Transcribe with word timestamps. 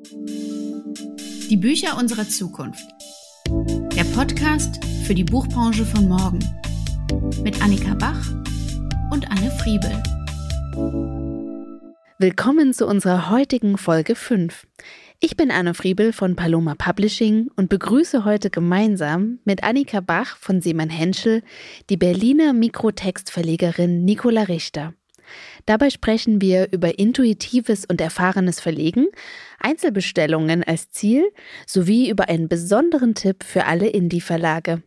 Die 0.00 1.56
Bücher 1.56 1.98
unserer 1.98 2.28
Zukunft. 2.28 2.86
Der 3.96 4.04
Podcast 4.14 4.78
für 5.04 5.14
die 5.14 5.24
Buchbranche 5.24 5.84
von 5.84 6.06
morgen. 6.06 6.38
Mit 7.42 7.60
Annika 7.60 7.94
Bach 7.94 8.30
und 9.10 9.28
Anne 9.28 9.50
Friebel. 9.50 9.90
Willkommen 12.18 12.72
zu 12.72 12.86
unserer 12.86 13.30
heutigen 13.30 13.76
Folge 13.76 14.14
5. 14.14 14.68
Ich 15.18 15.36
bin 15.36 15.50
Anne 15.50 15.74
Friebel 15.74 16.12
von 16.12 16.36
Paloma 16.36 16.76
Publishing 16.76 17.50
und 17.56 17.68
begrüße 17.68 18.24
heute 18.24 18.50
gemeinsam 18.50 19.40
mit 19.44 19.64
Annika 19.64 19.98
Bach 19.98 20.36
von 20.36 20.60
Seemann 20.60 20.90
Henschel 20.90 21.42
die 21.90 21.96
Berliner 21.96 22.52
Mikrotextverlegerin 22.52 24.04
Nicola 24.04 24.42
Richter. 24.42 24.94
Dabei 25.66 25.90
sprechen 25.90 26.40
wir 26.40 26.72
über 26.72 26.98
intuitives 26.98 27.84
und 27.84 28.00
erfahrenes 28.00 28.60
Verlegen, 28.60 29.06
Einzelbestellungen 29.58 30.64
als 30.64 30.90
Ziel 30.90 31.30
sowie 31.66 32.10
über 32.10 32.28
einen 32.28 32.48
besonderen 32.48 33.14
Tipp 33.14 33.44
für 33.44 33.66
alle 33.66 33.88
Indie-Verlage. 33.88 34.82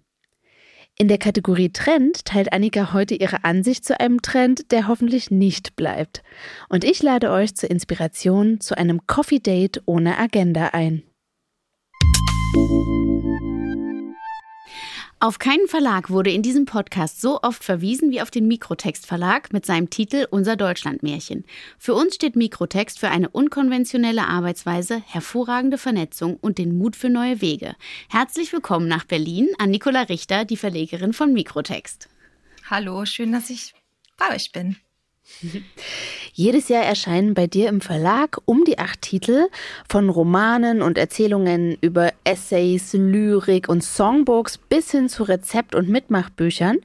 In 0.98 1.08
der 1.08 1.17
Kategorie 1.17 1.70
Trend 1.70 2.26
teilt 2.26 2.54
Annika 2.54 2.94
heute 2.94 3.16
ihre 3.16 3.44
Ansicht 3.44 3.86
zu 3.86 4.00
einem 4.00 4.22
Trend, 4.22 4.72
der 4.72 4.88
hoffentlich 4.88 5.31
nicht 5.31 5.76
bleibt. 5.76 6.22
Und 6.70 6.84
ich 6.84 7.02
lade 7.02 7.31
euch 7.31 7.55
zur 7.55 7.72
Inspiration 7.72 8.59
zu 8.59 8.78
einem 8.78 9.08
Coffee 9.08 9.39
Date 9.39 9.81
ohne 9.86 10.20
Agenda 10.20 10.67
ein. 10.73 11.02
Auf 15.23 15.38
keinen 15.38 15.67
Verlag 15.67 16.09
wurde 16.09 16.31
in 16.31 16.41
diesem 16.41 16.66
Podcast 16.66 17.21
so 17.21 17.43
oft 17.43 17.63
verwiesen 17.63 18.09
wie 18.09 18.23
auf 18.23 18.31
den 18.31 18.48
Mikrotext 18.48 19.05
Verlag 19.05 19.53
mit 19.53 19.67
seinem 19.67 19.91
Titel 19.91 20.25
Unser 20.31 20.55
Deutschlandmärchen. 20.55 21.45
Für 21.77 21.94
uns 21.94 22.16
steht 22.16 22.35
Mikrotext 22.35 22.97
für 22.97 23.09
eine 23.09 23.30
unkonventionelle 23.30 24.25
Arbeitsweise, 24.25 25.03
hervorragende 25.05 25.77
Vernetzung 25.77 26.38
und 26.38 26.57
den 26.57 26.75
Mut 26.75 26.95
für 26.95 27.11
neue 27.11 27.39
Wege. 27.39 27.75
Herzlich 28.09 28.52
willkommen 28.52 28.88
nach 28.88 29.05
Berlin 29.05 29.47
an 29.59 29.69
Nicola 29.69 30.02
Richter, 30.02 30.44
die 30.44 30.58
Verlegerin 30.58 31.13
von 31.13 31.33
Mikrotext. 31.33 32.09
Hallo, 32.67 33.06
schön, 33.06 33.31
dass 33.31 33.52
ich 33.52 33.75
bei 34.17 34.33
euch 34.33 34.52
bin. 34.52 34.78
Jedes 36.34 36.70
Jahr 36.70 36.84
erscheinen 36.84 37.34
bei 37.34 37.48
dir 37.48 37.70
im 37.70 37.82
Verlag 37.82 38.38
um 38.46 38.64
die 38.64 38.80
acht 38.80 39.02
Titel 39.02 39.48
von 39.90 40.10
Romanen 40.10 40.82
und 40.82 40.98
Erzählungen 40.98 41.78
über 41.82 42.12
Essays, 42.24 42.94
Lyrik 42.94 43.70
und 43.70 43.84
Songbooks 43.84 44.58
bis 44.58 44.92
hin 44.92 45.09
zu 45.09 45.24
Rezept- 45.24 45.76
und 45.76 45.90
Mitmachbüchern. 45.90 46.78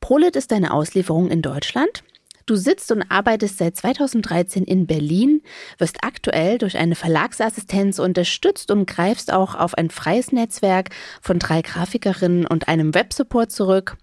Prolit 0.00 0.36
ist 0.36 0.50
deine 0.50 0.72
Auslieferung 0.72 1.30
in 1.30 1.42
Deutschland. 1.42 2.02
Du 2.46 2.56
sitzt 2.56 2.90
und 2.90 3.02
arbeitest 3.02 3.58
seit 3.58 3.76
2013 3.76 4.64
in 4.64 4.86
Berlin, 4.86 5.42
wirst 5.78 5.98
aktuell 6.02 6.58
durch 6.58 6.76
eine 6.76 6.96
Verlagsassistenz 6.96 8.00
unterstützt 8.00 8.72
und 8.72 8.86
greifst 8.86 9.32
auch 9.32 9.54
auf 9.54 9.74
ein 9.74 9.90
freies 9.90 10.32
Netzwerk 10.32 10.90
von 11.20 11.38
drei 11.38 11.62
Grafikerinnen 11.62 12.46
und 12.46 12.66
einem 12.66 12.94
Websupport 12.94 13.52
zurück. 13.52 13.96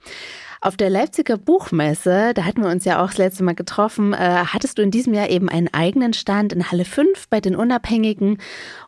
Auf 0.62 0.76
der 0.76 0.90
Leipziger 0.90 1.38
Buchmesse, 1.38 2.34
da 2.34 2.44
hatten 2.44 2.62
wir 2.62 2.70
uns 2.70 2.84
ja 2.84 3.02
auch 3.02 3.08
das 3.08 3.18
letzte 3.18 3.46
Mal 3.46 3.56
getroffen, 3.56 4.12
äh, 4.12 4.18
hattest 4.18 4.78
du 4.78 4.82
in 4.82 4.92
diesem 4.92 5.14
Jahr 5.14 5.30
eben 5.30 5.48
einen 5.48 5.74
eigenen 5.74 6.12
Stand 6.12 6.52
in 6.52 6.70
Halle 6.70 6.84
5 6.84 7.30
bei 7.30 7.40
den 7.40 7.56
Unabhängigen 7.56 8.40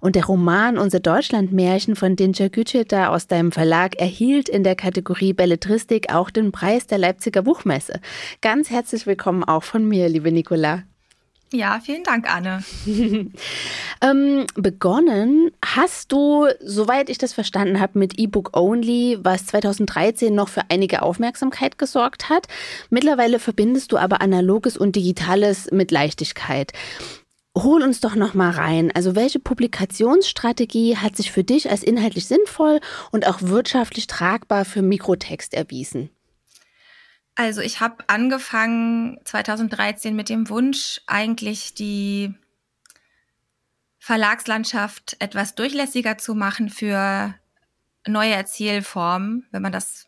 und 0.02 0.18
der 0.18 0.26
Roman 0.26 0.78
Unser 0.78 1.00
Deutschlandmärchen 1.00 1.96
von 1.96 2.18
Dinja 2.18 2.50
Güceta 2.50 3.08
aus 3.08 3.28
deinem 3.28 3.54
Verlag 3.54 3.96
erhielt 3.96 4.50
in 4.50 4.66
der 4.66 4.76
Kategorie 4.76 5.32
Belletristik 5.32 6.14
auch 6.14 6.30
den 6.30 6.52
Preis 6.52 6.88
der 6.88 6.98
Leipziger 6.98 7.44
Buchmesse. 7.44 8.02
Ganz 8.42 8.70
herzlich 8.70 9.08
willkommen 9.08 9.46
auch 9.46 9.64
von 9.64 9.88
mir, 9.88 10.10
liebe 10.10 10.34
Nicola. 10.34 10.84
Ja, 11.54 11.82
vielen 11.84 12.04
Dank, 12.04 12.34
Anne. 12.34 12.64
ähm, 14.02 14.46
begonnen 14.56 15.52
hast 15.64 16.14
du, 16.14 16.48
soweit 16.62 17.10
ich 17.10 17.18
das 17.18 17.34
verstanden 17.34 17.82
habe, 17.82 18.00
mit 18.00 18.18
E-Book 18.18 18.56
Only, 18.56 19.18
was 19.22 19.48
2013 19.48 20.34
noch 20.34 20.48
für 20.48 20.62
einige 20.70 21.02
Aufmerksamkeit 21.02 21.78
gesorgt 21.78 22.30
hat. 22.30 22.48
Mittlerweile 22.90 23.38
verbindest 23.38 23.92
du 23.92 23.98
aber 23.98 24.22
Analoges 24.22 24.78
und 24.78 24.96
Digitales 24.96 25.70
mit 25.72 25.92
Leichtigkeit. 25.92 26.72
Hol 27.58 27.84
uns 27.84 28.00
doch 28.00 28.16
noch 28.16 28.34
mal 28.34 28.52
rein. 28.52 28.90
Also 28.96 29.16
welche 29.16 29.40
Publikationsstrategie 29.40 30.96
hat 30.96 31.18
sich 31.18 31.34
für 31.34 31.44
dich 31.44 31.70
als 31.70 31.84
inhaltlich 31.84 32.28
sinnvoll 32.28 32.80
und 33.12 33.28
auch 33.28 33.42
wirtschaftlich 33.42 34.08
tragbar 34.08 34.64
für 34.64 34.82
Mikrotext 34.82 35.54
erwiesen? 35.54 36.12
Also 37.36 37.62
ich 37.62 37.80
habe 37.80 38.04
angefangen 38.08 39.20
2013 39.24 40.16
mit 40.16 40.30
dem 40.30 40.50
Wunsch, 40.50 41.02
eigentlich 41.08 41.74
die 41.74 42.34
Verlagslandschaft 44.00 45.16
etwas 45.20 45.56
durchlässiger 45.56 46.18
zu 46.18 46.36
machen 46.36 46.70
für 46.70 47.36
neue 48.08 48.34
Erzählformen, 48.34 49.48
wenn 49.52 49.62
man 49.62 49.72
das 49.72 50.08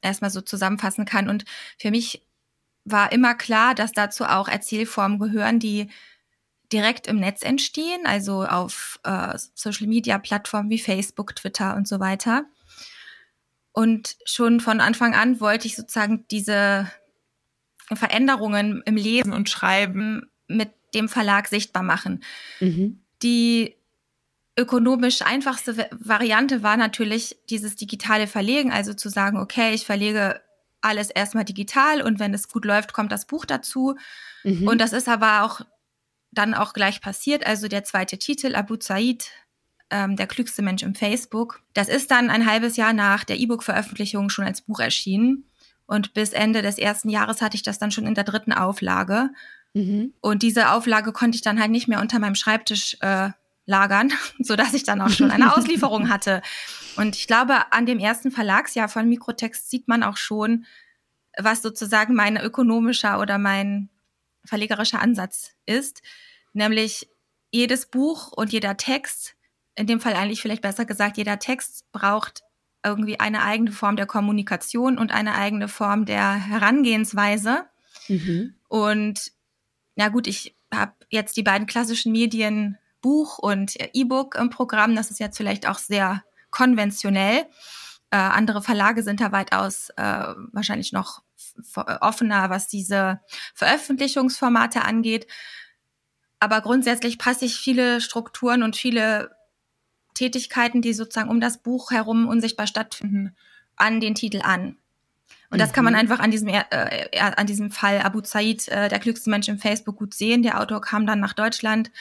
erstmal 0.00 0.30
so 0.30 0.40
zusammenfassen 0.40 1.04
kann. 1.04 1.28
Und 1.28 1.44
für 1.78 1.90
mich 1.90 2.26
war 2.84 3.12
immer 3.12 3.34
klar, 3.34 3.74
dass 3.74 3.92
dazu 3.92 4.24
auch 4.24 4.48
Erzählformen 4.48 5.18
gehören, 5.18 5.58
die 5.58 5.88
direkt 6.72 7.06
im 7.06 7.16
Netz 7.16 7.42
entstehen, 7.42 8.06
also 8.06 8.44
auf 8.44 9.00
äh, 9.04 9.36
Social-Media-Plattformen 9.54 10.70
wie 10.70 10.78
Facebook, 10.78 11.34
Twitter 11.36 11.76
und 11.76 11.86
so 11.86 12.00
weiter. 12.00 12.44
Und 13.78 14.16
schon 14.24 14.60
von 14.60 14.80
Anfang 14.80 15.14
an 15.14 15.38
wollte 15.38 15.66
ich 15.66 15.76
sozusagen 15.76 16.24
diese 16.30 16.90
Veränderungen 17.92 18.82
im 18.86 18.96
Lesen 18.96 19.34
und 19.34 19.50
Schreiben 19.50 20.30
mit 20.48 20.70
dem 20.94 21.10
Verlag 21.10 21.46
sichtbar 21.48 21.82
machen. 21.82 22.24
Mhm. 22.60 23.02
Die 23.22 23.76
ökonomisch 24.58 25.20
einfachste 25.20 25.90
Variante 25.90 26.62
war 26.62 26.78
natürlich 26.78 27.36
dieses 27.50 27.76
digitale 27.76 28.26
Verlegen, 28.26 28.72
also 28.72 28.94
zu 28.94 29.10
sagen, 29.10 29.36
okay, 29.36 29.74
ich 29.74 29.84
verlege 29.84 30.40
alles 30.80 31.10
erstmal 31.10 31.44
digital 31.44 32.00
und 32.00 32.18
wenn 32.18 32.32
es 32.32 32.48
gut 32.48 32.64
läuft, 32.64 32.94
kommt 32.94 33.12
das 33.12 33.26
Buch 33.26 33.44
dazu. 33.44 33.96
Mhm. 34.42 34.68
Und 34.68 34.80
das 34.80 34.94
ist 34.94 35.06
aber 35.06 35.42
auch 35.42 35.60
dann 36.30 36.54
auch 36.54 36.72
gleich 36.72 37.02
passiert. 37.02 37.46
Also 37.46 37.68
der 37.68 37.84
zweite 37.84 38.16
Titel, 38.16 38.54
Abu 38.54 38.76
Zaid, 38.76 39.32
ähm, 39.90 40.16
Der 40.16 40.26
klügste 40.26 40.62
Mensch 40.62 40.82
im 40.82 40.94
Facebook. 40.94 41.62
Das 41.74 41.88
ist 41.88 42.10
dann 42.10 42.30
ein 42.30 42.46
halbes 42.46 42.76
Jahr 42.76 42.92
nach 42.92 43.24
der 43.24 43.38
E-Book-Veröffentlichung 43.38 44.30
schon 44.30 44.44
als 44.44 44.62
Buch 44.62 44.80
erschienen. 44.80 45.44
Und 45.86 46.14
bis 46.14 46.32
Ende 46.32 46.62
des 46.62 46.78
ersten 46.78 47.08
Jahres 47.08 47.40
hatte 47.40 47.56
ich 47.56 47.62
das 47.62 47.78
dann 47.78 47.92
schon 47.92 48.06
in 48.06 48.14
der 48.14 48.24
dritten 48.24 48.52
Auflage. 48.52 49.30
Mhm. 49.74 50.14
Und 50.20 50.42
diese 50.42 50.70
Auflage 50.70 51.12
konnte 51.12 51.36
ich 51.36 51.42
dann 51.42 51.60
halt 51.60 51.70
nicht 51.70 51.86
mehr 51.86 52.00
unter 52.00 52.18
meinem 52.18 52.34
Schreibtisch 52.34 52.96
äh, 53.00 53.30
lagern, 53.66 54.12
so 54.40 54.56
dass 54.56 54.74
ich 54.74 54.84
dann 54.84 55.00
auch 55.00 55.10
schon 55.10 55.30
eine 55.30 55.54
Auslieferung 55.56 56.08
hatte. 56.10 56.42
Und 56.96 57.16
ich 57.16 57.26
glaube, 57.26 57.72
an 57.72 57.86
dem 57.86 57.98
ersten 57.98 58.30
Verlagsjahr 58.30 58.88
von 58.88 59.08
Mikrotext 59.08 59.70
sieht 59.70 59.86
man 59.86 60.02
auch 60.02 60.16
schon, 60.16 60.64
was 61.38 61.62
sozusagen 61.62 62.14
mein 62.14 62.36
ökonomischer 62.36 63.20
oder 63.20 63.38
mein 63.38 63.90
verlegerischer 64.44 65.00
Ansatz 65.00 65.52
ist. 65.66 66.02
Nämlich 66.52 67.08
jedes 67.50 67.86
Buch 67.86 68.32
und 68.32 68.52
jeder 68.52 68.76
Text 68.76 69.35
in 69.76 69.86
dem 69.86 70.00
Fall 70.00 70.14
eigentlich 70.14 70.40
vielleicht 70.40 70.62
besser 70.62 70.84
gesagt, 70.84 71.16
jeder 71.16 71.38
Text 71.38 71.90
braucht 71.92 72.42
irgendwie 72.84 73.20
eine 73.20 73.42
eigene 73.42 73.72
Form 73.72 73.96
der 73.96 74.06
Kommunikation 74.06 74.98
und 74.98 75.12
eine 75.12 75.34
eigene 75.34 75.68
Form 75.68 76.06
der 76.06 76.34
Herangehensweise. 76.34 77.66
Mhm. 78.08 78.54
Und 78.68 79.32
na 79.96 80.08
gut, 80.08 80.26
ich 80.26 80.56
habe 80.72 80.92
jetzt 81.10 81.36
die 81.36 81.42
beiden 81.42 81.66
klassischen 81.66 82.12
Medien 82.12 82.78
Buch 83.00 83.38
und 83.38 83.76
E-Book 83.94 84.36
im 84.36 84.50
Programm. 84.50 84.96
Das 84.96 85.10
ist 85.10 85.20
jetzt 85.20 85.36
vielleicht 85.36 85.68
auch 85.68 85.78
sehr 85.78 86.24
konventionell. 86.50 87.46
Äh, 88.10 88.16
andere 88.16 88.62
Verlage 88.62 89.02
sind 89.02 89.20
da 89.20 89.32
weitaus 89.32 89.90
äh, 89.96 90.34
wahrscheinlich 90.52 90.92
noch 90.92 91.22
offener, 92.00 92.50
was 92.50 92.68
diese 92.68 93.20
Veröffentlichungsformate 93.54 94.82
angeht. 94.82 95.26
Aber 96.38 96.60
grundsätzlich 96.60 97.18
passe 97.18 97.46
ich 97.46 97.56
viele 97.56 98.00
Strukturen 98.00 98.62
und 98.62 98.76
viele 98.76 99.35
Tätigkeiten, 100.16 100.82
die 100.82 100.92
sozusagen 100.92 101.30
um 101.30 101.40
das 101.40 101.58
Buch 101.58 101.90
herum 101.90 102.26
unsichtbar 102.26 102.66
stattfinden, 102.66 103.36
an 103.76 104.00
den 104.00 104.14
Titel 104.14 104.40
an. 104.42 104.76
Und 105.50 105.60
das 105.60 105.72
kann 105.72 105.84
man 105.84 105.92
mhm. 105.92 106.00
einfach 106.00 106.18
an 106.18 106.30
diesem, 106.30 106.48
äh, 106.48 106.64
an 107.18 107.46
diesem 107.46 107.70
Fall 107.70 108.00
Abu 108.00 108.20
Zaid, 108.20 108.66
äh, 108.68 108.88
der 108.88 108.98
klügste 108.98 109.30
Mensch 109.30 109.48
im 109.48 109.58
Facebook, 109.58 109.96
gut 109.96 110.14
sehen. 110.14 110.42
Der 110.42 110.60
Autor 110.60 110.80
kam 110.80 111.06
dann 111.06 111.20
nach 111.20 111.34
Deutschland, 111.34 111.92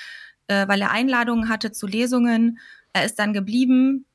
äh, 0.47 0.67
weil 0.67 0.81
er 0.81 0.91
Einladungen 0.91 1.47
hatte 1.49 1.71
zu 1.71 1.85
Lesungen. 1.85 2.59
Er 2.93 3.05
ist 3.05 3.19
dann 3.19 3.33
geblieben. 3.33 4.05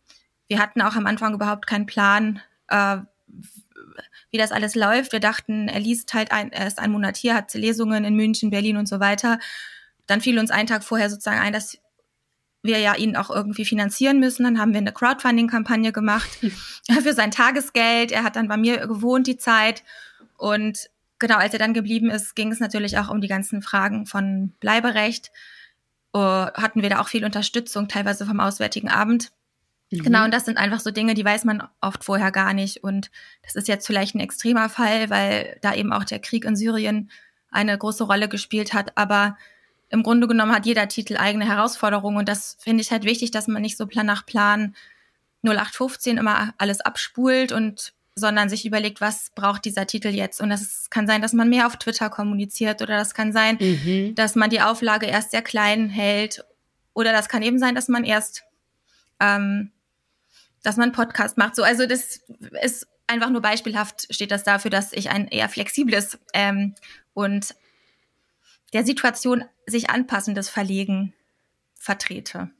Wir 0.48 0.58
hatten 0.58 0.82
auch 0.82 0.96
am 0.96 1.06
Anfang 1.06 1.34
überhaupt 1.34 1.66
keinen 1.68 1.86
Plan, 1.86 2.40
äh, 2.68 2.98
wie 4.32 4.38
das 4.38 4.52
alles 4.52 4.74
läuft. 4.74 5.12
Wir 5.12 5.20
dachten, 5.20 5.68
er 5.68 5.80
liest 5.80 6.12
halt 6.12 6.32
ein, 6.32 6.50
er 6.50 6.66
ist 6.66 6.80
ein 6.80 6.90
Monat 6.90 7.16
hier, 7.16 7.34
hat 7.34 7.54
Lesungen 7.54 8.04
in 8.04 8.16
München, 8.16 8.50
Berlin 8.50 8.76
und 8.76 8.88
so 8.88 8.98
weiter. 8.98 9.38
Dann 10.06 10.20
fiel 10.20 10.38
uns 10.40 10.50
einen 10.50 10.66
Tag 10.66 10.82
vorher 10.82 11.08
sozusagen 11.08 11.38
ein, 11.38 11.52
dass 11.52 11.78
wir 12.62 12.78
ja 12.78 12.94
ihn 12.94 13.16
auch 13.16 13.30
irgendwie 13.30 13.64
finanzieren 13.64 14.20
müssen. 14.20 14.44
Dann 14.44 14.58
haben 14.58 14.72
wir 14.72 14.78
eine 14.78 14.92
Crowdfunding-Kampagne 14.92 15.92
gemacht 15.92 16.28
für 17.02 17.14
sein 17.14 17.30
Tagesgeld. 17.30 18.12
Er 18.12 18.22
hat 18.22 18.36
dann 18.36 18.48
bei 18.48 18.56
mir 18.56 18.86
gewohnt 18.86 19.26
die 19.26 19.36
Zeit. 19.36 19.82
Und 20.36 20.90
genau, 21.18 21.36
als 21.36 21.52
er 21.52 21.58
dann 21.58 21.74
geblieben 21.74 22.10
ist, 22.10 22.36
ging 22.36 22.52
es 22.52 22.60
natürlich 22.60 22.98
auch 22.98 23.08
um 23.08 23.20
die 23.20 23.28
ganzen 23.28 23.62
Fragen 23.62 24.06
von 24.06 24.52
Bleiberecht. 24.60 25.30
uh, 26.14 26.46
hatten 26.54 26.82
wir 26.82 26.90
da 26.90 27.00
auch 27.00 27.08
viel 27.08 27.24
Unterstützung, 27.24 27.88
teilweise 27.88 28.26
vom 28.26 28.40
Auswärtigen 28.40 28.88
Abend. 28.88 29.30
Mhm. 29.90 30.02
Genau, 30.02 30.24
und 30.24 30.34
das 30.34 30.44
sind 30.44 30.58
einfach 30.58 30.80
so 30.80 30.90
Dinge, 30.90 31.14
die 31.14 31.24
weiß 31.24 31.44
man 31.44 31.66
oft 31.80 32.04
vorher 32.04 32.30
gar 32.30 32.52
nicht. 32.52 32.84
Und 32.84 33.10
das 33.42 33.54
ist 33.54 33.68
jetzt 33.68 33.86
vielleicht 33.86 34.14
ein 34.14 34.20
extremer 34.20 34.68
Fall, 34.68 35.10
weil 35.10 35.58
da 35.62 35.74
eben 35.74 35.92
auch 35.92 36.04
der 36.04 36.18
Krieg 36.18 36.44
in 36.44 36.56
Syrien 36.56 37.10
eine 37.50 37.76
große 37.76 38.04
Rolle 38.04 38.28
gespielt 38.28 38.72
hat. 38.72 38.96
Aber 38.96 39.36
im 39.90 40.02
Grunde 40.02 40.28
genommen 40.28 40.54
hat 40.54 40.66
jeder 40.66 40.88
Titel 40.88 41.16
eigene 41.16 41.46
Herausforderungen. 41.46 42.18
Und 42.18 42.28
das 42.28 42.56
finde 42.60 42.82
ich 42.82 42.90
halt 42.90 43.04
wichtig, 43.04 43.32
dass 43.32 43.48
man 43.48 43.60
nicht 43.60 43.76
so 43.76 43.86
plan 43.86 44.06
nach 44.06 44.24
Plan 44.24 44.74
0815 45.42 46.18
immer 46.18 46.54
alles 46.58 46.80
abspult 46.80 47.52
und 47.52 47.92
sondern 48.14 48.48
sich 48.48 48.66
überlegt, 48.66 49.00
was 49.00 49.30
braucht 49.34 49.64
dieser 49.64 49.86
Titel 49.86 50.08
jetzt. 50.08 50.40
Und 50.40 50.50
das 50.50 50.90
kann 50.90 51.06
sein, 51.06 51.22
dass 51.22 51.32
man 51.32 51.48
mehr 51.48 51.66
auf 51.66 51.76
Twitter 51.76 52.10
kommuniziert 52.10 52.82
oder 52.82 52.98
das 52.98 53.14
kann 53.14 53.32
sein, 53.32 53.56
mhm. 53.60 54.14
dass 54.14 54.34
man 54.34 54.50
die 54.50 54.60
Auflage 54.60 55.06
erst 55.06 55.30
sehr 55.30 55.42
klein 55.42 55.88
hält 55.88 56.44
oder 56.92 57.12
das 57.12 57.28
kann 57.28 57.42
eben 57.42 57.58
sein, 57.58 57.74
dass 57.74 57.88
man 57.88 58.04
erst, 58.04 58.44
ähm, 59.20 59.70
dass 60.62 60.76
man 60.76 60.92
Podcast 60.92 61.38
macht. 61.38 61.56
So, 61.56 61.62
also 61.62 61.86
das 61.86 62.20
ist 62.62 62.86
einfach 63.06 63.30
nur 63.30 63.40
beispielhaft 63.40 64.12
steht 64.12 64.30
das 64.30 64.44
dafür, 64.44 64.70
dass 64.70 64.92
ich 64.92 65.10
ein 65.10 65.28
eher 65.28 65.48
flexibles 65.48 66.18
ähm, 66.34 66.74
und 67.14 67.54
der 68.72 68.84
Situation 68.84 69.44
sich 69.66 69.90
anpassendes 69.90 70.48
Verlegen 70.48 71.14
vertrete. 71.74 72.50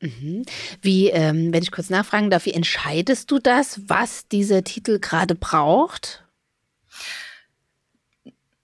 Mhm. 0.00 0.44
Wie, 0.80 1.08
ähm, 1.08 1.52
wenn 1.52 1.62
ich 1.62 1.72
kurz 1.72 1.90
nachfragen 1.90 2.30
darf, 2.30 2.46
wie 2.46 2.54
entscheidest 2.54 3.30
du 3.30 3.38
das, 3.38 3.80
was 3.86 4.26
dieser 4.28 4.64
Titel 4.64 4.98
gerade 4.98 5.34
braucht? 5.34 6.24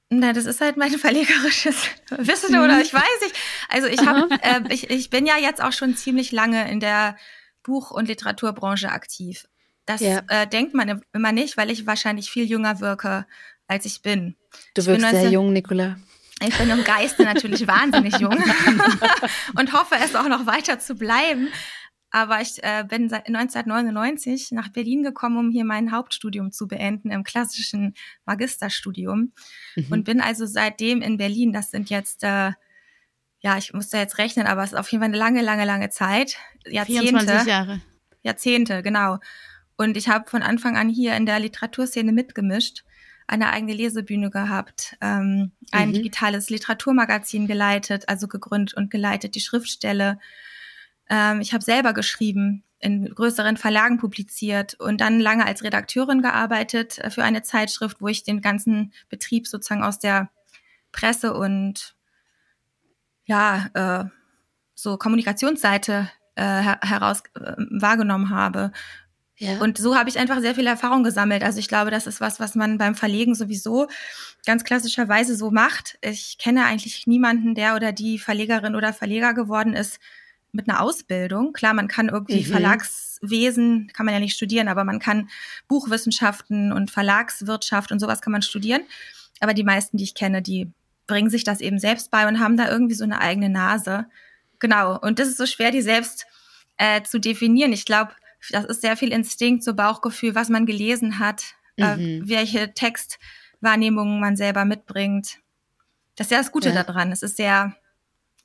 Na, 0.09 0.33
das 0.33 0.47
ist 0.47 0.61
halt 0.61 0.77
mein 0.77 0.93
verlegerisches 0.99 1.77
Wissen 2.11 2.57
oder 2.57 2.81
ich 2.81 2.95
weiß 2.95 3.21
nicht. 3.23 3.37
Also 3.69 3.89
ich 3.89 4.07
habe, 4.07 4.29
äh, 4.43 4.73
ich, 4.73 4.89
ich 4.91 5.11
bin 5.11 5.27
ja 5.27 5.37
jetzt 5.37 5.63
auch 5.63 5.73
schon 5.73 5.97
ziemlich 5.97 6.33
lange 6.33 6.71
in 6.71 6.81
der 6.81 7.17
Buch- 7.63 7.91
und 7.91 8.09
Literaturbranche 8.09 8.91
aktiv. 8.91 9.47
Das 9.85 10.01
ja. 10.01 10.23
äh, 10.29 10.47
denkt 10.47 10.75
man 10.75 11.03
immer 11.13 11.33
nicht, 11.33 11.57
weil 11.57 11.71
ich 11.71 11.87
wahrscheinlich 11.87 12.31
viel 12.31 12.45
jünger 12.45 12.81
wirke, 12.81 13.27
als 13.69 13.85
ich 13.85 14.03
bin. 14.03 14.37
Du 14.75 14.87
wirkst 14.87 15.03
19, 15.03 15.21
sehr 15.21 15.31
jung, 15.31 15.53
Nicola. 15.53 15.97
Ich 16.43 16.57
bin 16.59 16.69
im 16.71 16.85
Geiste 16.85 17.25
natürlich 17.25 17.67
wahnsinnig 17.67 18.19
jung 18.19 18.37
und 19.59 19.73
hoffe 19.73 19.97
es 20.03 20.15
auch 20.15 20.29
noch 20.29 20.47
weiter 20.47 20.79
zu 20.79 20.95
bleiben. 20.95 21.49
Aber 22.11 22.41
ich 22.41 22.63
äh, 22.63 22.85
bin 22.89 23.09
seit 23.09 23.27
1999 23.27 24.53
nach 24.53 24.69
Berlin 24.69 25.03
gekommen, 25.03 25.39
um 25.39 25.51
hier 25.51 25.65
mein 25.65 25.93
Hauptstudium 25.93 26.53
zu 26.53 26.69
beenden 26.69 27.11
im 27.11 27.25
klassischen 27.25 27.95
Magisterstudium 28.25 29.33
mhm. 29.75 29.87
und 29.91 30.05
bin 30.05 30.21
also 30.21 30.47
seitdem 30.47 31.03
in 31.03 31.17
Berlin. 31.17 31.53
Das 31.53 31.71
sind 31.71 31.91
jetzt 31.91 32.23
äh, 32.23 32.53
ja, 33.41 33.59
ich 33.59 33.73
muss 33.73 33.91
da 33.91 33.99
jetzt 33.99 34.19
rechnen, 34.19 34.47
aber 34.47 34.65
es 34.65 34.73
ist 34.73 34.79
auf 34.79 34.91
jeden 34.91 35.03
Fall 35.03 35.11
eine 35.11 35.19
lange, 35.19 35.43
lange, 35.43 35.65
lange 35.65 35.91
Zeit. 35.91 36.37
Jahrzehnte. 36.67 37.09
24 37.09 37.47
Jahre. 37.49 37.81
Jahrzehnte, 38.23 38.83
genau. 38.83 39.19
Und 39.77 39.97
ich 39.97 40.09
habe 40.09 40.29
von 40.29 40.43
Anfang 40.43 40.77
an 40.77 40.89
hier 40.89 41.15
in 41.17 41.27
der 41.27 41.39
Literaturszene 41.39 42.13
mitgemischt 42.13 42.83
eine 43.27 43.51
eigene 43.51 43.75
Lesebühne 43.75 44.31
gehabt, 44.31 44.97
ähm, 45.01 45.53
ein 45.73 45.89
mhm. 45.89 45.95
digitales 45.95 46.51
Literaturmagazin 46.51 47.47
geleitet, 47.47 48.09
also 48.09 48.29
gegründet 48.29 48.75
und 48.75 48.91
geleitet, 48.91 49.35
die 49.35 49.41
Schriftstelle. 49.41 50.19
Ähm, 51.09 51.41
ich 51.41 51.53
habe 51.53 51.65
selber 51.65 51.93
geschrieben, 51.93 52.63
in 52.79 53.07
größeren 53.15 53.57
Verlagen 53.57 53.99
publiziert 53.99 54.75
und 54.75 55.01
dann 55.01 55.19
lange 55.19 55.47
als 55.47 55.65
Redakteurin 55.65 56.23
gearbeitet 56.23 56.99
äh, 56.99 57.11
für 57.11 57.25
eine 57.25 57.43
Zeitschrift, 57.43 58.01
wo 58.01 58.09
ich 58.09 58.23
den 58.23 58.41
ganzen 58.41 58.93
Betrieb 59.09 59.47
sozusagen 59.47 59.83
aus 59.83 59.99
der 59.99 60.31
Presse 60.93 61.35
und 61.35 61.97
ja, 63.25 63.71
äh, 63.75 64.05
so 64.75 64.97
Kommunikationsseite 64.99 66.11
äh, 66.37 66.43
heraus 66.43 67.23
äh, 67.35 67.55
wahrgenommen 67.71 68.31
habe. 68.31 68.73
Ja. 69.39 69.59
Und 69.59 69.77
so 69.77 69.97
habe 69.97 70.09
ich 70.09 70.19
einfach 70.19 70.41
sehr 70.41 70.55
viel 70.55 70.67
Erfahrung 70.67 71.05
gesammelt. 71.05 71.43
Also 71.43 71.59
ich 71.59 71.69
glaube, 71.69 71.91
das 71.91 72.07
ist 72.07 72.21
was, 72.21 72.41
was 72.41 72.55
man 72.55 72.79
beim 72.79 72.95
Verlegen 72.95 73.35
sowieso 73.35 73.87
ganz 74.47 74.65
klassischerweise 74.65 75.37
so 75.37 75.51
macht. 75.51 75.99
Ich 76.01 76.39
kenne 76.39 76.65
eigentlich 76.65 77.07
niemanden, 77.07 77.55
der 77.55 77.77
oder 77.77 77.93
die 77.93 78.19
Verlegerin 78.19 78.75
oder 78.75 78.95
Verleger 78.95 79.35
geworden 79.35 79.75
ist 79.75 79.99
mit 80.53 80.69
einer 80.69 80.81
Ausbildung. 80.81 81.53
Klar, 81.53 81.75
man 81.75 81.87
kann 81.87 82.09
irgendwie 82.09 82.41
mhm. 82.41 82.51
Verlagswesen, 82.51 83.91
kann 83.93 84.07
man 84.07 84.15
ja 84.15 84.21
nicht 84.21 84.37
studieren, 84.37 84.69
aber 84.69 84.85
man 84.85 85.01
kann 85.01 85.29
Buchwissenschaften 85.69 86.73
und 86.73 86.91
Verlagswirtschaft 86.91 87.93
und 87.93 88.01
sowas 88.01 88.23
kann 88.23 88.33
man 88.33 88.43
studieren. 88.43 88.83
Aber 89.41 89.53
die 89.53 89.65
meisten, 89.65 89.99
die 89.99 90.05
ich 90.05 90.15
kenne, 90.15 90.41
die 90.41 90.71
bringen 91.07 91.29
sich 91.29 91.45
das 91.45 91.61
eben 91.61 91.79
selbst 91.79 92.11
bei 92.11 92.27
und 92.27 92.41
haben 92.41 92.57
da 92.57 92.71
irgendwie 92.71 92.95
so 92.95 93.05
eine 93.05 93.21
eigene 93.21 93.51
Nase. 93.51 94.07
Genau. 94.59 94.99
Und 94.99 95.19
das 95.19 95.29
ist 95.29 95.37
so 95.37 95.45
schwer, 95.47 95.71
die 95.71 95.83
selbst 95.83 96.27
äh, 96.79 97.03
zu 97.03 97.21
definieren. 97.21 97.73
Ich 97.73 97.85
glaube, 97.85 98.13
das 98.51 98.65
ist 98.65 98.81
sehr 98.81 98.97
viel 98.97 99.13
Instinkt, 99.13 99.65
so 99.65 99.75
Bauchgefühl, 99.75 100.35
was 100.35 100.49
man 100.49 100.67
gelesen 100.67 101.19
hat, 101.19 101.55
äh, 101.77 101.97
mhm. 101.97 102.23
äh, 102.25 102.29
welche 102.29 102.75
Textwahrnehmungen 102.75 104.21
man 104.21 104.37
selber 104.37 104.65
mitbringt. 104.65 105.39
Das 106.17 106.29
ist 106.29 106.31
ja 106.31 106.39
das 106.39 106.53
Gute 106.53 106.71
ja. 106.71 106.83
daran. 106.83 107.13
Es 107.13 107.23
ist 107.23 107.37
sehr 107.37 107.77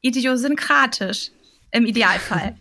idiosynkratisch 0.02 1.32
im 1.72 1.86
Idealfall. 1.86 2.58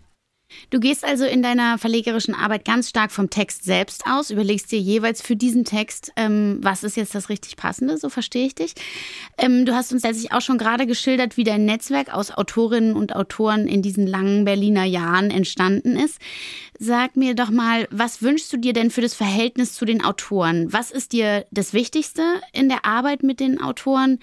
Du 0.69 0.79
gehst 0.79 1.03
also 1.03 1.25
in 1.25 1.41
deiner 1.41 1.77
verlegerischen 1.77 2.33
Arbeit 2.33 2.65
ganz 2.65 2.89
stark 2.89 3.11
vom 3.11 3.29
Text 3.29 3.63
selbst 3.63 4.05
aus, 4.05 4.29
überlegst 4.29 4.71
dir 4.71 4.79
jeweils 4.79 5.21
für 5.21 5.35
diesen 5.35 5.65
Text, 5.65 6.11
ähm, 6.15 6.59
was 6.61 6.83
ist 6.83 6.97
jetzt 6.97 7.15
das 7.15 7.29
richtig 7.29 7.55
Passende, 7.57 7.97
so 7.97 8.09
verstehe 8.09 8.45
ich 8.45 8.55
dich. 8.55 8.73
Ähm, 9.37 9.65
du 9.65 9.73
hast 9.73 9.91
uns 9.91 10.03
letztlich 10.03 10.31
auch 10.31 10.41
schon 10.41 10.57
gerade 10.57 10.87
geschildert, 10.87 11.37
wie 11.37 11.43
dein 11.43 11.65
Netzwerk 11.65 12.13
aus 12.13 12.31
Autorinnen 12.31 12.95
und 12.95 13.15
Autoren 13.15 13.67
in 13.67 13.81
diesen 13.81 14.07
langen 14.07 14.45
Berliner 14.45 14.85
Jahren 14.85 15.31
entstanden 15.31 15.95
ist. 15.95 16.19
Sag 16.79 17.15
mir 17.15 17.35
doch 17.35 17.51
mal, 17.51 17.87
was 17.91 18.21
wünschst 18.21 18.51
du 18.51 18.57
dir 18.57 18.73
denn 18.73 18.89
für 18.89 19.01
das 19.01 19.13
Verhältnis 19.13 19.73
zu 19.73 19.85
den 19.85 20.03
Autoren? 20.03 20.73
Was 20.73 20.89
ist 20.91 21.11
dir 21.11 21.45
das 21.51 21.73
Wichtigste 21.73 22.23
in 22.53 22.69
der 22.69 22.85
Arbeit 22.85 23.23
mit 23.23 23.39
den 23.39 23.61
Autoren? 23.61 24.19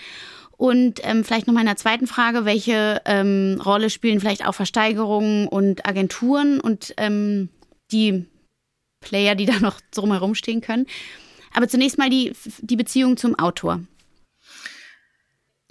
Und 0.59 0.99
ähm, 1.05 1.23
vielleicht 1.23 1.47
noch 1.47 1.55
mal 1.55 1.61
in 1.61 1.67
der 1.67 1.77
zweiten 1.77 2.09
Frage, 2.09 2.45
welche 2.45 3.01
ähm, 3.05 3.63
Rolle 3.65 3.91
spielen 3.91 4.19
vielleicht 4.19 4.45
auch 4.45 4.57
Versteigerungen 4.57 5.47
und 5.47 5.87
Agenturen 5.87 6.61
und 6.61 6.95
ähm, 6.97 7.49
die 7.93 8.27
Player, 9.01 9.37
die 9.37 9.47
da 9.47 9.61
noch 9.61 9.81
drumherum 9.93 10.35
stehen 10.35 10.61
können. 10.61 10.87
Aber 11.55 11.69
zunächst 11.69 11.97
mal 11.97 12.11
die, 12.11 12.33
die 12.61 12.75
Beziehung 12.75 13.17
zum 13.17 13.39
Autor. 13.39 13.81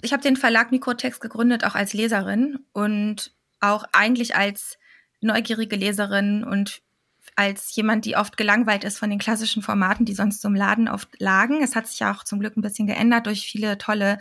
Ich 0.00 0.14
habe 0.14 0.22
den 0.22 0.36
Verlag 0.36 0.72
Mikrotext 0.72 1.20
gegründet, 1.20 1.64
auch 1.64 1.74
als 1.74 1.92
Leserin 1.92 2.58
und 2.72 3.32
auch 3.60 3.84
eigentlich 3.92 4.36
als 4.36 4.78
neugierige 5.20 5.76
Leserin 5.76 6.44
und 6.44 6.80
als 7.36 7.76
jemand, 7.76 8.06
die 8.06 8.16
oft 8.16 8.38
gelangweilt 8.38 8.84
ist 8.84 8.98
von 8.98 9.10
den 9.10 9.18
klassischen 9.18 9.62
Formaten, 9.62 10.06
die 10.06 10.14
sonst 10.14 10.40
zum 10.40 10.54
Laden 10.54 10.88
oft 10.88 11.20
lagen. 11.20 11.62
Es 11.62 11.76
hat 11.76 11.86
sich 11.86 11.98
ja 11.98 12.10
auch 12.10 12.24
zum 12.24 12.40
Glück 12.40 12.56
ein 12.56 12.62
bisschen 12.62 12.86
geändert 12.86 13.26
durch 13.26 13.42
viele 13.42 13.76
tolle 13.76 14.18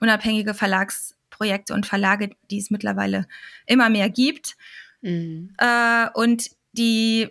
unabhängige 0.00 0.54
Verlagsprojekte 0.54 1.74
und 1.74 1.86
Verlage, 1.86 2.30
die 2.50 2.58
es 2.58 2.70
mittlerweile 2.70 3.26
immer 3.66 3.88
mehr 3.88 4.10
gibt. 4.10 4.56
Mhm. 5.02 5.54
Äh, 5.58 6.08
und 6.14 6.50
die 6.72 7.30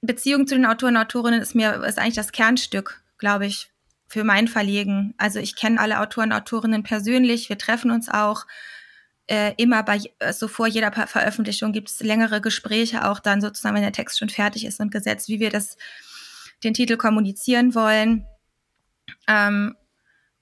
Beziehung 0.00 0.46
zu 0.46 0.54
den 0.54 0.66
Autoren 0.66 0.96
und 0.96 1.02
Autorinnen 1.02 1.40
ist 1.40 1.54
mir 1.54 1.82
ist 1.84 1.98
eigentlich 1.98 2.14
das 2.14 2.32
Kernstück, 2.32 3.02
glaube 3.18 3.46
ich, 3.46 3.70
für 4.06 4.24
mein 4.24 4.48
Verlegen. 4.48 5.14
Also 5.16 5.38
ich 5.40 5.56
kenne 5.56 5.80
alle 5.80 6.00
Autoren 6.00 6.32
und 6.32 6.38
Autorinnen 6.38 6.82
persönlich, 6.82 7.48
wir 7.48 7.58
treffen 7.58 7.90
uns 7.90 8.08
auch. 8.08 8.46
Äh, 9.26 9.54
immer 9.56 9.82
bei, 9.82 10.00
so 10.00 10.08
also 10.20 10.48
vor 10.48 10.66
jeder 10.66 10.92
Veröffentlichung 10.92 11.72
gibt 11.72 11.88
es 11.88 12.00
längere 12.00 12.42
Gespräche, 12.42 13.08
auch 13.08 13.20
dann 13.20 13.40
sozusagen, 13.40 13.74
wenn 13.74 13.82
der 13.82 13.90
Text 13.90 14.18
schon 14.18 14.28
fertig 14.28 14.66
ist 14.66 14.80
und 14.80 14.92
gesetzt, 14.92 15.28
wie 15.28 15.40
wir 15.40 15.48
das, 15.48 15.78
den 16.62 16.74
Titel 16.74 16.98
kommunizieren 16.98 17.74
wollen. 17.74 18.26
Ähm, 19.26 19.76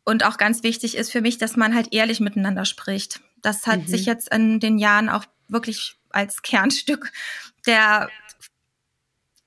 und 0.05 0.25
auch 0.25 0.37
ganz 0.37 0.63
wichtig 0.63 0.97
ist 0.97 1.13
für 1.13 1.21
mich, 1.21 1.39
dass 1.39 1.57
man 1.57 1.75
halt 1.75 1.93
ehrlich 1.93 2.21
miteinander 2.21 2.65
spricht. 2.65 3.21
Das 3.41 3.67
hat 3.67 3.81
mhm. 3.81 3.87
sich 3.87 4.07
jetzt 4.07 4.33
in 4.33 4.61
den 4.61 4.79
Jahren 4.79 5.09
auch 5.09 5.25
wirklich 5.49 5.97
als 6.11 6.43
Kernstück 6.43 7.13
der 7.67 8.09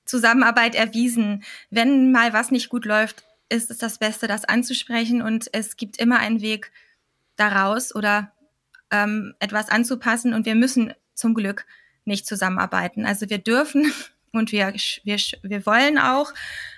Zusammenarbeit 0.04 0.74
erwiesen. 0.74 1.44
Wenn 1.70 2.12
mal 2.12 2.32
was 2.32 2.50
nicht 2.50 2.68
gut 2.68 2.84
läuft, 2.84 3.24
ist 3.48 3.70
es 3.70 3.78
das 3.78 3.98
Beste, 3.98 4.26
das 4.26 4.44
anzusprechen 4.44 5.22
und 5.22 5.48
es 5.52 5.76
gibt 5.76 5.98
immer 5.98 6.18
einen 6.18 6.40
Weg 6.40 6.72
daraus 7.36 7.94
oder 7.94 8.32
ähm, 8.90 9.34
etwas 9.40 9.68
anzupassen 9.68 10.32
und 10.32 10.46
wir 10.46 10.54
müssen 10.54 10.94
zum 11.14 11.34
Glück 11.34 11.66
nicht 12.04 12.26
zusammenarbeiten. 12.26 13.04
Also 13.04 13.28
wir 13.28 13.38
dürfen 13.38 13.92
und 14.36 14.52
wir, 14.52 14.72
wir, 15.04 15.16
wir 15.42 15.66
wollen 15.66 15.98
auch, 15.98 16.32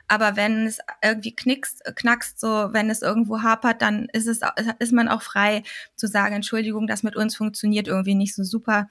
aber 0.08 0.36
wenn 0.36 0.66
es 0.66 0.78
irgendwie 1.02 1.34
knickst, 1.34 1.84
knackst, 1.94 2.40
so 2.40 2.72
wenn 2.72 2.88
es 2.88 3.02
irgendwo 3.02 3.42
hapert, 3.42 3.82
dann 3.82 4.08
ist 4.12 4.26
es 4.26 4.40
ist 4.78 4.92
man 4.92 5.08
auch 5.08 5.22
frei 5.22 5.62
zu 5.96 6.06
sagen, 6.06 6.34
Entschuldigung, 6.34 6.86
das 6.86 7.02
mit 7.02 7.14
uns 7.14 7.36
funktioniert 7.36 7.88
irgendwie 7.88 8.14
nicht 8.14 8.34
so 8.34 8.42
super. 8.42 8.88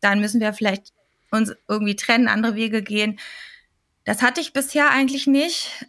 Dann 0.00 0.20
müssen 0.20 0.40
wir 0.40 0.52
vielleicht 0.52 0.92
uns 1.32 1.52
irgendwie 1.68 1.96
trennen, 1.96 2.28
andere 2.28 2.54
Wege 2.54 2.82
gehen. 2.82 3.18
Das 4.04 4.22
hatte 4.22 4.40
ich 4.40 4.52
bisher 4.52 4.90
eigentlich 4.90 5.26
nicht. 5.26 5.86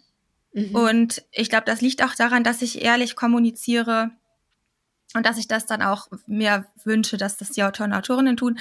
Mhm. 0.53 0.75
Und 0.75 1.23
ich 1.31 1.49
glaube, 1.49 1.65
das 1.65 1.81
liegt 1.81 2.03
auch 2.03 2.15
daran, 2.15 2.43
dass 2.43 2.61
ich 2.61 2.81
ehrlich 2.81 3.15
kommuniziere. 3.15 4.11
und 5.15 5.25
dass 5.25 5.37
ich 5.37 5.47
das 5.47 5.67
dann 5.67 5.83
auch 5.83 6.07
mir 6.25 6.65
wünsche, 6.83 7.17
dass 7.17 7.37
das 7.37 7.51
die 7.51 7.63
Autoren 7.63 7.91
und 7.91 7.97
Autorinnen 7.97 8.37
tun 8.37 8.57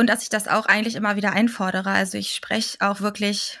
und 0.00 0.06
dass 0.06 0.22
ich 0.22 0.30
das 0.30 0.48
auch 0.48 0.64
eigentlich 0.64 0.96
immer 0.96 1.16
wieder 1.16 1.32
einfordere. 1.32 1.90
Also 1.90 2.16
ich 2.16 2.34
spreche 2.34 2.78
auch 2.80 3.02
wirklich 3.02 3.60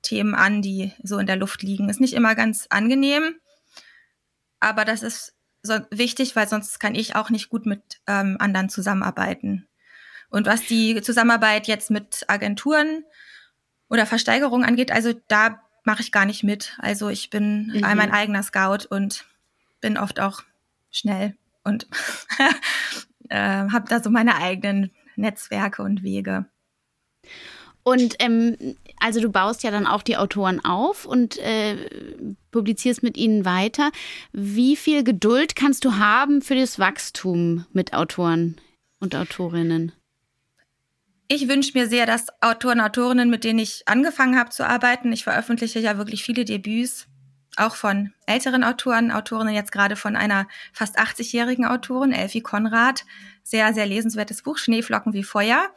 Themen 0.00 0.34
an, 0.34 0.62
die 0.62 0.92
so 1.02 1.18
in 1.18 1.26
der 1.26 1.36
Luft 1.36 1.62
liegen. 1.62 1.90
Ist 1.90 2.00
nicht 2.00 2.14
immer 2.14 2.34
ganz 2.34 2.66
angenehm, 2.70 3.36
aber 4.60 4.86
das 4.86 5.02
ist 5.02 5.34
so 5.62 5.78
wichtig, 5.90 6.36
weil 6.36 6.48
sonst 6.48 6.80
kann 6.80 6.94
ich 6.94 7.16
auch 7.16 7.28
nicht 7.28 7.50
gut 7.50 7.66
mit 7.66 7.82
ähm, 8.06 8.38
anderen 8.40 8.70
zusammenarbeiten. 8.70 9.68
Und 10.30 10.46
was 10.46 10.62
die 10.62 11.02
Zusammenarbeit 11.02 11.66
jetzt 11.66 11.90
mit 11.90 12.24
Agenturen 12.28 13.04
oder 13.90 14.06
Versteigerungen 14.06 14.66
angeht, 14.66 14.90
also 14.90 15.12
da 15.28 15.60
mache 15.84 16.00
ich 16.00 16.12
gar 16.12 16.24
nicht 16.24 16.42
mit. 16.44 16.78
Also 16.78 17.10
ich 17.10 17.28
bin 17.28 17.66
mhm. 17.66 17.80
mein 17.82 18.10
eigener 18.10 18.42
Scout 18.42 18.86
und 18.88 19.26
bin 19.82 19.98
oft 19.98 20.18
auch 20.18 20.44
schnell 20.90 21.36
und 21.62 21.86
äh, 23.28 23.36
habe 23.38 23.86
da 23.86 24.02
so 24.02 24.08
meine 24.08 24.36
eigenen 24.36 24.90
Netzwerke 25.16 25.82
und 25.82 26.02
Wege. 26.02 26.46
Und 27.84 28.16
ähm, 28.18 28.76
also 28.98 29.20
du 29.20 29.30
baust 29.30 29.62
ja 29.62 29.70
dann 29.70 29.86
auch 29.86 30.02
die 30.02 30.16
Autoren 30.16 30.64
auf 30.64 31.04
und 31.04 31.36
äh, 31.38 31.76
publizierst 32.50 33.02
mit 33.02 33.18
ihnen 33.18 33.44
weiter. 33.44 33.90
Wie 34.32 34.74
viel 34.74 35.04
Geduld 35.04 35.54
kannst 35.54 35.84
du 35.84 35.96
haben 35.96 36.40
für 36.40 36.54
das 36.54 36.78
Wachstum 36.78 37.66
mit 37.72 37.92
Autoren 37.92 38.56
und 39.00 39.14
Autorinnen? 39.14 39.92
Ich 41.28 41.48
wünsche 41.48 41.76
mir 41.78 41.88
sehr, 41.88 42.06
dass 42.06 42.28
Autoren 42.40 42.80
und 42.80 42.86
Autorinnen, 42.86 43.30
mit 43.30 43.44
denen 43.44 43.58
ich 43.58 43.82
angefangen 43.86 44.38
habe 44.38 44.50
zu 44.50 44.66
arbeiten, 44.66 45.12
ich 45.12 45.24
veröffentliche 45.24 45.80
ja 45.80 45.98
wirklich 45.98 46.24
viele 46.24 46.44
Debüts, 46.44 47.06
auch 47.56 47.76
von 47.76 48.12
älteren 48.26 48.64
Autoren, 48.64 49.10
Autorinnen 49.10 49.54
jetzt 49.54 49.72
gerade 49.72 49.96
von 49.96 50.16
einer 50.16 50.46
fast 50.72 50.98
80-jährigen 50.98 51.64
Autorin, 51.64 52.12
Elfie 52.12 52.40
Konrad. 52.40 53.04
Sehr, 53.42 53.74
sehr 53.74 53.86
lesenswertes 53.86 54.42
Buch, 54.42 54.58
Schneeflocken 54.58 55.12
wie 55.12 55.22
Feuer. 55.22 55.70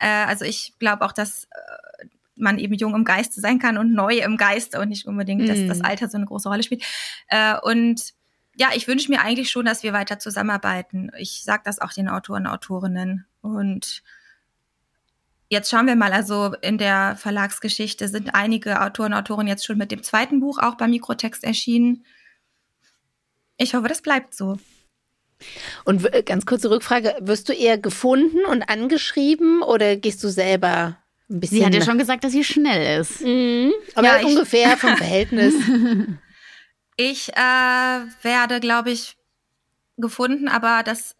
Äh, 0.00 0.06
also 0.06 0.44
ich 0.44 0.74
glaube 0.78 1.04
auch, 1.04 1.12
dass 1.12 1.44
äh, 1.44 2.06
man 2.36 2.58
eben 2.58 2.74
jung 2.74 2.94
im 2.94 3.04
Geiste 3.04 3.40
sein 3.40 3.58
kann 3.58 3.78
und 3.78 3.92
neu 3.92 4.18
im 4.18 4.36
Geiste 4.36 4.80
und 4.80 4.88
nicht 4.88 5.06
unbedingt, 5.06 5.48
dass 5.48 5.66
das 5.66 5.78
mm. 5.80 5.84
Alter 5.84 6.08
so 6.08 6.18
eine 6.18 6.26
große 6.26 6.48
Rolle 6.48 6.62
spielt. 6.62 6.84
Äh, 7.28 7.56
und 7.62 8.14
ja, 8.56 8.68
ich 8.74 8.88
wünsche 8.88 9.10
mir 9.10 9.20
eigentlich 9.20 9.50
schon, 9.50 9.66
dass 9.66 9.82
wir 9.82 9.92
weiter 9.92 10.18
zusammenarbeiten. 10.18 11.10
Ich 11.16 11.42
sage 11.44 11.62
das 11.64 11.80
auch 11.80 11.92
den 11.92 12.08
Autoren 12.08 12.46
und 12.46 12.52
Autorinnen. 12.52 13.26
Und 13.40 14.02
Jetzt 15.50 15.70
schauen 15.70 15.86
wir 15.86 15.96
mal, 15.96 16.12
also 16.12 16.54
in 16.60 16.76
der 16.76 17.16
Verlagsgeschichte 17.16 18.08
sind 18.08 18.34
einige 18.34 18.82
Autoren 18.82 19.14
und 19.14 19.18
Autoren 19.18 19.46
jetzt 19.46 19.64
schon 19.64 19.78
mit 19.78 19.90
dem 19.90 20.02
zweiten 20.02 20.40
Buch 20.40 20.58
auch 20.58 20.74
beim 20.76 20.90
Mikrotext 20.90 21.42
erschienen. 21.42 22.04
Ich 23.56 23.74
hoffe, 23.74 23.88
das 23.88 24.02
bleibt 24.02 24.34
so. 24.34 24.58
Und 25.84 26.06
ganz 26.26 26.44
kurze 26.44 26.70
Rückfrage, 26.70 27.16
wirst 27.20 27.48
du 27.48 27.54
eher 27.54 27.78
gefunden 27.78 28.44
und 28.44 28.62
angeschrieben 28.68 29.62
oder 29.62 29.96
gehst 29.96 30.22
du 30.22 30.28
selber 30.28 30.98
ein 31.30 31.40
bisschen? 31.40 31.58
Sie 31.58 31.64
hat 31.64 31.74
ja 31.74 31.82
schon 31.82 31.98
gesagt, 31.98 32.24
dass 32.24 32.32
sie 32.32 32.44
schnell 32.44 33.00
ist. 33.00 33.22
Mhm, 33.22 33.72
aber 33.94 34.20
ja, 34.20 34.26
ungefähr 34.26 34.76
vom 34.76 34.96
Verhältnis. 34.96 35.54
ich 36.96 37.30
äh, 37.30 38.00
werde, 38.22 38.60
glaube 38.60 38.90
ich, 38.90 39.16
gefunden, 39.96 40.48
aber 40.48 40.82
das 40.82 41.14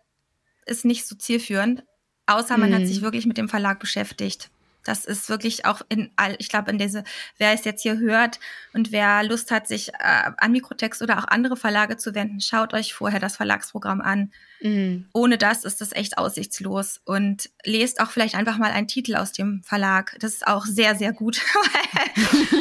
ist 0.66 0.84
nicht 0.84 1.06
so 1.06 1.16
zielführend. 1.16 1.84
Außer 2.28 2.58
man 2.58 2.70
mhm. 2.70 2.74
hat 2.74 2.86
sich 2.86 3.00
wirklich 3.00 3.26
mit 3.26 3.38
dem 3.38 3.48
Verlag 3.48 3.80
beschäftigt. 3.80 4.50
Das 4.84 5.04
ist 5.04 5.28
wirklich 5.28 5.66
auch 5.66 5.82
in 5.88 6.10
all, 6.16 6.36
ich 6.38 6.48
glaube, 6.48 6.70
in 6.70 6.78
diese, 6.78 7.04
wer 7.36 7.52
es 7.52 7.64
jetzt 7.64 7.82
hier 7.82 7.98
hört 7.98 8.38
und 8.72 8.90
wer 8.92 9.22
Lust 9.22 9.50
hat, 9.50 9.68
sich 9.68 9.90
äh, 9.94 10.30
an 10.36 10.52
Mikrotext 10.52 11.02
oder 11.02 11.18
auch 11.18 11.28
andere 11.28 11.56
Verlage 11.56 11.96
zu 11.98 12.14
wenden, 12.14 12.40
schaut 12.40 12.72
euch 12.72 12.94
vorher 12.94 13.20
das 13.20 13.36
Verlagsprogramm 13.36 14.00
an. 14.00 14.32
Mhm. 14.60 15.06
Ohne 15.12 15.36
das 15.36 15.64
ist 15.64 15.80
das 15.80 15.92
echt 15.92 16.16
aussichtslos. 16.16 17.00
Und 17.04 17.50
lest 17.64 18.00
auch 18.00 18.10
vielleicht 18.10 18.34
einfach 18.34 18.56
mal 18.56 18.70
einen 18.70 18.88
Titel 18.88 19.16
aus 19.16 19.32
dem 19.32 19.62
Verlag. 19.62 20.16
Das 20.20 20.34
ist 20.34 20.46
auch 20.46 20.64
sehr, 20.64 20.96
sehr 20.96 21.12
gut. 21.12 21.42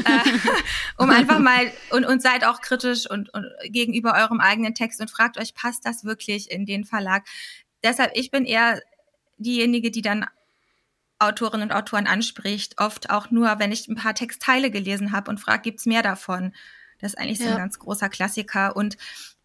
äh, 0.05 0.29
um 0.97 1.09
einfach 1.09 1.39
mal 1.39 1.71
und, 1.91 2.05
und 2.05 2.21
seid 2.21 2.43
auch 2.43 2.61
kritisch 2.61 3.09
und, 3.09 3.33
und 3.33 3.45
gegenüber 3.65 4.15
eurem 4.15 4.41
eigenen 4.41 4.75
Text 4.75 4.99
und 4.99 5.09
fragt 5.09 5.37
euch, 5.37 5.53
passt 5.53 5.85
das 5.85 6.03
wirklich 6.03 6.51
in 6.51 6.65
den 6.65 6.83
Verlag? 6.83 7.23
Deshalb, 7.83 8.11
ich 8.15 8.31
bin 8.31 8.43
eher 8.43 8.81
diejenige, 9.37 9.91
die 9.91 10.01
dann 10.01 10.25
Autorinnen 11.19 11.69
und 11.69 11.75
Autoren 11.75 12.07
anspricht, 12.07 12.79
oft 12.79 13.09
auch 13.09 13.31
nur, 13.31 13.59
wenn 13.59 13.71
ich 13.71 13.87
ein 13.87 13.95
paar 13.95 14.13
Textteile 14.13 14.69
gelesen 14.69 15.11
habe 15.11 15.31
und 15.31 15.39
frage, 15.39 15.63
gibt's 15.63 15.85
mehr 15.85 16.03
davon? 16.03 16.53
Das 16.99 17.13
ist 17.13 17.19
eigentlich 17.19 17.39
ja. 17.39 17.45
so 17.47 17.51
ein 17.51 17.57
ganz 17.57 17.79
großer 17.79 18.09
Klassiker. 18.09 18.75
Und 18.75 18.97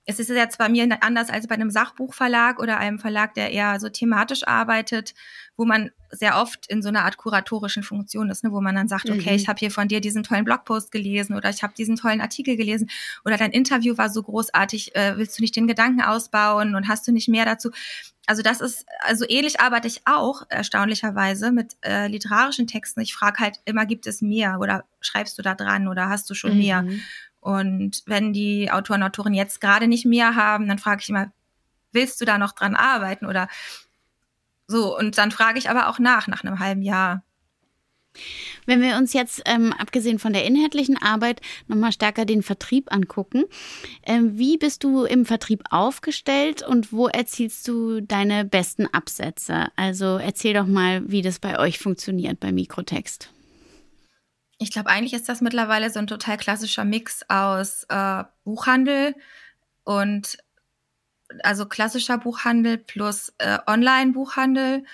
es 0.05 0.19
ist 0.19 0.29
jetzt 0.29 0.59
bei 0.59 0.69
mir 0.69 0.89
anders 1.01 1.31
als 1.31 1.47
bei 1.47 1.55
einem 1.55 1.71
Sachbuchverlag 1.71 2.59
oder 2.59 2.79
einem 2.79 2.99
Verlag, 2.99 3.35
der 3.35 3.53
eher 3.53 3.79
so 3.79 3.89
thematisch 3.89 4.47
arbeitet, 4.47 5.15
wo 5.57 5.65
man 5.65 5.91
sehr 6.11 6.39
oft 6.39 6.67
in 6.67 6.83
so 6.83 6.89
einer 6.89 7.05
Art 7.05 7.17
kuratorischen 7.17 7.85
Funktion 7.85 8.29
ist, 8.29 8.43
ne, 8.43 8.51
wo 8.51 8.61
man 8.61 8.75
dann 8.75 8.89
sagt, 8.89 9.09
okay, 9.09 9.31
mhm. 9.31 9.37
ich 9.37 9.49
habe 9.49 9.61
hier 9.61 9.71
von 9.71 9.89
dir 9.89 10.01
diesen 10.01 10.25
tollen 10.25 10.45
Blogpost 10.45 10.91
gelesen 10.91 11.37
oder 11.37 11.51
ich 11.51 11.63
habe 11.63 11.75
diesen 11.75 11.97
tollen 11.97 12.21
Artikel 12.21 12.57
gelesen 12.57 12.91
oder 13.25 13.37
dein 13.37 13.53
Interview 13.53 13.97
war 13.97 14.11
so 14.11 14.23
großartig, 14.23 14.95
äh, 14.97 15.17
willst 15.17 15.39
du 15.39 15.43
nicht 15.43 15.55
den 15.55 15.69
Gedanken 15.69 16.03
ausbauen 16.03 16.75
und 16.75 16.89
hast 16.89 17.07
du 17.07 17.13
nicht 17.13 17.29
mehr 17.29 17.45
dazu? 17.45 17.71
Also 18.27 18.43
das 18.43 18.61
ist, 18.61 18.87
also 19.01 19.25
ähnlich 19.29 19.61
arbeite 19.61 19.89
ich 19.89 20.03
auch 20.07 20.43
erstaunlicherweise 20.49 21.51
mit 21.51 21.77
äh, 21.83 22.07
literarischen 22.07 22.67
Texten. 22.67 23.01
Ich 23.01 23.15
frage 23.15 23.41
halt 23.41 23.61
immer, 23.65 23.85
gibt 23.85 24.07
es 24.07 24.23
mehr 24.23 24.61
oder 24.61 24.85
schreibst 25.01 25.39
du 25.39 25.43
da 25.43 25.55
dran 25.55 25.89
oder 25.89 26.09
hast 26.09 26.31
du 26.31 26.35
schon 26.35 26.53
mhm. 26.53 26.59
mehr? 26.59 26.85
Und 27.41 28.03
wenn 28.07 28.33
die 28.33 28.71
Autoren 28.71 29.03
und 29.03 29.09
Autoren 29.09 29.35
jetzt 29.35 29.61
gerade 29.61 29.89
nicht 29.89 30.07
mehr 30.07 30.37
haben, 30.37 30.69
dann 30.69 30.79
frage 30.79 31.01
ich 31.03 31.09
immer, 31.09 31.33
willst 31.91 32.21
du 32.21 32.25
da 32.25 32.39
noch 32.39 32.53
dran 32.53 32.77
arbeiten 32.77 33.27
oder 33.27 33.49
so? 34.69 34.97
Und 34.97 35.19
dann 35.19 35.33
frage 35.33 35.59
ich 35.59 35.69
aber 35.69 35.89
auch 35.89 35.99
nach, 35.99 36.29
nach 36.29 36.45
einem 36.45 36.61
halben 36.61 36.83
Jahr. 36.83 37.25
Wenn 38.67 38.83
wir 38.83 38.97
uns 38.97 39.13
jetzt, 39.13 39.43
ähm, 39.47 39.73
abgesehen 39.73 40.19
von 40.19 40.33
der 40.33 40.45
inhaltlichen 40.45 40.97
Arbeit, 41.01 41.41
nochmal 41.67 41.93
stärker 41.93 42.25
den 42.25 42.43
Vertrieb 42.43 42.93
angucken, 42.93 43.45
ähm, 44.05 44.39
wie 44.39 44.59
bist 44.59 44.85
du 44.85 45.05
im 45.05 45.25
Vertrieb 45.27 45.63
aufgestellt 45.71 46.63
und 46.63 46.93
wo 46.93 47.09
erzielst 47.09 47.67
du 47.69 48.01
deine 48.01 48.45
besten 48.45 48.87
Absätze? 48.87 49.69
Also 49.77 50.19
erzähl 50.19 50.55
doch 50.55 50.67
mal, 50.67 51.03
wie 51.11 51.23
das 51.23 51.39
bei 51.39 51.59
euch 51.59 51.79
funktioniert 51.79 52.41
bei 52.41 52.53
Mikrotext 52.53 53.31
ich 54.63 54.71
glaube, 54.71 54.91
eigentlich 54.91 55.13
ist 55.13 55.29
das 55.29 55.41
mittlerweile 55.41 55.91
so 55.91 55.99
ein 55.99 56.07
total 56.07 56.37
klassischer 56.37 56.85
Mix 56.85 57.25
aus 57.29 57.85
äh, 57.89 58.23
Buchhandel 58.45 59.15
und 59.83 60.39
also 61.43 61.67
klassischer 61.67 62.19
Buchhandel 62.19 62.79
plus 62.79 63.33
äh, 63.39 63.59
Online-Buchhandel. 63.67 64.85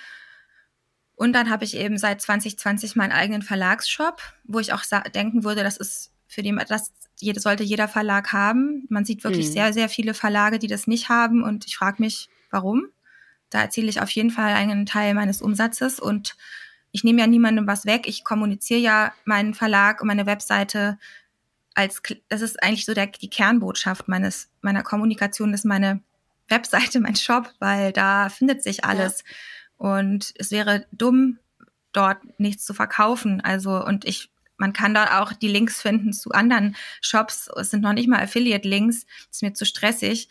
Und 1.19 1.33
dann 1.33 1.49
habe 1.49 1.65
ich 1.65 1.75
eben 1.75 1.97
seit 1.97 2.21
2020 2.21 2.95
meinen 2.95 3.11
eigenen 3.11 3.41
Verlagsshop, 3.41 4.21
wo 4.45 4.59
ich 4.59 4.71
auch 4.71 4.83
denken 5.13 5.43
würde, 5.43 5.63
das 5.63 5.75
ist 5.75 6.13
für 6.27 6.41
den, 6.41 6.55
das 6.55 6.93
sollte 7.19 7.63
jeder 7.63 7.89
Verlag 7.89 8.31
haben. 8.31 8.85
Man 8.87 9.03
sieht 9.03 9.25
wirklich 9.25 9.47
mhm. 9.47 9.51
sehr, 9.51 9.73
sehr 9.73 9.89
viele 9.89 10.13
Verlage, 10.13 10.59
die 10.59 10.67
das 10.67 10.87
nicht 10.87 11.09
haben. 11.09 11.43
Und 11.43 11.65
ich 11.65 11.75
frage 11.75 12.01
mich, 12.01 12.29
warum? 12.51 12.85
Da 13.49 13.59
erziele 13.59 13.89
ich 13.89 13.99
auf 13.99 14.09
jeden 14.11 14.31
Fall 14.31 14.53
einen 14.53 14.85
Teil 14.85 15.13
meines 15.13 15.41
Umsatzes 15.41 15.99
und 15.99 16.37
ich 16.93 17.03
nehme 17.03 17.19
ja 17.19 17.27
niemandem 17.27 17.67
was 17.67 17.85
weg. 17.85 18.07
Ich 18.07 18.23
kommuniziere 18.23 18.79
ja 18.79 19.13
meinen 19.25 19.53
Verlag 19.53 19.99
und 19.99 20.07
meine 20.07 20.25
Webseite 20.25 20.97
als, 21.73 22.01
das 22.29 22.39
ist 22.39 22.63
eigentlich 22.63 22.85
so 22.85 22.93
der, 22.93 23.07
die 23.07 23.29
Kernbotschaft 23.29 24.07
meines, 24.07 24.47
meiner 24.61 24.83
Kommunikation, 24.83 25.53
ist 25.53 25.65
meine 25.65 25.99
Webseite, 26.47 27.01
mein 27.01 27.17
Shop, 27.17 27.51
weil 27.59 27.91
da 27.91 28.29
findet 28.29 28.63
sich 28.63 28.85
alles. 28.85 29.25
Ja. 29.25 29.35
Und 29.79 30.33
es 30.37 30.51
wäre 30.51 30.85
dumm, 30.91 31.39
dort 31.93 32.19
nichts 32.37 32.65
zu 32.65 32.73
verkaufen. 32.75 33.41
Also, 33.41 33.83
und 33.83 34.05
ich, 34.05 34.29
man 34.57 34.73
kann 34.73 34.93
da 34.93 35.21
auch 35.21 35.33
die 35.33 35.47
Links 35.47 35.81
finden 35.81 36.13
zu 36.13 36.31
anderen 36.31 36.75
Shops. 37.01 37.49
Es 37.55 37.71
sind 37.71 37.81
noch 37.81 37.93
nicht 37.93 38.09
mal 38.09 38.21
Affiliate-Links. 38.21 39.05
Ist 39.31 39.41
mir 39.41 39.53
zu 39.53 39.65
stressig. 39.65 40.29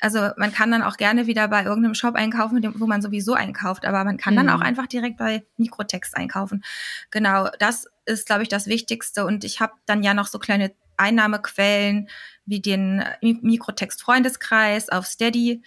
Also 0.00 0.30
man 0.36 0.52
kann 0.52 0.70
dann 0.70 0.82
auch 0.82 0.96
gerne 0.96 1.26
wieder 1.26 1.48
bei 1.48 1.64
irgendeinem 1.64 1.94
Shop 1.94 2.14
einkaufen, 2.14 2.74
wo 2.78 2.86
man 2.86 3.02
sowieso 3.02 3.34
einkauft, 3.34 3.84
aber 3.84 4.04
man 4.04 4.16
kann 4.16 4.34
mhm. 4.34 4.38
dann 4.38 4.50
auch 4.50 4.60
einfach 4.60 4.86
direkt 4.86 5.16
bei 5.16 5.44
Mikrotext 5.56 6.16
einkaufen. 6.16 6.62
Genau, 7.10 7.48
das 7.58 7.86
ist, 8.04 8.26
glaube 8.26 8.42
ich, 8.42 8.48
das 8.48 8.66
Wichtigste. 8.66 9.24
Und 9.24 9.44
ich 9.44 9.60
habe 9.60 9.72
dann 9.86 10.02
ja 10.02 10.14
noch 10.14 10.26
so 10.26 10.38
kleine 10.38 10.72
Einnahmequellen 10.96 12.08
wie 12.46 12.60
den 12.60 13.04
Mikrotext-Freundeskreis 13.20 14.88
auf 14.88 15.06
Steady, 15.06 15.62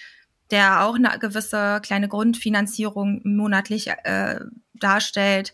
der 0.51 0.83
auch 0.85 0.95
eine 0.95 1.17
gewisse 1.19 1.79
kleine 1.81 2.07
Grundfinanzierung 2.07 3.21
monatlich 3.23 3.87
äh, 3.87 4.39
darstellt. 4.73 5.53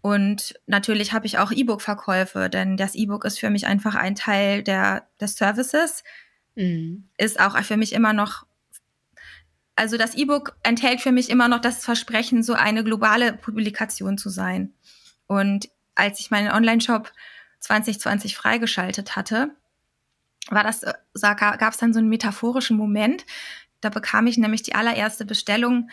Und 0.00 0.54
natürlich 0.66 1.12
habe 1.12 1.26
ich 1.26 1.38
auch 1.38 1.50
E-Book-Verkäufe, 1.50 2.48
denn 2.48 2.76
das 2.76 2.94
E-Book 2.94 3.24
ist 3.24 3.40
für 3.40 3.50
mich 3.50 3.66
einfach 3.66 3.96
ein 3.96 4.14
Teil 4.14 4.62
der, 4.62 5.08
des 5.20 5.36
Services 5.36 6.04
mhm. 6.56 7.08
ist 7.16 7.38
auch 7.38 7.56
für 7.62 7.76
mich 7.76 7.92
immer 7.92 8.12
noch, 8.12 8.46
also 9.76 9.96
das 9.96 10.14
E-Book 10.14 10.56
enthält 10.62 11.00
für 11.00 11.12
mich 11.12 11.30
immer 11.30 11.48
noch 11.48 11.60
das 11.60 11.84
Versprechen, 11.84 12.42
so 12.42 12.54
eine 12.54 12.82
globale 12.82 13.34
Publikation 13.34 14.18
zu 14.18 14.30
sein. 14.30 14.72
Und 15.26 15.68
als 15.94 16.18
ich 16.20 16.30
meinen 16.30 16.50
Online-Shop 16.50 17.12
2020 17.60 18.36
freigeschaltet 18.36 19.16
hatte, 19.16 19.50
war 20.48 20.62
das, 20.62 20.82
äh, 20.82 20.94
gab 21.20 21.72
es 21.72 21.78
dann 21.78 21.92
so 21.92 21.98
einen 21.98 22.08
metaphorischen 22.08 22.76
Moment. 22.76 23.24
Da 23.80 23.90
bekam 23.90 24.26
ich 24.26 24.38
nämlich 24.38 24.62
die 24.62 24.74
allererste 24.74 25.24
Bestellung 25.24 25.90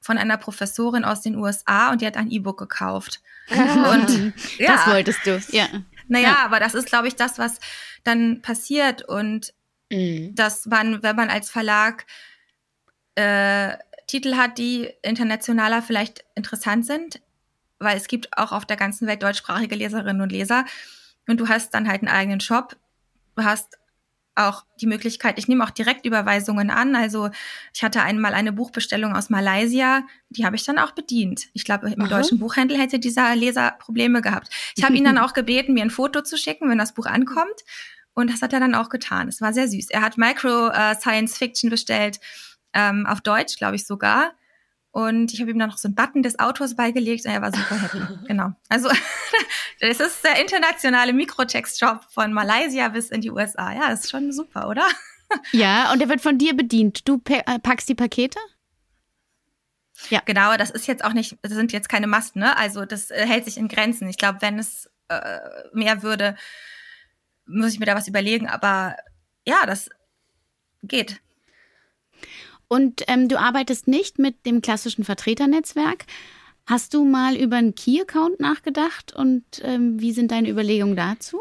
von 0.00 0.18
einer 0.18 0.36
Professorin 0.36 1.04
aus 1.04 1.20
den 1.20 1.36
USA 1.36 1.90
und 1.90 2.00
die 2.00 2.06
hat 2.06 2.16
ein 2.16 2.30
E-Book 2.30 2.58
gekauft. 2.58 3.20
Ah, 3.50 3.92
und 3.92 4.32
ja, 4.58 4.76
das 4.76 4.86
wolltest 4.86 5.26
du, 5.26 5.40
ja. 5.50 5.66
Naja, 6.08 6.28
ja. 6.28 6.38
aber 6.44 6.58
das 6.58 6.74
ist, 6.74 6.86
glaube 6.86 7.08
ich, 7.08 7.16
das, 7.16 7.38
was 7.38 7.60
dann 8.02 8.42
passiert. 8.42 9.02
Und 9.02 9.54
mhm. 9.90 10.34
dass 10.34 10.66
man, 10.66 11.02
wenn 11.02 11.16
man 11.16 11.30
als 11.30 11.50
Verlag 11.50 12.06
äh, 13.14 13.76
Titel 14.06 14.36
hat, 14.36 14.58
die 14.58 14.90
internationaler 15.02 15.82
vielleicht 15.82 16.24
interessant 16.34 16.86
sind, 16.86 17.20
weil 17.78 17.96
es 17.96 18.08
gibt 18.08 18.36
auch 18.36 18.52
auf 18.52 18.66
der 18.66 18.76
ganzen 18.76 19.06
Welt 19.06 19.22
deutschsprachige 19.22 19.76
Leserinnen 19.76 20.20
und 20.20 20.32
Leser. 20.32 20.64
Und 21.28 21.38
du 21.38 21.48
hast 21.48 21.74
dann 21.74 21.88
halt 21.88 22.02
einen 22.02 22.14
eigenen 22.14 22.40
Shop. 22.40 22.76
Du 23.36 23.44
hast 23.44 23.78
auch 24.48 24.64
die 24.80 24.86
Möglichkeit, 24.86 25.38
ich 25.38 25.48
nehme 25.48 25.64
auch 25.64 25.70
Direktüberweisungen 25.70 26.70
an. 26.70 26.94
Also 26.94 27.30
ich 27.74 27.82
hatte 27.82 28.02
einmal 28.02 28.34
eine 28.34 28.52
Buchbestellung 28.52 29.14
aus 29.14 29.30
Malaysia, 29.30 30.02
die 30.28 30.44
habe 30.44 30.56
ich 30.56 30.64
dann 30.64 30.78
auch 30.78 30.92
bedient. 30.92 31.48
Ich 31.52 31.64
glaube, 31.64 31.90
im 31.90 32.00
Aha. 32.02 32.08
deutschen 32.08 32.38
Buchhändler 32.38 32.78
hätte 32.78 32.98
dieser 32.98 33.34
Leser 33.36 33.72
Probleme 33.78 34.22
gehabt. 34.22 34.48
Ich 34.76 34.84
habe 34.84 34.94
ihn 34.94 35.04
dann 35.04 35.18
auch 35.18 35.32
gebeten, 35.32 35.74
mir 35.74 35.82
ein 35.82 35.90
Foto 35.90 36.22
zu 36.22 36.36
schicken, 36.36 36.68
wenn 36.68 36.78
das 36.78 36.94
Buch 36.94 37.06
ankommt. 37.06 37.64
Und 38.14 38.30
das 38.30 38.42
hat 38.42 38.52
er 38.52 38.60
dann 38.60 38.74
auch 38.74 38.88
getan. 38.88 39.28
Es 39.28 39.40
war 39.40 39.52
sehr 39.52 39.68
süß. 39.68 39.90
Er 39.90 40.02
hat 40.02 40.18
Micro 40.18 40.68
äh, 40.68 40.94
Science 40.96 41.38
Fiction 41.38 41.70
bestellt, 41.70 42.20
ähm, 42.72 43.06
auf 43.06 43.20
Deutsch, 43.20 43.56
glaube 43.56 43.76
ich 43.76 43.86
sogar. 43.86 44.32
Und 44.92 45.32
ich 45.32 45.40
habe 45.40 45.52
ihm 45.52 45.58
dann 45.58 45.68
noch 45.68 45.78
so 45.78 45.86
einen 45.86 45.94
Button 45.94 46.22
des 46.22 46.38
Autors 46.38 46.74
beigelegt 46.74 47.24
und 47.24 47.30
er 47.30 47.42
war 47.42 47.52
super 47.52 47.80
happy. 47.80 48.18
genau. 48.26 48.52
Also 48.68 48.88
das 49.80 50.00
ist 50.00 50.24
der 50.24 50.40
internationale 50.40 51.12
Mikrotext-Shop 51.12 52.06
von 52.10 52.32
Malaysia 52.32 52.88
bis 52.88 53.10
in 53.10 53.20
die 53.20 53.30
USA. 53.30 53.72
Ja, 53.72 53.88
das 53.88 54.00
ist 54.04 54.10
schon 54.10 54.32
super, 54.32 54.68
oder? 54.68 54.86
ja, 55.52 55.92
und 55.92 56.00
er 56.00 56.08
wird 56.08 56.20
von 56.20 56.38
dir 56.38 56.56
bedient. 56.56 57.08
Du 57.08 57.20
äh, 57.28 57.58
packst 57.60 57.88
die 57.88 57.94
Pakete? 57.94 58.38
Ja. 60.08 60.22
Genau, 60.24 60.56
das 60.56 60.70
ist 60.70 60.86
jetzt 60.86 61.04
auch 61.04 61.12
nicht, 61.12 61.36
das 61.42 61.52
sind 61.52 61.72
jetzt 61.72 61.88
keine 61.88 62.06
Masten, 62.06 62.40
ne? 62.40 62.56
Also 62.56 62.84
das 62.84 63.10
äh, 63.10 63.26
hält 63.26 63.44
sich 63.44 63.58
in 63.58 63.68
Grenzen. 63.68 64.08
Ich 64.08 64.16
glaube, 64.16 64.40
wenn 64.40 64.58
es 64.58 64.90
äh, 65.08 65.38
mehr 65.72 66.02
würde, 66.02 66.36
muss 67.46 67.72
ich 67.72 67.78
mir 67.78 67.86
da 67.86 67.94
was 67.94 68.08
überlegen. 68.08 68.48
Aber 68.48 68.96
ja, 69.46 69.66
das 69.66 69.88
geht. 70.82 71.20
Und 72.72 73.02
ähm, 73.08 73.28
du 73.28 73.36
arbeitest 73.36 73.88
nicht 73.88 74.20
mit 74.20 74.46
dem 74.46 74.62
klassischen 74.62 75.02
Vertreternetzwerk. 75.02 76.06
Hast 76.68 76.94
du 76.94 77.04
mal 77.04 77.34
über 77.34 77.56
einen 77.56 77.74
Key-Account 77.74 78.38
nachgedacht 78.38 79.12
und 79.12 79.42
ähm, 79.64 80.00
wie 80.00 80.12
sind 80.12 80.30
deine 80.30 80.48
Überlegungen 80.48 80.94
dazu? 80.94 81.40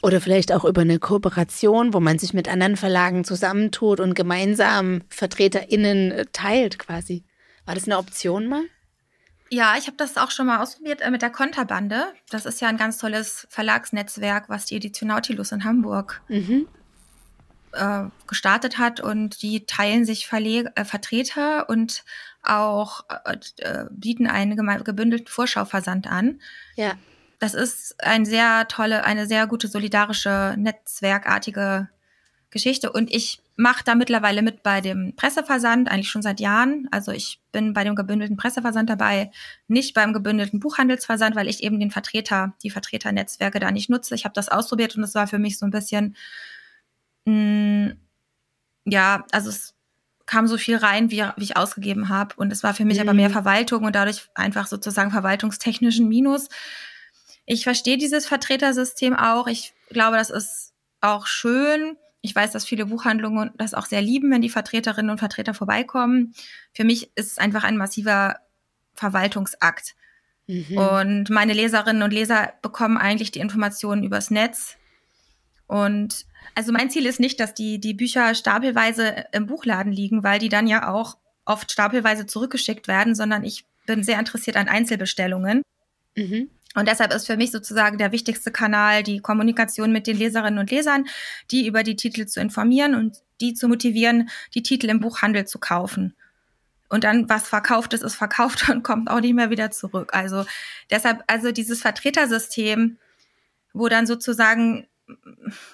Oder 0.00 0.20
vielleicht 0.20 0.52
auch 0.52 0.64
über 0.64 0.82
eine 0.82 1.00
Kooperation, 1.00 1.92
wo 1.92 1.98
man 1.98 2.20
sich 2.20 2.34
mit 2.34 2.48
anderen 2.48 2.76
Verlagen 2.76 3.24
zusammentut 3.24 3.98
und 3.98 4.14
gemeinsam 4.14 5.02
VertreterInnen 5.08 6.12
äh, 6.12 6.26
teilt 6.32 6.78
quasi. 6.78 7.24
War 7.66 7.74
das 7.74 7.86
eine 7.86 7.98
Option 7.98 8.46
mal? 8.46 8.62
Ja, 9.50 9.74
ich 9.76 9.88
habe 9.88 9.96
das 9.96 10.16
auch 10.16 10.30
schon 10.30 10.46
mal 10.46 10.62
ausprobiert 10.62 11.00
äh, 11.00 11.10
mit 11.10 11.20
der 11.20 11.30
Konterbande. 11.30 12.04
Das 12.30 12.46
ist 12.46 12.60
ja 12.60 12.68
ein 12.68 12.76
ganz 12.76 12.98
tolles 12.98 13.48
Verlagsnetzwerk, 13.50 14.48
was 14.48 14.66
die 14.66 14.76
Edition 14.76 15.08
Nautilus 15.08 15.50
in 15.50 15.64
Hamburg 15.64 16.22
mhm 16.28 16.68
äh, 17.72 18.04
gestartet 18.26 18.78
hat 18.78 19.00
und 19.00 19.42
die 19.42 19.66
teilen 19.66 20.04
sich 20.04 20.26
Verleg 20.26 20.68
äh, 20.74 20.84
Vertreter 20.84 21.68
und 21.68 22.04
auch 22.42 23.04
äh, 23.24 23.36
äh 23.58 23.86
bieten 23.90 24.26
einen 24.26 24.56
gebündelten 24.56 25.28
Vorschauversand 25.28 26.06
an. 26.06 26.40
Ja. 26.76 26.94
Das 27.38 27.54
ist 27.54 28.02
ein 28.04 28.26
sehr 28.26 28.68
tolle, 28.68 29.04
eine 29.04 29.26
sehr 29.26 29.46
gute 29.46 29.68
solidarische, 29.68 30.54
netzwerkartige 30.58 31.88
Geschichte 32.50 32.92
und 32.92 33.10
ich 33.10 33.40
mache 33.60 33.84
da 33.84 33.94
mittlerweile 33.94 34.42
mit 34.42 34.62
bei 34.62 34.80
dem 34.80 35.14
Presseversand, 35.16 35.90
eigentlich 35.90 36.10
schon 36.10 36.22
seit 36.22 36.40
Jahren. 36.40 36.88
Also 36.90 37.12
ich 37.12 37.40
bin 37.52 37.74
bei 37.74 37.84
dem 37.84 37.94
gebündelten 37.94 38.38
Presseversand 38.38 38.88
dabei, 38.88 39.30
nicht 39.68 39.92
beim 39.94 40.14
gebündelten 40.14 40.60
Buchhandelsversand, 40.60 41.36
weil 41.36 41.46
ich 41.46 41.62
eben 41.62 41.78
den 41.78 41.90
Vertreter, 41.90 42.54
die 42.62 42.70
Vertreternetzwerke 42.70 43.60
da 43.60 43.70
nicht 43.70 43.90
nutze. 43.90 44.14
Ich 44.14 44.24
habe 44.24 44.32
das 44.32 44.48
ausprobiert 44.48 44.96
und 44.96 45.02
es 45.02 45.14
war 45.14 45.26
für 45.26 45.38
mich 45.38 45.58
so 45.58 45.66
ein 45.66 45.70
bisschen 45.70 46.16
mh, 47.30 47.88
mm, 47.88 47.96
ja, 48.86 49.24
also 49.30 49.50
es 49.50 49.74
kam 50.30 50.46
so 50.46 50.58
viel 50.58 50.76
rein, 50.76 51.10
wie, 51.10 51.24
wie 51.36 51.42
ich 51.42 51.56
ausgegeben 51.56 52.08
habe. 52.08 52.36
Und 52.36 52.52
es 52.52 52.62
war 52.62 52.72
für 52.72 52.84
mich 52.84 52.98
mhm. 52.98 53.02
aber 53.02 53.14
mehr 53.14 53.28
mhm. 53.28 53.34
Verwaltung 53.34 53.84
und 53.84 53.96
dadurch 53.96 54.28
einfach 54.34 54.68
sozusagen 54.68 55.10
verwaltungstechnischen 55.10 56.08
Minus. 56.08 56.48
Ich 57.46 57.64
verstehe 57.64 57.98
dieses 57.98 58.26
Vertretersystem 58.26 59.16
auch. 59.16 59.48
Ich 59.48 59.74
glaube, 59.88 60.16
das 60.16 60.30
ist 60.30 60.72
auch 61.00 61.26
schön. 61.26 61.96
Ich 62.20 62.34
weiß, 62.34 62.52
dass 62.52 62.64
viele 62.64 62.86
Buchhandlungen 62.86 63.50
das 63.56 63.74
auch 63.74 63.86
sehr 63.86 64.02
lieben, 64.02 64.30
wenn 64.30 64.42
die 64.42 64.50
Vertreterinnen 64.50 65.10
und 65.10 65.18
Vertreter 65.18 65.52
vorbeikommen. 65.52 66.32
Für 66.72 66.84
mich 66.84 67.10
ist 67.16 67.32
es 67.32 67.38
einfach 67.38 67.64
ein 67.64 67.76
massiver 67.76 68.36
Verwaltungsakt. 68.94 69.96
Mhm. 70.46 70.76
Und 70.76 71.30
meine 71.30 71.54
Leserinnen 71.54 72.02
und 72.02 72.12
Leser 72.12 72.52
bekommen 72.62 72.98
eigentlich 72.98 73.32
die 73.32 73.40
Informationen 73.40 74.04
übers 74.04 74.30
Netz. 74.30 74.76
Und 75.70 76.26
also 76.56 76.72
mein 76.72 76.90
Ziel 76.90 77.06
ist 77.06 77.20
nicht, 77.20 77.38
dass 77.38 77.54
die, 77.54 77.78
die 77.78 77.94
Bücher 77.94 78.34
stapelweise 78.34 79.26
im 79.30 79.46
Buchladen 79.46 79.92
liegen, 79.92 80.24
weil 80.24 80.40
die 80.40 80.48
dann 80.48 80.66
ja 80.66 80.92
auch 80.92 81.16
oft 81.44 81.70
stapelweise 81.70 82.26
zurückgeschickt 82.26 82.88
werden, 82.88 83.14
sondern 83.14 83.44
ich 83.44 83.64
bin 83.86 84.02
sehr 84.02 84.18
interessiert 84.18 84.56
an 84.56 84.66
Einzelbestellungen. 84.66 85.62
Mhm. 86.16 86.50
Und 86.74 86.88
deshalb 86.88 87.14
ist 87.14 87.26
für 87.26 87.36
mich 87.36 87.52
sozusagen 87.52 87.98
der 87.98 88.10
wichtigste 88.10 88.50
Kanal 88.50 89.04
die 89.04 89.20
Kommunikation 89.20 89.92
mit 89.92 90.08
den 90.08 90.16
Leserinnen 90.16 90.58
und 90.58 90.72
Lesern, 90.72 91.06
die 91.52 91.68
über 91.68 91.84
die 91.84 91.94
Titel 91.94 92.26
zu 92.26 92.40
informieren 92.40 92.96
und 92.96 93.18
die 93.40 93.54
zu 93.54 93.68
motivieren, 93.68 94.28
die 94.56 94.64
Titel 94.64 94.88
im 94.88 94.98
Buchhandel 94.98 95.46
zu 95.46 95.60
kaufen. 95.60 96.16
Und 96.88 97.04
dann, 97.04 97.28
was 97.28 97.46
verkauft 97.46 97.94
ist, 97.94 98.02
ist 98.02 98.16
verkauft 98.16 98.68
und 98.70 98.82
kommt 98.82 99.08
auch 99.08 99.20
nicht 99.20 99.34
mehr 99.34 99.50
wieder 99.50 99.70
zurück. 99.70 100.14
Also 100.14 100.46
deshalb, 100.90 101.22
also 101.28 101.52
dieses 101.52 101.80
Vertretersystem, 101.80 102.98
wo 103.72 103.86
dann 103.86 104.08
sozusagen 104.08 104.88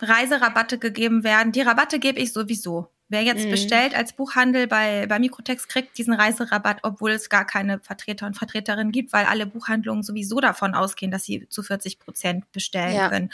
Reiserabatte 0.01 0.79
gegeben 0.79 1.25
werden. 1.25 1.53
Die 1.53 1.63
Rabatte 1.63 1.99
gebe 1.99 2.19
ich 2.21 2.33
sowieso. 2.33 2.91
Wer 3.09 3.23
jetzt 3.23 3.45
mhm. 3.45 3.53
bestellt 3.53 3.95
als 3.95 4.15
Buchhandel 4.15 4.67
bei, 4.67 5.07
bei 5.07 5.21
Mikrotext, 5.21 5.69
kriegt 5.69 5.97
diesen 5.97 6.13
Reiserabatt, 6.13 6.79
obwohl 6.83 7.13
es 7.13 7.29
gar 7.29 7.45
keine 7.45 7.79
Vertreter 7.79 8.27
und 8.27 8.37
Vertreterinnen 8.37 8.91
gibt, 8.91 9.13
weil 9.13 9.27
alle 9.27 9.47
Buchhandlungen 9.47 10.03
sowieso 10.03 10.41
davon 10.41 10.75
ausgehen, 10.75 11.13
dass 11.13 11.25
sie 11.25 11.49
zu 11.49 11.63
40 11.63 12.01
Prozent 12.01 12.51
bestellen 12.51 12.97
ja. 12.97 13.09
können. 13.09 13.31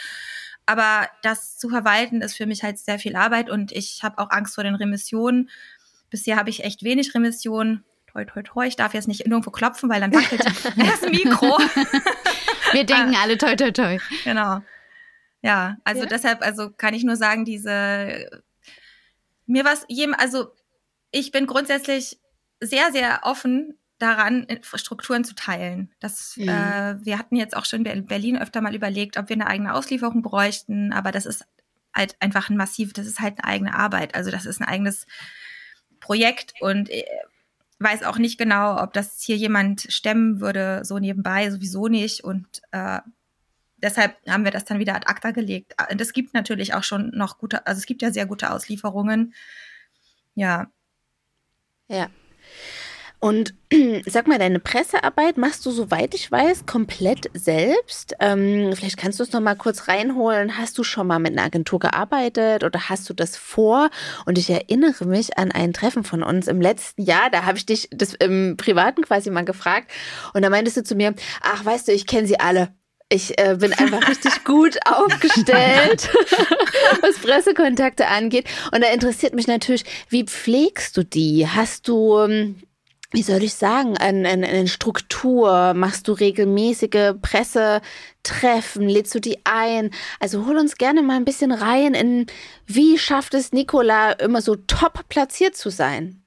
Aber 0.67 1.09
das 1.23 1.57
zu 1.57 1.69
verwalten 1.69 2.21
ist 2.21 2.35
für 2.35 2.45
mich 2.45 2.63
halt 2.63 2.77
sehr 2.77 2.99
viel 2.99 3.15
Arbeit 3.15 3.49
und 3.49 3.71
ich 3.71 4.01
habe 4.03 4.19
auch 4.19 4.29
Angst 4.29 4.55
vor 4.55 4.63
den 4.63 4.75
Remissionen. 4.75 5.49
Bisher 6.09 6.37
habe 6.37 6.51
ich 6.51 6.63
echt 6.63 6.83
wenig 6.83 7.15
Remissionen. 7.15 7.83
Toi, 8.11 8.25
toi, 8.25 8.43
toi. 8.43 8.67
Ich 8.67 8.75
darf 8.75 8.93
jetzt 8.93 9.07
nicht 9.07 9.21
irgendwo 9.21 9.49
klopfen, 9.49 9.89
weil 9.89 9.99
dann 9.99 10.13
wackelt 10.13 10.45
das 10.45 11.01
Mikro. 11.09 11.57
Wir 12.71 12.85
denken 12.85 13.15
alle 13.15 13.39
toi, 13.39 13.55
toi, 13.55 13.71
toi. 13.71 13.97
Genau. 14.23 14.61
Ja, 15.43 15.77
also 15.83 16.03
ja. 16.03 16.07
deshalb, 16.07 16.41
also 16.41 16.71
kann 16.71 16.93
ich 16.93 17.03
nur 17.03 17.17
sagen, 17.17 17.45
diese 17.45 18.29
mir 19.45 19.65
was 19.65 19.85
jedem, 19.89 20.15
also 20.15 20.55
ich 21.11 21.31
bin 21.31 21.45
grundsätzlich 21.45 22.19
sehr, 22.61 22.91
sehr 22.91 23.19
offen 23.23 23.77
daran, 23.99 24.47
Strukturen 24.61 25.23
zu 25.23 25.35
teilen. 25.35 25.91
Das, 25.99 26.37
mhm. 26.37 26.47
äh, 26.47 27.05
wir 27.05 27.19
hatten 27.19 27.35
jetzt 27.35 27.55
auch 27.55 27.65
schon 27.65 27.85
in 27.85 28.07
Berlin 28.07 28.37
öfter 28.37 28.61
mal 28.61 28.73
überlegt, 28.73 29.17
ob 29.17 29.29
wir 29.29 29.35
eine 29.35 29.47
eigene 29.47 29.73
Auslieferung 29.73 30.21
bräuchten, 30.21 30.93
aber 30.93 31.11
das 31.11 31.25
ist 31.25 31.45
halt 31.93 32.15
einfach 32.19 32.49
ein 32.49 32.57
massiv, 32.57 32.93
das 32.93 33.05
ist 33.05 33.19
halt 33.19 33.43
eine 33.43 33.53
eigene 33.53 33.75
Arbeit. 33.75 34.15
Also 34.15 34.31
das 34.31 34.45
ist 34.45 34.61
ein 34.61 34.67
eigenes 34.67 35.05
Projekt 35.99 36.53
und 36.61 36.89
ich 36.89 37.03
äh, 37.03 37.07
weiß 37.79 38.03
auch 38.03 38.17
nicht 38.17 38.37
genau, 38.37 38.81
ob 38.81 38.93
das 38.93 39.21
hier 39.21 39.35
jemand 39.35 39.87
stemmen 39.89 40.39
würde, 40.39 40.81
so 40.83 40.99
nebenbei, 40.99 41.49
sowieso 41.49 41.87
nicht. 41.87 42.23
Und 42.23 42.61
äh, 42.71 42.99
deshalb 43.83 44.17
haben 44.27 44.45
wir 44.45 44.51
das 44.51 44.65
dann 44.65 44.79
wieder 44.79 44.95
ad 44.95 45.05
acta 45.07 45.31
gelegt. 45.31 45.75
Und 45.91 46.01
es 46.01 46.13
gibt 46.13 46.33
natürlich 46.33 46.73
auch 46.73 46.83
schon 46.83 47.11
noch 47.13 47.37
gute, 47.37 47.67
also 47.67 47.77
es 47.77 47.85
gibt 47.85 48.01
ja 48.01 48.11
sehr 48.11 48.25
gute 48.25 48.51
Auslieferungen. 48.51 49.33
Ja. 50.35 50.71
Ja. 51.87 52.09
Und 53.19 53.53
sag 54.05 54.27
mal, 54.27 54.37
deine 54.37 54.59
Pressearbeit 54.59 55.37
machst 55.37 55.65
du, 55.65 55.71
soweit 55.71 56.13
ich 56.13 56.29
weiß, 56.29 56.65
komplett 56.65 57.29
selbst. 57.33 58.15
Ähm, 58.19 58.73
vielleicht 58.75 58.97
kannst 58.97 59.19
du 59.19 59.23
es 59.23 59.31
noch 59.31 59.39
mal 59.39 59.55
kurz 59.55 59.87
reinholen. 59.87 60.57
Hast 60.57 60.77
du 60.77 60.83
schon 60.83 61.07
mal 61.07 61.19
mit 61.19 61.31
einer 61.31 61.43
Agentur 61.43 61.79
gearbeitet 61.79 62.65
oder 62.65 62.89
hast 62.89 63.09
du 63.09 63.13
das 63.13 63.37
vor? 63.37 63.89
Und 64.25 64.37
ich 64.37 64.49
erinnere 64.49 65.05
mich 65.05 65.37
an 65.37 65.53
ein 65.53 65.71
Treffen 65.71 66.03
von 66.03 66.21
uns 66.21 66.49
im 66.49 66.59
letzten 66.59 67.03
Jahr. 67.03 67.29
Da 67.29 67.45
habe 67.45 67.57
ich 67.57 67.65
dich 67.65 67.87
das 67.91 68.13
im 68.13 68.55
Privaten 68.57 69.03
quasi 69.03 69.29
mal 69.29 69.45
gefragt. 69.45 69.89
Und 70.33 70.41
da 70.41 70.49
meintest 70.49 70.75
du 70.75 70.83
zu 70.83 70.95
mir, 70.95 71.13
ach, 71.41 71.63
weißt 71.63 71.87
du, 71.87 71.93
ich 71.93 72.07
kenne 72.07 72.27
sie 72.27 72.41
alle. 72.41 72.73
Ich 73.09 73.37
äh, 73.39 73.57
bin 73.59 73.73
einfach 73.73 74.07
richtig 74.07 74.43
gut 74.43 74.79
aufgestellt, 74.85 76.09
was 77.01 77.19
Pressekontakte 77.19 78.07
angeht. 78.07 78.47
Und 78.71 78.83
da 78.83 78.91
interessiert 78.91 79.35
mich 79.35 79.47
natürlich, 79.47 79.83
wie 80.09 80.23
pflegst 80.23 80.97
du 80.97 81.03
die? 81.03 81.47
Hast 81.47 81.87
du, 81.87 82.17
ähm, 82.19 82.63
wie 83.11 83.21
soll 83.21 83.43
ich 83.43 83.53
sagen, 83.53 83.97
eine, 83.97 84.27
eine, 84.27 84.47
eine 84.47 84.67
Struktur? 84.67 85.73
Machst 85.75 86.07
du 86.07 86.13
regelmäßige 86.13 87.13
Pressetreffen? 87.21 88.89
Lädst 88.89 89.13
du 89.13 89.19
die 89.19 89.37
ein? 89.43 89.91
Also 90.19 90.47
hol 90.47 90.57
uns 90.57 90.77
gerne 90.77 91.03
mal 91.03 91.17
ein 91.17 91.25
bisschen 91.25 91.51
rein 91.51 91.93
in, 91.93 92.25
wie 92.65 92.97
schafft 92.97 93.35
es 93.35 93.51
Nicola 93.51 94.13
immer 94.13 94.41
so 94.41 94.55
top 94.55 95.07
platziert 95.09 95.55
zu 95.55 95.69
sein? 95.69 96.23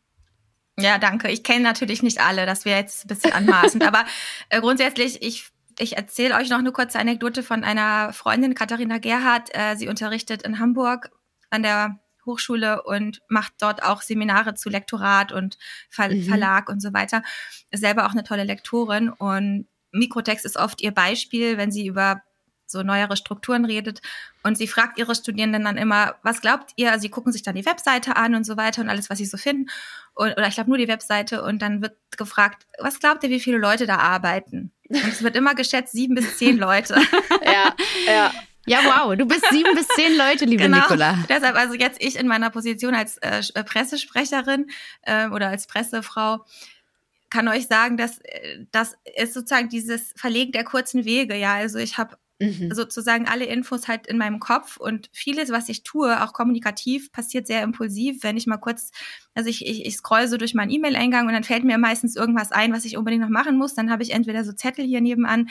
Ja, 0.78 0.98
danke. 0.98 1.30
Ich 1.30 1.42
kenne 1.42 1.62
natürlich 1.62 2.02
nicht 2.02 2.20
alle, 2.20 2.46
das 2.46 2.64
wäre 2.64 2.78
jetzt 2.78 3.04
ein 3.04 3.08
bisschen 3.08 3.32
anmaßend, 3.32 3.82
aber 3.86 4.04
äh, 4.50 4.60
grundsätzlich, 4.60 5.22
ich 5.22 5.50
ich 5.78 5.96
erzähle 5.96 6.34
euch 6.36 6.50
noch 6.50 6.58
eine 6.58 6.72
kurze 6.72 6.98
Anekdote 6.98 7.42
von 7.42 7.64
einer 7.64 8.12
Freundin, 8.12 8.54
Katharina 8.54 8.98
Gerhardt. 8.98 9.50
Äh, 9.52 9.76
sie 9.76 9.88
unterrichtet 9.88 10.42
in 10.42 10.58
Hamburg 10.58 11.10
an 11.50 11.62
der 11.62 12.00
Hochschule 12.24 12.82
und 12.82 13.20
macht 13.28 13.54
dort 13.60 13.82
auch 13.82 14.02
Seminare 14.02 14.54
zu 14.54 14.68
Lektorat 14.68 15.32
und 15.32 15.58
Ver 15.88 16.08
mhm. 16.08 16.24
Verlag 16.24 16.68
und 16.68 16.80
so 16.80 16.92
weiter. 16.92 17.22
Ist 17.70 17.80
selber 17.80 18.06
auch 18.06 18.12
eine 18.12 18.24
tolle 18.24 18.44
Lektorin 18.44 19.08
und 19.10 19.66
Mikrotext 19.92 20.44
ist 20.44 20.56
oft 20.56 20.82
ihr 20.82 20.92
Beispiel, 20.92 21.56
wenn 21.56 21.70
sie 21.70 21.86
über 21.86 22.22
so 22.66 22.82
neuere 22.82 23.16
Strukturen 23.16 23.64
redet. 23.64 24.02
Und 24.42 24.58
sie 24.58 24.66
fragt 24.66 24.98
ihre 24.98 25.14
Studierenden 25.14 25.64
dann 25.64 25.76
immer, 25.76 26.16
was 26.22 26.40
glaubt 26.40 26.72
ihr? 26.76 26.90
Also 26.90 27.02
sie 27.02 27.10
gucken 27.10 27.32
sich 27.32 27.42
dann 27.42 27.54
die 27.54 27.64
Webseite 27.64 28.16
an 28.16 28.34
und 28.34 28.44
so 28.44 28.56
weiter 28.56 28.82
und 28.82 28.88
alles, 28.88 29.08
was 29.08 29.18
sie 29.18 29.24
so 29.24 29.36
finden. 29.36 29.70
Und, 30.14 30.32
oder 30.32 30.48
ich 30.48 30.54
glaube 30.54 30.70
nur 30.70 30.78
die 30.78 30.88
Webseite. 30.88 31.42
Und 31.42 31.62
dann 31.62 31.80
wird 31.80 31.96
gefragt, 32.16 32.66
was 32.78 32.98
glaubt 32.98 33.22
ihr, 33.22 33.30
wie 33.30 33.40
viele 33.40 33.58
Leute 33.58 33.86
da 33.86 33.98
arbeiten? 33.98 34.72
Und 34.88 35.08
es 35.08 35.22
wird 35.22 35.36
immer 35.36 35.54
geschätzt, 35.54 35.92
sieben 35.92 36.14
bis 36.14 36.38
zehn 36.38 36.56
Leute. 36.58 37.00
ja, 37.44 37.74
ja. 38.06 38.32
Ja, 38.68 38.80
wow, 38.82 39.16
du 39.16 39.26
bist 39.26 39.46
sieben 39.50 39.76
bis 39.76 39.86
zehn 39.88 40.16
Leute, 40.16 40.44
liebe 40.44 40.64
genau. 40.64 40.78
Nicola. 40.78 41.24
Deshalb, 41.28 41.54
also 41.54 41.74
jetzt 41.74 42.02
ich 42.02 42.16
in 42.16 42.26
meiner 42.26 42.50
Position 42.50 42.96
als 42.96 43.16
äh, 43.18 43.40
äh, 43.54 43.62
Pressesprecherin 43.62 44.68
äh, 45.02 45.28
oder 45.28 45.48
als 45.48 45.68
Pressefrau 45.68 46.44
kann 47.30 47.46
euch 47.46 47.68
sagen, 47.68 47.96
dass 47.96 48.18
äh, 48.18 48.66
das 48.72 48.96
ist 49.16 49.34
sozusagen 49.34 49.68
dieses 49.68 50.12
Verlegen 50.16 50.50
der 50.50 50.64
kurzen 50.64 51.04
Wege. 51.04 51.36
Ja, 51.36 51.54
also 51.54 51.78
ich 51.78 51.96
habe 51.96 52.18
mhm. 52.38 52.72
sozusagen 52.72 53.26
alle 53.26 53.44
Infos 53.44 53.88
halt 53.88 54.06
in 54.06 54.18
meinem 54.18 54.40
Kopf 54.40 54.76
und 54.76 55.08
vieles, 55.12 55.50
was 55.50 55.68
ich 55.68 55.82
tue, 55.82 56.22
auch 56.22 56.32
kommunikativ, 56.32 57.12
passiert 57.12 57.46
sehr 57.46 57.62
impulsiv, 57.62 58.22
wenn 58.22 58.36
ich 58.36 58.46
mal 58.46 58.56
kurz, 58.58 58.90
also 59.34 59.48
ich, 59.48 59.66
ich, 59.66 59.86
ich 59.86 59.96
scroll 59.96 60.28
so 60.28 60.36
durch 60.36 60.54
meinen 60.54 60.70
E-Mail-Eingang 60.70 61.26
und 61.26 61.32
dann 61.32 61.44
fällt 61.44 61.64
mir 61.64 61.78
meistens 61.78 62.16
irgendwas 62.16 62.52
ein, 62.52 62.72
was 62.72 62.84
ich 62.84 62.96
unbedingt 62.96 63.22
noch 63.22 63.30
machen 63.30 63.56
muss. 63.56 63.74
Dann 63.74 63.90
habe 63.90 64.02
ich 64.02 64.12
entweder 64.12 64.44
so 64.44 64.52
Zettel 64.52 64.84
hier 64.84 65.00
nebenan 65.00 65.48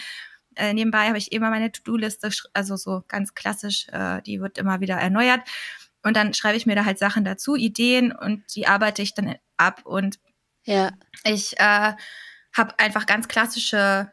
äh, 0.55 0.73
nebenbei 0.73 1.07
habe 1.07 1.17
ich 1.17 1.31
immer 1.31 1.49
meine 1.49 1.71
To-Do-Liste, 1.71 2.29
also 2.53 2.75
so 2.75 3.03
ganz 3.07 3.33
klassisch, 3.33 3.87
äh, 3.91 4.21
die 4.21 4.39
wird 4.39 4.57
immer 4.57 4.79
wieder 4.79 4.95
erneuert. 4.95 5.41
Und 6.03 6.15
dann 6.15 6.33
schreibe 6.33 6.55
ich 6.57 6.65
mir 6.65 6.75
da 6.75 6.85
halt 6.85 6.99
Sachen 6.99 7.25
dazu, 7.25 7.55
Ideen 7.55 8.11
und 8.11 8.43
die 8.55 8.67
arbeite 8.67 9.01
ich 9.01 9.13
dann 9.13 9.35
ab. 9.57 9.81
Und 9.85 10.19
ja. 10.63 10.91
ich 11.23 11.59
äh, 11.59 11.93
habe 12.53 12.79
einfach 12.79 13.05
ganz 13.05 13.27
klassische 13.27 14.11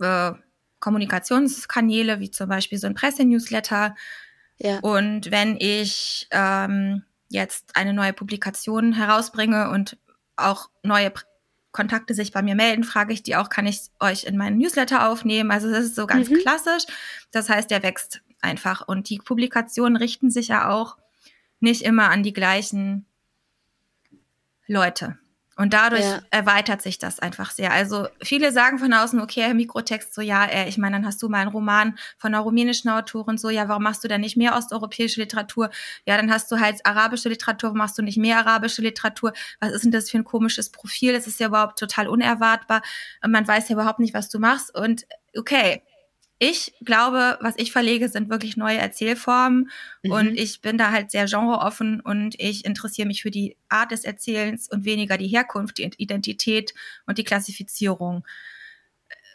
äh, 0.00 0.32
Kommunikationskanäle, 0.80 2.20
wie 2.20 2.30
zum 2.30 2.48
Beispiel 2.48 2.78
so 2.78 2.86
ein 2.86 2.94
Pressenewsletter. 2.94 3.94
Ja. 4.58 4.78
Und 4.80 5.30
wenn 5.30 5.56
ich 5.58 6.28
ähm, 6.30 7.04
jetzt 7.28 7.76
eine 7.76 7.92
neue 7.92 8.12
Publikation 8.12 8.92
herausbringe 8.92 9.70
und 9.70 9.98
auch 10.36 10.70
neue 10.82 11.12
Kontakte 11.72 12.14
sich 12.14 12.32
bei 12.32 12.42
mir 12.42 12.54
melden, 12.54 12.84
frage 12.84 13.12
ich 13.12 13.22
die 13.22 13.36
auch, 13.36 13.50
kann 13.50 13.66
ich 13.66 13.82
euch 14.00 14.24
in 14.24 14.36
meinen 14.36 14.58
Newsletter 14.58 15.08
aufnehmen? 15.08 15.50
Also 15.50 15.70
das 15.70 15.84
ist 15.84 15.96
so 15.96 16.06
ganz 16.06 16.28
mhm. 16.28 16.38
klassisch. 16.38 16.84
Das 17.30 17.48
heißt, 17.48 17.70
der 17.70 17.82
wächst 17.82 18.22
einfach. 18.40 18.86
Und 18.86 19.08
die 19.10 19.18
Publikationen 19.18 19.96
richten 19.96 20.30
sich 20.30 20.48
ja 20.48 20.70
auch 20.70 20.96
nicht 21.60 21.82
immer 21.82 22.10
an 22.10 22.22
die 22.22 22.32
gleichen 22.32 23.06
Leute. 24.66 25.18
Und 25.58 25.72
dadurch 25.72 26.04
ja. 26.04 26.20
erweitert 26.30 26.82
sich 26.82 26.98
das 26.98 27.18
einfach 27.18 27.50
sehr. 27.50 27.72
Also 27.72 28.06
viele 28.22 28.52
sagen 28.52 28.78
von 28.78 28.92
außen, 28.92 29.20
okay, 29.20 29.52
Mikrotext, 29.54 30.14
so 30.14 30.20
ja, 30.20 30.44
äh, 30.44 30.68
ich 30.68 30.78
meine, 30.78 30.96
dann 30.96 31.04
hast 31.04 31.20
du 31.20 31.28
mal 31.28 31.38
einen 31.40 31.50
Roman 31.50 31.98
von 32.16 32.32
einer 32.32 32.44
rumänischen 32.44 32.88
Autorin, 32.88 33.38
so 33.38 33.50
ja, 33.50 33.68
warum 33.68 33.82
machst 33.82 34.04
du 34.04 34.08
denn 34.08 34.20
nicht 34.20 34.36
mehr 34.36 34.56
osteuropäische 34.56 35.20
Literatur? 35.20 35.70
Ja, 36.06 36.16
dann 36.16 36.30
hast 36.30 36.52
du 36.52 36.60
halt 36.60 36.86
arabische 36.86 37.28
Literatur, 37.28 37.70
warum 37.70 37.78
machst 37.78 37.98
du 37.98 38.02
nicht 38.02 38.18
mehr 38.18 38.38
arabische 38.38 38.82
Literatur? 38.82 39.32
Was 39.58 39.72
ist 39.72 39.84
denn 39.84 39.90
das 39.90 40.08
für 40.08 40.18
ein 40.18 40.24
komisches 40.24 40.70
Profil? 40.70 41.12
Das 41.12 41.26
ist 41.26 41.40
ja 41.40 41.48
überhaupt 41.48 41.76
total 41.76 42.06
unerwartbar. 42.06 42.80
Man 43.26 43.46
weiß 43.46 43.68
ja 43.68 43.74
überhaupt 43.74 43.98
nicht, 43.98 44.14
was 44.14 44.28
du 44.28 44.38
machst. 44.38 44.72
Und 44.72 45.06
okay, 45.36 45.82
ich 46.38 46.72
glaube, 46.84 47.36
was 47.40 47.54
ich 47.56 47.72
verlege, 47.72 48.08
sind 48.08 48.30
wirklich 48.30 48.56
neue 48.56 48.78
Erzählformen 48.78 49.70
mhm. 50.02 50.12
und 50.12 50.26
ich 50.38 50.60
bin 50.60 50.78
da 50.78 50.92
halt 50.92 51.10
sehr 51.10 51.26
genreoffen 51.26 52.00
und 52.00 52.38
ich 52.38 52.64
interessiere 52.64 53.08
mich 53.08 53.22
für 53.22 53.32
die 53.32 53.56
Art 53.68 53.90
des 53.90 54.04
Erzählens 54.04 54.68
und 54.70 54.84
weniger 54.84 55.18
die 55.18 55.26
Herkunft, 55.26 55.78
die 55.78 55.90
Identität 55.96 56.74
und 57.06 57.18
die 57.18 57.24
Klassifizierung. 57.24 58.24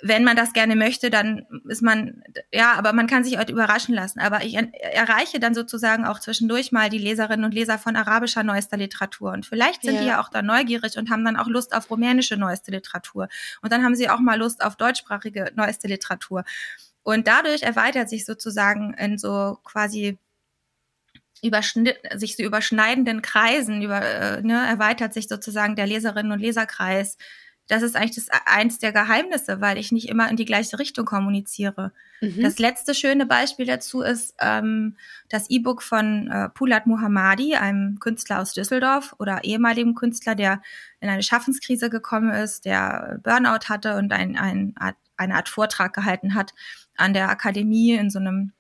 Wenn 0.06 0.26
man 0.26 0.36
das 0.36 0.52
gerne 0.52 0.76
möchte, 0.76 1.10
dann 1.10 1.46
ist 1.68 1.82
man, 1.82 2.24
ja, 2.52 2.74
aber 2.74 2.92
man 2.92 3.08
kann 3.08 3.24
sich 3.24 3.38
heute 3.38 3.54
überraschen 3.54 3.96
lassen. 3.96 4.20
Aber 4.20 4.44
ich 4.44 4.56
erreiche 4.56 5.40
dann 5.40 5.56
sozusagen 5.56 6.06
auch 6.06 6.20
zwischendurch 6.20 6.74
mal 6.74 6.90
die 6.90 6.98
Leserinnen 6.98 7.46
und 7.46 7.54
Leser 7.54 7.80
von 7.80 7.96
arabischer 7.96 8.44
neuester 8.44 8.76
Literatur. 8.76 9.32
Und 9.32 9.46
vielleicht 9.46 9.82
sind 9.82 9.96
ja. 9.96 10.02
die 10.02 10.08
ja 10.08 10.22
auch 10.22 10.28
da 10.28 10.42
neugierig 10.42 10.98
und 10.98 11.10
haben 11.10 11.24
dann 11.24 11.38
auch 11.38 11.48
Lust 11.48 11.74
auf 11.74 11.90
rumänische 11.90 12.36
neueste 12.36 12.72
Literatur. 12.72 13.30
Und 13.62 13.72
dann 13.72 13.84
haben 13.84 13.96
sie 13.96 14.10
auch 14.10 14.20
mal 14.20 14.38
Lust 14.38 14.62
auf 14.62 14.76
deutschsprachige 14.76 15.54
neueste 15.56 15.88
Literatur. 15.88 16.44
Und 17.04 17.28
dadurch 17.28 17.64
erweitert 17.64 18.10
sich 18.10 18.26
sozusagen 18.26 18.94
in 18.94 19.18
so 19.18 19.60
quasi 19.64 20.18
überschnitt, 21.44 22.00
sich 22.16 22.38
so 22.38 22.44
überschneidenden 22.44 23.22
Kreisen 23.22 23.82
über, 23.82 24.02
äh, 24.02 24.42
ne, 24.42 24.66
erweitert 24.66 25.14
sich 25.14 25.28
sozusagen 25.28 25.76
der 25.76 25.86
Leserinnen 25.86 26.32
und 26.32 26.40
Leserkreis. 26.40 27.18
Das 27.68 27.82
ist 27.82 27.96
eigentlich 27.96 28.16
das 28.16 28.28
eins 28.46 28.80
der 28.80 28.92
Geheimnisse, 28.92 29.62
weil 29.62 29.78
ich 29.78 29.92
nicht 29.92 30.10
immer 30.10 30.30
in 30.30 30.36
die 30.36 30.46
gleiche 30.46 30.80
Richtung 30.80 31.06
kommuniziere. 31.06 31.92
Mhm. 32.22 32.42
Das 32.42 32.60
letzte 32.60 32.94
schöne 32.94 33.26
Beispiel 33.26 33.66
dazu 33.66 34.02
ist 34.02 34.36
ähm, 34.40 34.98
das 35.30 35.50
E-Book 35.50 35.82
von 35.82 36.30
äh, 36.30 36.50
Pulat 36.50 36.88
Muhammadi, 36.88 37.56
einem 37.56 38.00
Künstler 38.00 38.42
aus 38.42 38.54
Düsseldorf 38.54 39.16
oder 39.18 39.44
ehemaligen 39.44 39.96
Künstler, 39.96 40.36
der 40.36 40.62
in 41.00 41.10
eine 41.10 41.24
Schaffenskrise 41.24 41.90
gekommen 41.90 42.32
ist, 42.32 42.66
der 42.66 43.20
Burnout 43.24 43.70
hatte 43.70 43.96
und 43.96 44.12
ein, 44.12 44.38
ein 44.38 44.74
Art, 44.78 44.96
eine 45.16 45.36
Art 45.36 45.48
Vortrag 45.48 45.94
gehalten 45.94 46.36
hat 46.36 46.54
an 46.96 47.14
der 47.14 47.30
Akademie 47.30 47.94
in 47.94 48.10
so 48.10 48.20
einem 48.20 48.54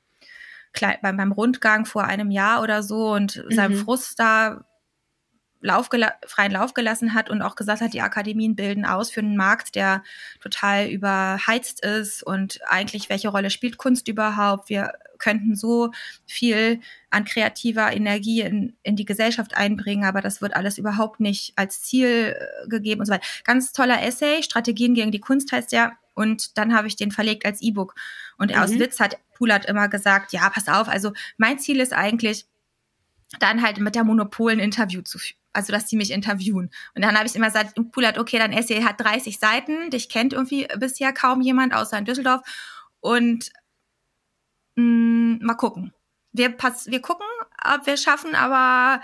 beim, 1.02 1.18
beim 1.18 1.32
Rundgang 1.32 1.86
vor 1.86 2.06
einem 2.06 2.32
Jahr 2.32 2.62
oder 2.64 2.82
so 2.82 3.14
und 3.14 3.44
mhm. 3.46 3.54
seinem 3.54 3.78
Frust 3.78 4.20
da 4.20 4.66
Lauf 5.64 5.90
freien 6.28 6.52
Lauf 6.52 6.74
gelassen 6.74 7.14
hat 7.14 7.30
und 7.30 7.42
auch 7.42 7.56
gesagt 7.56 7.82
hat, 7.82 7.94
die 7.94 8.02
Akademien 8.02 8.54
bilden 8.54 8.86
aus 8.86 9.10
für 9.10 9.22
einen 9.22 9.38
Markt, 9.38 9.76
der 9.76 10.04
total 10.42 10.90
überheizt 10.90 11.86
ist 11.86 12.22
und 12.22 12.60
eigentlich 12.68 13.10
welche 13.10 13.30
Rolle 13.30 13.50
spielt 13.50 13.78
Kunst 13.78 14.10
überhaupt? 14.10 14.68
Wir 14.68 14.92
könnten 15.20 15.56
so 15.56 15.92
viel 16.28 16.82
an 17.10 17.24
kreativer 17.24 17.94
Energie 17.94 18.42
in, 18.42 18.76
in 18.84 18.98
die 18.98 19.06
Gesellschaft 19.06 19.56
einbringen, 19.56 20.04
aber 20.04 20.20
das 20.20 20.42
wird 20.42 20.54
alles 20.54 20.78
überhaupt 20.78 21.22
nicht 21.22 21.54
als 21.56 21.82
Ziel 21.82 22.36
äh, 22.38 22.68
gegeben 22.68 23.00
und 23.00 23.06
so 23.06 23.14
weiter. 23.14 23.26
Ganz 23.46 23.72
toller 23.72 24.04
Essay, 24.04 24.44
Strategien 24.44 24.96
gegen 24.96 25.12
die 25.12 25.22
Kunst 25.22 25.54
heißt 25.54 25.72
der. 25.72 25.94
Und 26.14 26.58
dann 26.58 26.76
habe 26.76 26.88
ich 26.88 26.98
den 26.98 27.12
verlegt 27.12 27.46
als 27.46 27.62
E-Book. 27.62 27.96
Und 28.44 28.52
mhm. 28.52 28.58
aus 28.58 28.78
Witz 28.78 29.00
hat 29.00 29.18
Pulat 29.36 29.66
immer 29.66 29.88
gesagt, 29.88 30.34
ja, 30.34 30.50
pass 30.50 30.68
auf, 30.68 30.90
also 30.90 31.14
mein 31.38 31.60
Ziel 31.60 31.80
ist 31.80 31.94
eigentlich, 31.94 32.46
dann 33.40 33.64
halt 33.64 33.80
mit 33.80 33.96
der 33.96 34.04
Monopol 34.04 34.52
ein 34.52 34.60
Interview 34.60 35.02
zu 35.02 35.18
führen. 35.18 35.38
Also, 35.54 35.72
dass 35.72 35.86
die 35.86 35.96
mich 35.96 36.12
interviewen. 36.12 36.72
Und 36.94 37.06
dann 37.06 37.16
habe 37.18 37.26
ich 37.26 37.36
immer 37.36 37.48
gesagt, 37.48 37.80
Pulat, 37.92 38.18
okay, 38.18 38.38
dein 38.38 38.52
Essay 38.52 38.82
hat 38.82 39.00
30 39.00 39.40
Seiten, 39.40 39.92
dich 39.92 40.10
kennt 40.10 40.34
irgendwie 40.34 40.68
bisher 40.78 41.14
kaum 41.14 41.42
jemand, 41.42 41.74
außer 41.74 41.98
in 41.98 42.06
Düsseldorf. 42.06 42.42
Und 43.00 43.50
mh, 44.76 44.84
mm, 44.84 45.40
mal 45.46 45.56
gucken. 45.56 45.94
Wir, 46.34 46.50
pass 46.50 46.88
wir 46.88 47.02
gucken, 47.02 47.26
ob 47.64 47.86
wir 47.86 47.96
schaffen, 47.96 48.36
aber 48.36 49.02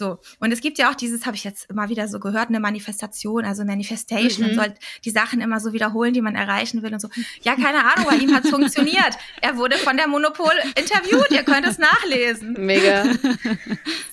so. 0.00 0.18
Und 0.40 0.50
es 0.50 0.60
gibt 0.60 0.78
ja 0.78 0.90
auch 0.90 0.94
dieses, 0.96 1.26
habe 1.26 1.36
ich 1.36 1.44
jetzt 1.44 1.70
immer 1.70 1.88
wieder 1.88 2.08
so 2.08 2.18
gehört, 2.18 2.48
eine 2.48 2.58
Manifestation, 2.58 3.44
also 3.44 3.64
Manifestation. 3.64 4.48
Mhm. 4.48 4.56
Man 4.56 4.64
soll 4.64 4.74
die 5.04 5.10
Sachen 5.10 5.40
immer 5.40 5.60
so 5.60 5.72
wiederholen, 5.72 6.12
die 6.12 6.22
man 6.22 6.34
erreichen 6.34 6.82
will 6.82 6.92
und 6.92 7.00
so. 7.00 7.08
Ja, 7.42 7.54
keine 7.54 7.84
Ahnung, 7.84 8.06
bei 8.08 8.16
ihm 8.16 8.34
hat 8.34 8.44
es 8.44 8.50
funktioniert. 8.58 9.16
Er 9.40 9.56
wurde 9.56 9.76
von 9.76 9.96
der 9.96 10.08
Monopol 10.08 10.54
interviewt. 10.74 11.30
Ihr 11.30 11.44
könnt 11.44 11.66
es 11.66 11.78
nachlesen. 11.78 12.54
Mega. 12.54 13.04
Sehr 13.12 13.38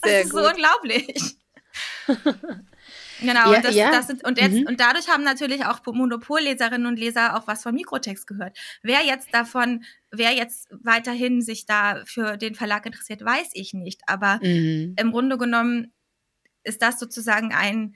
das 0.02 0.26
ist 0.26 0.32
gut. 0.32 0.42
so 0.42 0.50
unglaublich. 0.50 1.38
Genau, 3.22 3.52
ja, 3.52 3.58
und, 3.58 3.66
das, 3.66 3.76
ja. 3.76 3.92
das 3.92 4.08
sind, 4.08 4.24
und, 4.24 4.40
jetzt, 4.40 4.54
mhm. 4.54 4.68
und 4.68 4.80
dadurch 4.80 5.08
haben 5.10 5.24
natürlich 5.24 5.66
auch 5.66 5.80
Monopolleserinnen 5.86 6.86
und 6.88 7.00
Leser 7.00 7.36
auch 7.36 7.48
was 7.48 7.64
von 7.64 7.74
Mikrotext 7.74 8.28
gehört. 8.28 8.58
Wer 8.84 9.04
jetzt 9.06 9.34
davon, 9.34 9.84
wer 10.12 10.34
jetzt 10.34 10.68
weiterhin 10.72 11.42
sich 11.42 11.66
da 11.66 12.04
für 12.06 12.38
den 12.38 12.56
Verlag 12.56 12.86
interessiert, 12.86 13.24
weiß 13.24 13.50
ich 13.54 13.74
nicht. 13.74 14.02
Aber 14.08 14.40
mhm. 14.42 14.96
im 14.98 15.12
Grunde 15.12 15.38
genommen 15.38 15.94
ist 16.64 16.82
das 16.82 17.00
sozusagen 17.00 17.54
ein, 17.54 17.96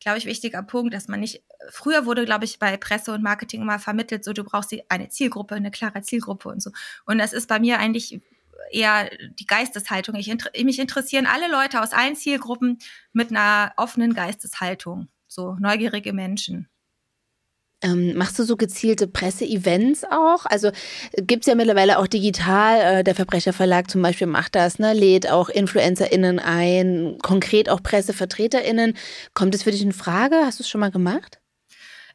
glaube 0.00 0.18
ich, 0.18 0.26
wichtiger 0.26 0.62
Punkt, 0.62 0.92
dass 0.92 1.08
man 1.08 1.20
nicht, 1.20 1.42
früher 1.70 2.04
wurde, 2.04 2.24
glaube 2.24 2.44
ich, 2.44 2.58
bei 2.58 2.76
Presse 2.76 3.12
und 3.12 3.22
Marketing 3.22 3.62
immer 3.62 3.78
vermittelt, 3.78 4.24
so 4.24 4.32
du 4.32 4.44
brauchst 4.44 4.74
eine 4.88 5.08
Zielgruppe, 5.08 5.54
eine 5.54 5.70
klare 5.70 6.02
Zielgruppe 6.02 6.48
und 6.48 6.62
so. 6.62 6.70
Und 7.06 7.18
das 7.18 7.32
ist 7.32 7.48
bei 7.48 7.58
mir 7.58 7.78
eigentlich 7.78 8.20
eher 8.70 9.10
die 9.38 9.46
Geisteshaltung. 9.46 10.14
Ich, 10.16 10.32
mich 10.62 10.78
interessieren 10.78 11.26
alle 11.26 11.50
Leute 11.50 11.80
aus 11.82 11.92
allen 11.92 12.16
Zielgruppen 12.16 12.78
mit 13.12 13.30
einer 13.30 13.72
offenen 13.76 14.14
Geisteshaltung. 14.14 15.08
So. 15.26 15.56
neugierige 15.60 16.12
Menschen. 16.12 16.68
Ähm, 17.80 18.16
machst 18.16 18.36
du 18.38 18.42
so 18.42 18.56
gezielte 18.56 19.06
Presseevents 19.06 20.02
auch? 20.04 20.46
Also 20.46 20.72
gibt 21.16 21.44
es 21.44 21.46
ja 21.46 21.54
mittlerweile 21.54 21.98
auch 21.98 22.08
digital, 22.08 22.80
äh, 22.80 23.04
der 23.04 23.14
Verbrecherverlag 23.14 23.88
zum 23.88 24.02
Beispiel 24.02 24.26
macht 24.26 24.56
das, 24.56 24.80
ne? 24.80 24.94
lädt 24.94 25.30
auch 25.30 25.48
InfluencerInnen 25.48 26.40
ein, 26.40 27.18
konkret 27.22 27.68
auch 27.68 27.80
PressevertreterInnen. 27.80 28.96
Kommt 29.32 29.54
es 29.54 29.62
für 29.62 29.70
dich 29.70 29.82
in 29.82 29.92
Frage? 29.92 30.36
Hast 30.44 30.58
du 30.58 30.64
es 30.64 30.68
schon 30.68 30.80
mal 30.80 30.90
gemacht? 30.90 31.40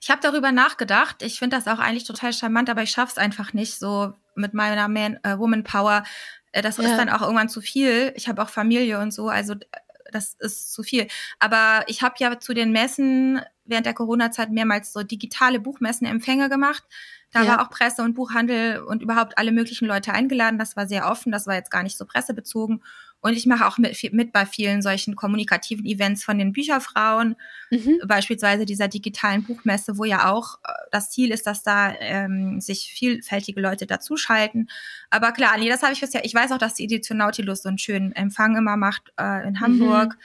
Ich 0.01 0.09
habe 0.09 0.19
darüber 0.21 0.51
nachgedacht. 0.51 1.23
Ich 1.23 1.39
finde 1.39 1.55
das 1.55 1.67
auch 1.69 1.79
eigentlich 1.79 2.03
total 2.03 2.33
charmant, 2.33 2.69
aber 2.69 2.83
ich 2.83 2.91
schaffe 2.91 3.13
es 3.13 3.17
einfach 3.17 3.53
nicht 3.53 3.79
so 3.79 4.11
mit 4.35 4.53
meiner 4.53 4.87
Man, 4.87 5.19
äh, 5.23 5.37
Woman 5.37 5.63
Power. 5.63 6.03
Äh, 6.51 6.61
das 6.61 6.77
ja. 6.77 6.83
ist 6.83 6.97
dann 6.97 7.09
auch 7.09 7.21
irgendwann 7.21 7.49
zu 7.49 7.61
viel. 7.61 8.13
Ich 8.15 8.27
habe 8.27 8.41
auch 8.41 8.49
Familie 8.49 8.99
und 8.99 9.11
so, 9.11 9.29
also 9.29 9.55
das 10.11 10.35
ist 10.39 10.73
zu 10.73 10.83
viel. 10.83 11.07
Aber 11.39 11.83
ich 11.87 12.01
habe 12.01 12.15
ja 12.19 12.39
zu 12.39 12.53
den 12.53 12.71
Messen 12.71 13.41
während 13.65 13.85
der 13.85 13.93
Corona-Zeit 13.93 14.51
mehrmals 14.51 14.93
so 14.93 15.03
digitale 15.03 15.59
Buchmessenempfänge 15.59 16.49
gemacht. 16.49 16.83
Da 17.33 17.43
ja. 17.43 17.49
war 17.49 17.61
auch 17.61 17.69
Presse 17.69 18.03
und 18.03 18.13
Buchhandel 18.13 18.79
und 18.79 19.01
überhaupt 19.01 19.37
alle 19.37 19.51
möglichen 19.51 19.87
Leute 19.87 20.13
eingeladen. 20.13 20.59
Das 20.59 20.77
war 20.77 20.87
sehr 20.87 21.09
offen, 21.09 21.31
das 21.31 21.47
war 21.47 21.55
jetzt 21.55 21.71
gar 21.71 21.83
nicht 21.83 21.97
so 21.97 22.05
pressebezogen. 22.05 22.81
Und 23.23 23.33
ich 23.37 23.45
mache 23.45 23.65
auch 23.65 23.77
mit, 23.77 23.97
mit 24.11 24.33
bei 24.33 24.45
vielen 24.45 24.81
solchen 24.81 25.15
kommunikativen 25.15 25.85
Events 25.85 26.25
von 26.25 26.37
den 26.37 26.51
Bücherfrauen, 26.51 27.37
mhm. 27.71 28.01
beispielsweise 28.05 28.65
dieser 28.65 28.89
digitalen 28.89 29.43
Buchmesse, 29.43 29.97
wo 29.97 30.03
ja 30.03 30.29
auch 30.29 30.59
äh, 30.65 30.73
das 30.91 31.09
Ziel 31.09 31.31
ist, 31.31 31.47
dass 31.47 31.63
da 31.63 31.93
ähm, 31.99 32.59
sich 32.59 32.91
vielfältige 32.93 33.61
Leute 33.61 33.87
dazuschalten. 33.87 34.69
Aber 35.09 35.31
klar, 35.31 35.57
nee, 35.57 35.69
das 35.69 35.83
habe 35.83 35.93
ich 35.93 36.01
bisher. 36.01 36.25
Ich 36.25 36.35
weiß 36.35 36.51
auch, 36.51 36.57
dass 36.57 36.73
die 36.73 36.83
Edition 36.83 37.17
Nautilus 37.17 37.63
so 37.63 37.69
einen 37.69 37.77
schönen 37.77 38.11
Empfang 38.11 38.57
immer 38.57 38.75
macht 38.75 39.13
äh, 39.17 39.47
in 39.47 39.61
Hamburg. 39.61 40.15
Mhm. 40.15 40.19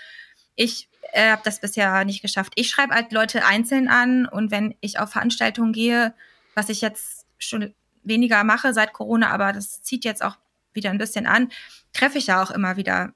Ich 0.57 0.89
äh, 1.13 1.31
habe 1.31 1.43
das 1.45 1.61
bisher 1.61 2.05
nicht 2.05 2.21
geschafft. 2.21 2.53
Ich 2.57 2.69
schreibe 2.69 2.97
halt 2.97 3.13
Leute 3.13 3.45
einzeln 3.45 3.87
an 3.87 4.27
und 4.27 4.51
wenn 4.51 4.75
ich 4.81 4.99
auf 4.99 5.13
Veranstaltungen 5.13 5.73
gehe, 5.73 6.15
was 6.59 6.69
ich 6.69 6.81
jetzt 6.81 7.25
schon 7.39 7.73
weniger 8.03 8.43
mache 8.43 8.75
seit 8.75 8.93
Corona, 8.93 9.31
aber 9.31 9.53
das 9.53 9.81
zieht 9.81 10.05
jetzt 10.05 10.25
auch 10.25 10.37
wieder 10.73 10.91
ein 10.91 10.99
bisschen 10.99 11.27
an, 11.27 11.53
treffe 11.93 12.19
ich 12.19 12.27
ja 12.27 12.43
auch 12.43 12.51
immer 12.51 12.77
wieder 12.77 13.15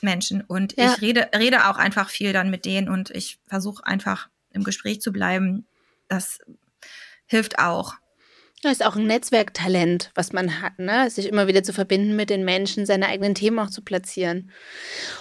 Menschen 0.00 0.40
und 0.40 0.74
ja. 0.76 0.94
ich 0.94 1.02
rede, 1.02 1.28
rede 1.36 1.68
auch 1.68 1.76
einfach 1.76 2.08
viel 2.08 2.32
dann 2.32 2.50
mit 2.50 2.64
denen 2.64 2.88
und 2.88 3.10
ich 3.10 3.38
versuche 3.46 3.86
einfach 3.86 4.30
im 4.52 4.64
Gespräch 4.64 5.02
zu 5.02 5.12
bleiben. 5.12 5.66
Das 6.08 6.38
hilft 7.26 7.58
auch. 7.58 7.94
Das 8.62 8.72
ist 8.72 8.86
auch 8.86 8.96
ein 8.96 9.06
Netzwerktalent, 9.06 10.10
was 10.14 10.32
man 10.32 10.62
hat, 10.62 10.78
ne? 10.78 11.10
sich 11.10 11.28
immer 11.28 11.46
wieder 11.46 11.62
zu 11.62 11.74
verbinden 11.74 12.16
mit 12.16 12.30
den 12.30 12.46
Menschen, 12.46 12.86
seine 12.86 13.08
eigenen 13.08 13.34
Themen 13.34 13.58
auch 13.58 13.68
zu 13.68 13.82
platzieren. 13.82 14.50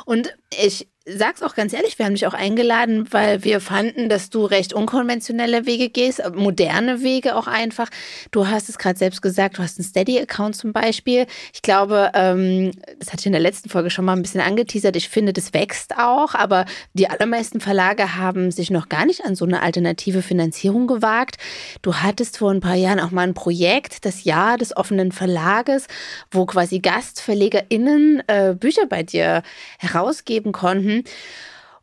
Und 0.06 0.38
ich 0.58 0.88
sag's 1.06 1.44
auch 1.44 1.54
ganz 1.54 1.74
ehrlich, 1.74 2.00
wir 2.00 2.06
haben 2.06 2.14
dich 2.14 2.28
auch 2.28 2.34
eingeladen, 2.34 3.08
weil 3.12 3.44
wir 3.44 3.60
fanden, 3.60 4.08
dass 4.08 4.30
du 4.30 4.46
recht 4.46 4.72
unkonventionelle 4.72 5.66
Wege 5.66 5.90
gehst, 5.90 6.22
moderne 6.34 7.02
Wege 7.02 7.36
auch 7.36 7.48
einfach. 7.48 7.90
Du 8.32 8.48
hast 8.48 8.70
es 8.70 8.78
gerade 8.78 8.98
selbst 8.98 9.22
gesagt, 9.22 9.58
du 9.58 9.64
hast 9.64 9.78
einen 9.78 9.86
Steady-Account 9.86 10.56
zum 10.56 10.72
Beispiel. 10.72 11.26
Ich 11.54 11.62
glaube, 11.62 12.12
ähm, 12.14 12.72
das 13.00 13.10
hatte 13.10 13.22
ich 13.22 13.26
in 13.26 13.34
der 13.34 13.42
letzten 13.42 13.70
Folge 13.70 13.90
schon 13.90 14.06
mal 14.06 14.16
ein 14.16 14.22
bisschen 14.22 14.40
angeteasert. 14.40 14.96
Ich 14.96 15.10
finde, 15.10 15.34
das 15.34 15.54
wächst 15.54 15.98
auch, 15.98 16.36
aber 16.36 16.66
die 16.94 17.10
allermeisten 17.10 17.60
Verlage 17.60 18.16
haben 18.16 18.52
sich 18.52 18.72
noch 18.72 18.88
gar 18.88 19.06
nicht 19.06 19.26
an 19.26 19.36
so 19.36 19.44
eine 19.44 19.62
alternative 19.62 20.22
Finanzierung 20.22 20.88
gewagt. 20.88 21.36
Du 21.82 21.96
hattest 21.96 22.38
vor 22.38 22.52
ein 22.52 22.62
paar 22.62 22.76
Jahren 22.76 23.02
auch 23.02 23.12
mal 23.12 23.28
ein 23.28 23.34
Projekt, 23.34 24.06
das 24.06 24.24
Jahr 24.24 24.58
des 24.58 24.76
offenen 24.78 25.12
Verlages, 25.12 25.88
wo 26.32 26.46
quasi 26.46 26.80
GastverlegerInnen 26.80 28.24
äh, 28.28 28.56
Bücher 28.58 28.86
bei 28.88 29.04
dir 29.04 29.44
herausgeben 29.80 30.54
konnten. 30.54 30.93
Mhm. 30.98 31.04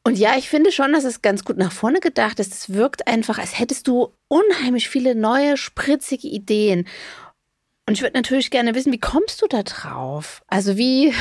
Und 0.03 0.18
ja, 0.18 0.37
ich 0.38 0.49
finde 0.49 0.73
schon, 0.73 0.92
dass 0.92 1.05
es 1.05 1.20
ganz 1.20 1.44
gut 1.44 1.59
nach 1.59 1.73
vorne 1.73 2.01
gedacht 2.01 2.40
ist. 2.40 2.55
Es 2.55 2.73
wirkt 2.73 3.07
einfach, 3.07 3.38
als 3.38 3.59
hättest 3.59 3.87
du 3.87 4.14
unheimlich 4.29 4.88
viele 4.88 5.14
neue, 5.14 5.57
spritzige 5.57 6.27
Ideen. 6.27 6.87
Und 7.87 7.94
ich 7.94 8.03
würde 8.03 8.16
natürlich 8.16 8.51
gerne 8.51 8.75
wissen, 8.75 8.92
wie 8.92 8.99
kommst 8.99 9.42
du 9.42 9.46
da 9.46 9.62
drauf? 9.62 10.42
Also 10.46 10.77
wie, 10.77 11.12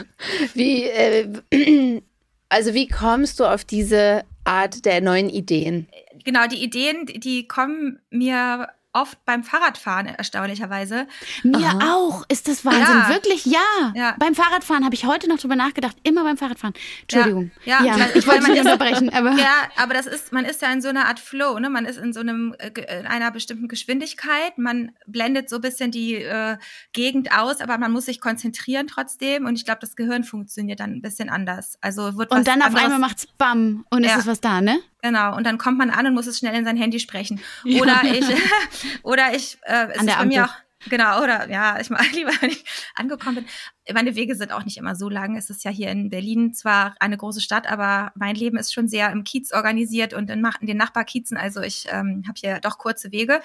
wie, 0.54 0.84
äh, 0.84 1.28
also 2.48 2.74
wie 2.74 2.86
kommst 2.86 3.40
du 3.40 3.44
auf 3.44 3.64
diese 3.64 4.24
Art 4.44 4.84
der 4.84 5.00
neuen 5.00 5.30
Ideen? 5.30 5.88
Genau, 6.24 6.46
die 6.46 6.62
Ideen, 6.62 7.06
die 7.06 7.48
kommen 7.48 7.98
mir 8.10 8.68
oft 8.92 9.24
beim 9.24 9.44
Fahrradfahren, 9.44 10.06
erstaunlicherweise. 10.06 11.06
Mir 11.42 11.58
Aha. 11.58 11.94
auch. 11.94 12.24
Ist 12.28 12.48
das 12.48 12.64
Wahnsinn? 12.64 12.82
Ja. 12.82 13.08
Wirklich? 13.08 13.44
Ja. 13.44 13.92
ja. 13.94 14.16
Beim 14.18 14.34
Fahrradfahren 14.34 14.84
habe 14.84 14.94
ich 14.94 15.04
heute 15.04 15.28
noch 15.28 15.38
drüber 15.38 15.56
nachgedacht. 15.56 15.96
Immer 16.02 16.24
beim 16.24 16.36
Fahrradfahren. 16.36 16.74
Entschuldigung. 17.02 17.50
Ja, 17.64 17.84
ja. 17.84 17.96
ich 18.14 18.26
wollte 18.26 18.50
nicht 18.50 18.60
unterbrechen. 18.60 19.10
Aber 19.10 19.32
ja, 19.32 19.68
aber 19.76 19.94
das 19.94 20.06
ist, 20.06 20.32
man 20.32 20.44
ist 20.44 20.62
ja 20.62 20.72
in 20.72 20.80
so 20.80 20.88
einer 20.88 21.06
Art 21.06 21.20
Flow. 21.20 21.58
Ne? 21.58 21.70
Man 21.70 21.84
ist 21.84 21.98
in 21.98 22.12
so 22.12 22.20
einem, 22.20 22.54
äh, 22.58 22.70
in 23.00 23.06
einer 23.06 23.30
bestimmten 23.30 23.68
Geschwindigkeit. 23.68 24.56
Man 24.58 24.92
blendet 25.06 25.50
so 25.50 25.56
ein 25.56 25.62
bisschen 25.62 25.90
die 25.90 26.14
äh, 26.14 26.56
Gegend 26.92 27.32
aus, 27.32 27.60
aber 27.60 27.78
man 27.78 27.92
muss 27.92 28.06
sich 28.06 28.20
konzentrieren 28.20 28.86
trotzdem. 28.86 29.46
Und 29.46 29.56
ich 29.56 29.64
glaube, 29.64 29.80
das 29.80 29.96
Gehirn 29.96 30.24
funktioniert 30.24 30.80
dann 30.80 30.92
ein 30.92 31.02
bisschen 31.02 31.28
anders. 31.28 31.78
Also 31.80 32.16
wird 32.16 32.30
Und 32.30 32.48
dann 32.48 32.62
auf 32.62 32.74
einmal 32.74 32.98
macht's 32.98 33.26
Bam 33.38 33.84
und 33.90 34.04
es 34.04 34.16
ist 34.16 34.26
was 34.26 34.40
da, 34.40 34.60
ne? 34.60 34.78
Genau, 35.02 35.36
und 35.36 35.44
dann 35.44 35.58
kommt 35.58 35.78
man 35.78 35.90
an 35.90 36.06
und 36.06 36.14
muss 36.14 36.26
es 36.26 36.38
schnell 36.38 36.54
in 36.54 36.64
sein 36.64 36.76
Handy 36.76 36.98
sprechen. 36.98 37.40
Oder 37.64 38.04
ja. 38.04 38.14
ich, 38.14 38.24
oder 39.02 39.34
ich, 39.34 39.58
äh, 39.62 39.88
es 39.92 39.98
An 39.98 40.08
ist 40.08 40.18
bei 40.18 40.24
mir 40.26 40.44
auch, 40.46 40.54
genau, 40.88 41.22
oder 41.22 41.48
ja, 41.48 41.78
ich 41.80 41.88
mag 41.88 42.10
lieber, 42.12 42.32
wenn 42.40 42.50
ich 42.50 42.64
angekommen 42.96 43.36
bin. 43.36 43.46
Meine 43.94 44.16
Wege 44.16 44.34
sind 44.34 44.52
auch 44.52 44.64
nicht 44.64 44.76
immer 44.76 44.96
so 44.96 45.08
lang. 45.08 45.36
Es 45.36 45.50
ist 45.50 45.64
ja 45.64 45.70
hier 45.70 45.90
in 45.90 46.10
Berlin 46.10 46.52
zwar 46.52 46.96
eine 46.98 47.16
große 47.16 47.40
Stadt, 47.40 47.70
aber 47.70 48.12
mein 48.16 48.34
Leben 48.34 48.58
ist 48.58 48.74
schon 48.74 48.88
sehr 48.88 49.10
im 49.12 49.22
Kiez 49.22 49.52
organisiert 49.52 50.14
und 50.14 50.30
in, 50.30 50.44
in 50.60 50.66
den 50.66 50.76
Nachbarkiezen. 50.76 51.36
Also 51.36 51.60
ich 51.60 51.86
ähm, 51.90 52.24
habe 52.26 52.38
hier 52.38 52.60
doch 52.60 52.78
kurze 52.78 53.12
Wege 53.12 53.40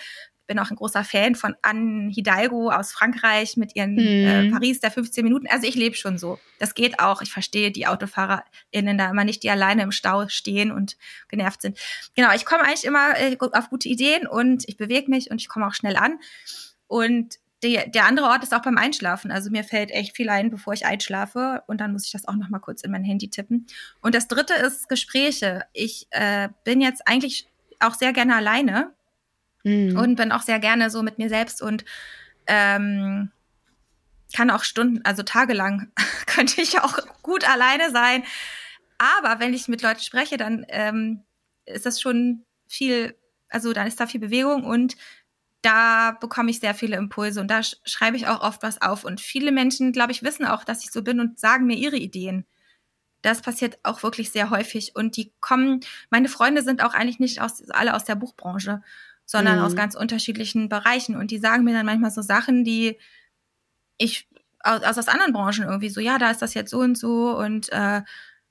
bin 0.48 0.60
auch 0.60 0.70
ein 0.70 0.76
großer 0.76 1.04
Fan 1.04 1.36
von 1.36 1.56
Anne 1.62 2.12
Hidalgo 2.12 2.70
aus 2.70 2.92
Frankreich 2.92 3.58
mit 3.58 3.76
ihren 3.76 3.98
äh, 3.98 4.44
mhm. 4.44 4.48
äh, 4.48 4.52
Paris 4.52 4.80
der 4.80 4.92
15 4.92 5.24
Minuten. 5.24 5.48
Also 5.48 5.68
ich 5.68 5.76
lebe 5.76 5.96
schon 5.96 6.18
so. 6.18 6.40
Das 6.60 6.76
geht 6.76 7.00
auch. 7.00 7.22
Ich 7.22 7.32
verstehe 7.32 7.72
die 7.72 7.88
AutofahrerInnen 7.88 8.98
da 8.98 9.10
immer 9.10 9.24
nicht, 9.24 9.44
die 9.44 9.50
alleine 9.50 9.84
im 9.84 9.92
Stau 9.92 10.28
stehen 10.28 10.72
und 10.72 10.98
genervt 11.30 11.62
sind. 11.62 11.80
Genau, 12.16 12.34
ich 12.34 12.46
komme 12.46 12.64
eigentlich 12.64 12.86
immer 12.86 13.18
äh, 13.18 13.38
auf 13.40 13.70
gute 13.70 13.88
Ideen 13.88 14.28
und 14.28 14.68
ich 14.68 14.78
bewege 14.78 15.10
mich 15.10 15.32
und 15.32 15.40
ich 15.40 15.48
komme 15.48 15.68
auch 15.68 15.74
schnell 15.74 15.96
an. 15.96 16.20
Und 16.88 17.40
die, 17.64 17.80
der 17.88 18.06
andere 18.06 18.28
Ort 18.28 18.44
ist 18.44 18.54
auch 18.54 18.62
beim 18.62 18.78
Einschlafen. 18.78 19.32
Also 19.32 19.50
mir 19.50 19.64
fällt 19.64 19.92
echt 19.92 20.16
viel 20.16 20.30
ein, 20.30 20.50
bevor 20.50 20.74
ich 20.74 20.86
einschlafe. 20.86 21.64
Und 21.68 21.80
dann 21.80 21.94
muss 21.94 22.06
ich 22.06 22.12
das 22.12 22.28
auch 22.28 22.36
noch 22.36 22.50
mal 22.50 22.60
kurz 22.60 22.82
in 22.82 22.92
mein 22.92 23.06
Handy 23.06 23.30
tippen. 23.30 23.68
Und 24.02 24.14
das 24.14 24.28
dritte 24.28 24.54
ist 24.54 24.90
Gespräche. 24.90 25.64
Ich 25.72 26.08
äh, 26.12 26.50
bin 26.66 26.82
jetzt 26.82 27.08
eigentlich 27.08 27.48
auch 27.80 27.94
sehr 27.94 28.12
gerne 28.12 28.36
alleine 28.36 28.92
mhm. 29.64 29.98
und 29.98 30.16
bin 30.16 30.32
auch 30.32 30.42
sehr 30.42 30.60
gerne 30.60 30.90
so 30.90 31.04
mit 31.04 31.18
mir 31.18 31.30
selbst 31.30 31.62
und 31.62 31.86
ähm, 32.48 33.32
kann 34.36 34.50
auch 34.50 34.64
Stunden, 34.64 35.04
also 35.06 35.24
tagelang 35.24 35.92
könnte 36.26 36.62
ich 36.62 36.80
auch 36.80 36.98
gut 37.22 37.48
alleine 37.48 37.92
sein. 37.92 38.24
Aber 38.98 39.40
wenn 39.40 39.54
ich 39.54 39.68
mit 39.68 39.82
Leuten 39.82 40.02
spreche, 40.02 40.38
dann 40.38 40.66
ähm, 40.70 41.24
ist 41.66 41.86
das 41.86 42.02
schon 42.02 42.46
viel, 42.68 43.16
also 43.50 43.74
dann 43.74 43.88
ist 43.88 44.00
da 44.00 44.08
viel 44.08 44.20
Bewegung 44.20 44.64
und 44.64 44.96
da 45.62 46.12
bekomme 46.20 46.52
ich 46.52 46.60
sehr 46.60 46.76
viele 46.76 46.98
Impulse 46.98 47.40
und 47.40 47.48
da 47.48 47.64
sch 47.64 47.78
schreibe 47.86 48.18
ich 48.18 48.28
auch 48.28 48.42
oft 48.42 48.64
was 48.64 48.82
auf. 48.82 49.06
Und 49.06 49.22
viele 49.22 49.52
Menschen, 49.52 49.94
glaube 49.94 50.12
ich, 50.12 50.22
wissen 50.22 50.46
auch, 50.46 50.64
dass 50.64 50.84
ich 50.84 50.92
so 50.92 51.04
bin 51.04 51.20
und 51.20 51.40
sagen 51.40 51.66
mir 51.66 51.78
ihre 51.78 51.96
Ideen. 51.96 52.46
Das 53.22 53.42
passiert 53.42 53.80
auch 53.84 54.04
wirklich 54.04 54.32
sehr 54.32 54.50
häufig. 54.50 54.96
Und 54.96 55.16
die 55.16 55.32
kommen, 55.40 55.80
meine 56.10 56.28
Freunde 56.28 56.64
sind 56.64 56.84
auch 56.84 56.94
eigentlich 56.94 57.20
nicht 57.20 57.42
aus, 57.42 57.70
alle 57.70 57.96
aus 57.96 58.04
der 58.04 58.16
Buchbranche 58.16 58.82
sondern 59.34 59.58
mhm. 59.58 59.66
aus 59.66 59.76
ganz 59.76 59.96
unterschiedlichen 59.96 60.70
Bereichen. 60.70 61.16
Und 61.16 61.32
die 61.32 61.40
sagen 61.40 61.64
mir 61.64 61.74
dann 61.74 61.88
manchmal 61.88 62.12
so 62.12 62.22
Sachen, 62.22 62.64
die 62.64 63.00
ich 63.98 64.30
aus, 64.60 64.84
aus 64.84 65.08
anderen 65.08 65.34
Branchen 65.34 65.64
irgendwie 65.64 65.90
so, 65.90 66.00
ja, 66.00 66.20
da 66.20 66.30
ist 66.30 66.44
das 66.44 66.54
jetzt 66.54 66.70
so 66.70 66.80
und 66.80 66.96
so 66.96 67.36
und 67.36 67.72
äh, 67.72 68.04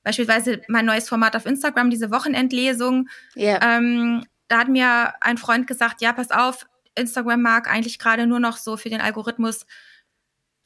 beispielsweise 0.03 0.61
mein 0.67 0.85
neues 0.85 1.09
Format 1.09 1.37
auf 1.37 1.47
Instagram, 1.47 1.89
diese 1.89 2.11
Wochenendlesung. 2.11 3.09
Yeah. 3.37 3.61
Ähm, 3.63 4.25
da 4.49 4.59
hat 4.59 4.69
mir 4.69 5.15
ein 5.21 5.39
Freund 5.39 5.69
gesagt, 5.69 6.03
ja, 6.03 6.13
pass 6.13 6.33
auf, 6.33 6.67
Instagram 6.97 7.41
mag 7.41 7.71
eigentlich 7.71 8.01
gerade 8.01 8.27
nur 8.27 8.41
noch 8.41 8.57
so 8.57 8.77
für 8.77 8.91
den 8.91 9.01
Algorithmus 9.01 9.67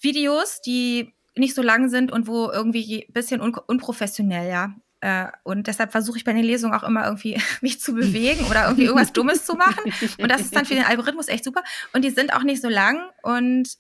Videos, 0.00 0.62
die 0.62 1.12
nicht 1.35 1.55
so 1.55 1.61
lang 1.61 1.90
sind 1.90 2.11
und 2.11 2.26
wo 2.26 2.50
irgendwie 2.50 3.05
ein 3.07 3.12
bisschen 3.12 3.42
un 3.42 3.55
unprofessionell, 3.55 4.48
ja. 4.48 4.74
Äh, 5.00 5.26
und 5.42 5.66
deshalb 5.66 5.92
versuche 5.92 6.16
ich 6.18 6.24
bei 6.24 6.32
den 6.32 6.44
Lesungen 6.44 6.74
auch 6.74 6.82
immer 6.82 7.04
irgendwie 7.04 7.40
mich 7.61 7.80
zu 7.80 7.94
bewegen 7.94 8.46
oder 8.46 8.64
irgendwie 8.64 8.85
irgendwas 8.85 9.12
Dummes 9.12 9.44
zu 9.44 9.54
machen. 9.54 9.92
Und 10.18 10.30
das 10.30 10.40
ist 10.40 10.56
dann 10.56 10.64
für 10.64 10.74
den 10.74 10.85
Algorithmus 10.85 11.28
echt 11.28 11.44
super. 11.44 11.62
Und 11.92 12.04
die 12.04 12.11
sind 12.11 12.32
auch 12.32 12.42
nicht 12.42 12.62
so 12.62 12.68
lang 12.68 13.11
und 13.22 13.76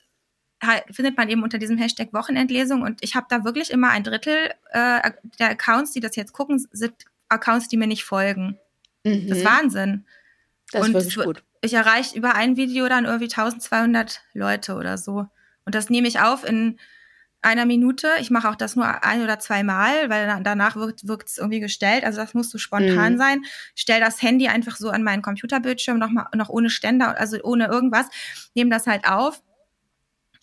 halt, 0.62 0.84
findet 0.90 1.16
man 1.16 1.28
eben 1.28 1.42
unter 1.42 1.58
diesem 1.58 1.78
Hashtag 1.78 2.12
Wochenendlesung. 2.12 2.82
Und 2.82 3.02
ich 3.02 3.14
habe 3.14 3.26
da 3.28 3.44
wirklich 3.44 3.70
immer 3.70 3.90
ein 3.90 4.04
Drittel 4.04 4.50
äh, 4.70 5.10
der 5.38 5.50
Accounts, 5.50 5.92
die 5.92 6.00
das 6.00 6.16
jetzt 6.16 6.32
gucken, 6.32 6.64
sind 6.70 6.94
Accounts, 7.28 7.68
die 7.68 7.76
mir 7.76 7.86
nicht 7.86 8.04
folgen. 8.04 8.58
Mhm. 9.04 9.28
Das 9.28 9.38
ist 9.38 9.44
Wahnsinn. 9.44 10.04
Das 10.72 10.82
ist 10.82 10.88
und 10.88 10.94
wirklich 10.94 11.16
gut. 11.16 11.42
Ich 11.62 11.74
erreiche 11.74 12.16
über 12.16 12.34
ein 12.34 12.56
Video 12.56 12.88
dann 12.88 13.06
irgendwie 13.06 13.24
1200 13.24 14.22
Leute 14.34 14.74
oder 14.74 14.98
so. 14.98 15.26
Und 15.64 15.74
das 15.74 15.90
nehme 15.90 16.06
ich 16.06 16.20
auf 16.20 16.44
in 16.44 16.78
einer 17.46 17.64
Minute. 17.64 18.08
Ich 18.20 18.30
mache 18.30 18.50
auch 18.50 18.56
das 18.56 18.74
nur 18.74 19.04
ein 19.04 19.22
oder 19.22 19.38
zwei 19.38 19.62
Mal, 19.62 20.10
weil 20.10 20.40
danach 20.42 20.76
wirkt 20.76 21.28
es 21.28 21.38
irgendwie 21.38 21.60
gestellt. 21.60 22.04
Also 22.04 22.20
das 22.20 22.34
muss 22.34 22.50
so 22.50 22.58
spontan 22.58 23.14
mhm. 23.14 23.18
sein. 23.18 23.42
Stell 23.74 24.00
das 24.00 24.20
Handy 24.20 24.48
einfach 24.48 24.76
so 24.76 24.90
an 24.90 25.04
meinen 25.04 25.22
Computerbildschirm, 25.22 25.98
noch, 25.98 26.10
mal, 26.10 26.26
noch 26.34 26.48
ohne 26.48 26.70
Ständer, 26.70 27.16
also 27.18 27.38
ohne 27.42 27.66
irgendwas. 27.68 28.06
Nehme 28.54 28.70
das 28.70 28.86
halt 28.86 29.08
auf 29.08 29.42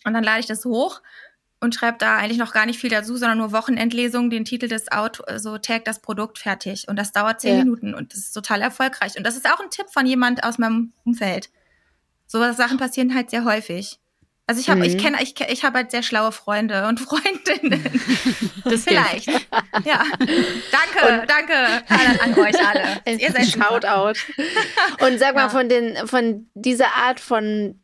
und 0.04 0.14
dann 0.14 0.24
lade 0.24 0.40
ich 0.40 0.46
das 0.46 0.64
hoch 0.64 1.02
und 1.60 1.74
schreibe 1.74 1.98
da 1.98 2.16
eigentlich 2.16 2.38
noch 2.38 2.52
gar 2.52 2.64
nicht 2.64 2.78
viel 2.78 2.90
dazu, 2.90 3.16
sondern 3.16 3.38
nur 3.38 3.52
Wochenendlesung, 3.52 4.30
den 4.30 4.44
Titel 4.44 4.68
des 4.68 4.90
Auto, 4.90 5.24
so 5.36 5.58
tag 5.58 5.84
das 5.84 6.00
Produkt 6.00 6.38
fertig. 6.38 6.88
Und 6.88 6.96
das 6.96 7.12
dauert 7.12 7.42
zehn 7.42 7.58
ja. 7.58 7.64
Minuten 7.64 7.94
und 7.94 8.12
das 8.12 8.20
ist 8.20 8.32
total 8.32 8.62
erfolgreich. 8.62 9.16
Und 9.16 9.24
das 9.24 9.36
ist 9.36 9.46
auch 9.46 9.60
ein 9.60 9.70
Tipp 9.70 9.86
von 9.90 10.06
jemand 10.06 10.42
aus 10.42 10.58
meinem 10.58 10.92
Umfeld. 11.04 11.50
So 12.26 12.40
Sachen 12.52 12.78
passieren 12.78 13.14
halt 13.14 13.30
sehr 13.30 13.44
häufig. 13.44 13.98
Also 14.46 14.60
ich 14.60 14.68
habe, 14.68 14.80
mhm. 14.80 14.86
ich 14.86 14.98
kenne, 14.98 15.22
ich, 15.22 15.34
ich 15.40 15.64
habe 15.64 15.78
halt 15.78 15.90
sehr 15.90 16.02
schlaue 16.02 16.30
Freunde 16.30 16.86
und 16.86 17.00
Freundinnen. 17.00 17.82
Das 18.64 18.84
vielleicht. 18.84 19.26
ja. 19.26 20.04
Danke, 20.70 21.22
und 21.22 21.30
danke 21.30 21.54
an, 21.88 22.20
an, 22.20 22.38
euch 22.38 22.66
alle. 22.66 23.00
Ihr 23.18 23.32
seid 23.32 23.46
Shoutout. 23.46 24.18
Und 25.04 25.18
sag 25.18 25.34
mal 25.34 25.44
ja. 25.44 25.48
von 25.48 25.68
den, 25.68 26.06
von 26.06 26.50
dieser 26.54 26.94
Art 26.94 27.20
von 27.20 27.80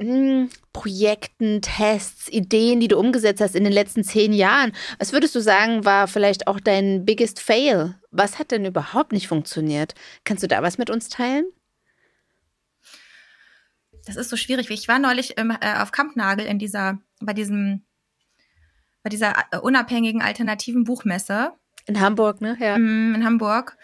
hm, 0.00 0.50
Projekten, 0.72 1.62
Tests, 1.62 2.28
Ideen, 2.28 2.80
die 2.80 2.88
du 2.88 2.98
umgesetzt 2.98 3.40
hast 3.40 3.54
in 3.54 3.62
den 3.62 3.72
letzten 3.72 4.02
zehn 4.02 4.32
Jahren. 4.32 4.72
Was 4.98 5.12
würdest 5.12 5.36
du 5.36 5.40
sagen, 5.40 5.84
war 5.84 6.08
vielleicht 6.08 6.48
auch 6.48 6.58
dein 6.58 7.04
biggest 7.04 7.38
fail? 7.38 8.00
Was 8.10 8.40
hat 8.40 8.50
denn 8.50 8.64
überhaupt 8.64 9.12
nicht 9.12 9.28
funktioniert? 9.28 9.94
Kannst 10.24 10.42
du 10.42 10.48
da 10.48 10.60
was 10.60 10.76
mit 10.76 10.90
uns 10.90 11.08
teilen? 11.08 11.44
Das 14.06 14.16
ist 14.16 14.30
so 14.30 14.36
schwierig. 14.36 14.70
Ich 14.70 14.88
war 14.88 14.98
neulich 14.98 15.34
ähm, 15.36 15.56
äh, 15.60 15.76
auf 15.78 15.92
Kampnagel 15.92 16.46
in 16.46 16.58
dieser, 16.58 16.98
bei 17.20 17.32
diesem, 17.32 17.82
bei 19.02 19.10
dieser 19.10 19.34
äh, 19.50 19.58
unabhängigen 19.58 20.22
alternativen 20.22 20.84
Buchmesse. 20.84 21.52
In 21.86 22.00
Hamburg, 22.00 22.40
ne? 22.40 22.56
Ja. 22.60 22.78
Mm, 22.78 23.14
in 23.14 23.24
Hamburg 23.24 23.76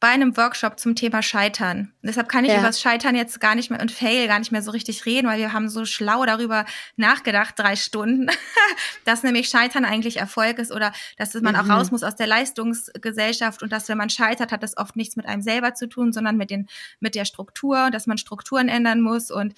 bei 0.00 0.08
einem 0.08 0.36
Workshop 0.36 0.78
zum 0.78 0.94
Thema 0.96 1.22
Scheitern. 1.22 1.94
deshalb 2.02 2.28
kann 2.28 2.44
ich 2.44 2.50
ja. 2.50 2.58
über 2.58 2.66
das 2.66 2.80
Scheitern 2.80 3.14
jetzt 3.14 3.40
gar 3.40 3.54
nicht 3.54 3.70
mehr 3.70 3.80
und 3.80 3.90
Fail 3.90 4.26
gar 4.26 4.38
nicht 4.38 4.52
mehr 4.52 4.60
so 4.60 4.70
richtig 4.70 5.06
reden, 5.06 5.26
weil 5.26 5.38
wir 5.38 5.52
haben 5.52 5.68
so 5.68 5.86
schlau 5.86 6.26
darüber 6.26 6.66
nachgedacht, 6.96 7.54
drei 7.56 7.74
Stunden, 7.74 8.28
dass 9.04 9.22
nämlich 9.22 9.48
Scheitern 9.48 9.84
eigentlich 9.84 10.18
Erfolg 10.18 10.58
ist 10.58 10.72
oder 10.72 10.92
dass 11.16 11.32
man 11.34 11.54
mhm. 11.54 11.60
auch 11.60 11.68
raus 11.68 11.90
muss 11.90 12.02
aus 12.02 12.16
der 12.16 12.26
Leistungsgesellschaft 12.26 13.62
und 13.62 13.72
dass 13.72 13.88
wenn 13.88 13.96
man 13.96 14.10
scheitert, 14.10 14.52
hat 14.52 14.62
das 14.62 14.76
oft 14.76 14.94
nichts 14.96 15.16
mit 15.16 15.26
einem 15.26 15.42
selber 15.42 15.74
zu 15.74 15.88
tun, 15.88 16.12
sondern 16.12 16.36
mit 16.36 16.50
den, 16.50 16.68
mit 17.00 17.14
der 17.14 17.24
Struktur 17.24 17.86
und 17.86 17.94
dass 17.94 18.06
man 18.06 18.18
Strukturen 18.18 18.68
ändern 18.68 19.00
muss 19.00 19.30
und 19.30 19.54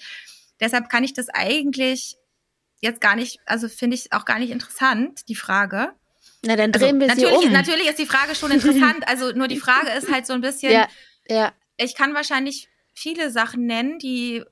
deshalb 0.59 0.89
kann 0.89 1.03
ich 1.03 1.13
das 1.13 1.27
eigentlich 1.29 2.17
jetzt 2.79 3.01
gar 3.01 3.15
nicht, 3.15 3.39
also 3.45 3.67
finde 3.67 3.95
ich 3.95 4.13
auch 4.13 4.25
gar 4.25 4.39
nicht 4.39 4.51
interessant, 4.51 5.27
die 5.29 5.35
Frage. 5.35 5.93
Na, 6.43 6.55
dann 6.55 6.71
also 6.73 6.85
drehen 6.85 7.01
also, 7.01 7.21
wir 7.21 7.25
natürlich, 7.25 7.39
sie 7.41 7.47
um. 7.47 7.53
Natürlich 7.53 7.87
ist 7.89 7.99
die 7.99 8.05
Frage 8.05 8.35
schon 8.35 8.51
interessant. 8.51 9.07
Also 9.07 9.31
nur 9.31 9.47
die 9.47 9.59
Frage 9.59 9.89
ist 9.91 10.11
halt 10.11 10.25
so 10.25 10.33
ein 10.33 10.41
bisschen. 10.41 10.71
Ja, 10.71 10.87
ja. 11.27 11.51
Ich 11.77 11.95
kann 11.95 12.13
wahrscheinlich 12.13 12.69
viele 12.93 13.31
Sachen 13.31 13.65
nennen, 13.65 13.99
die 13.99 14.43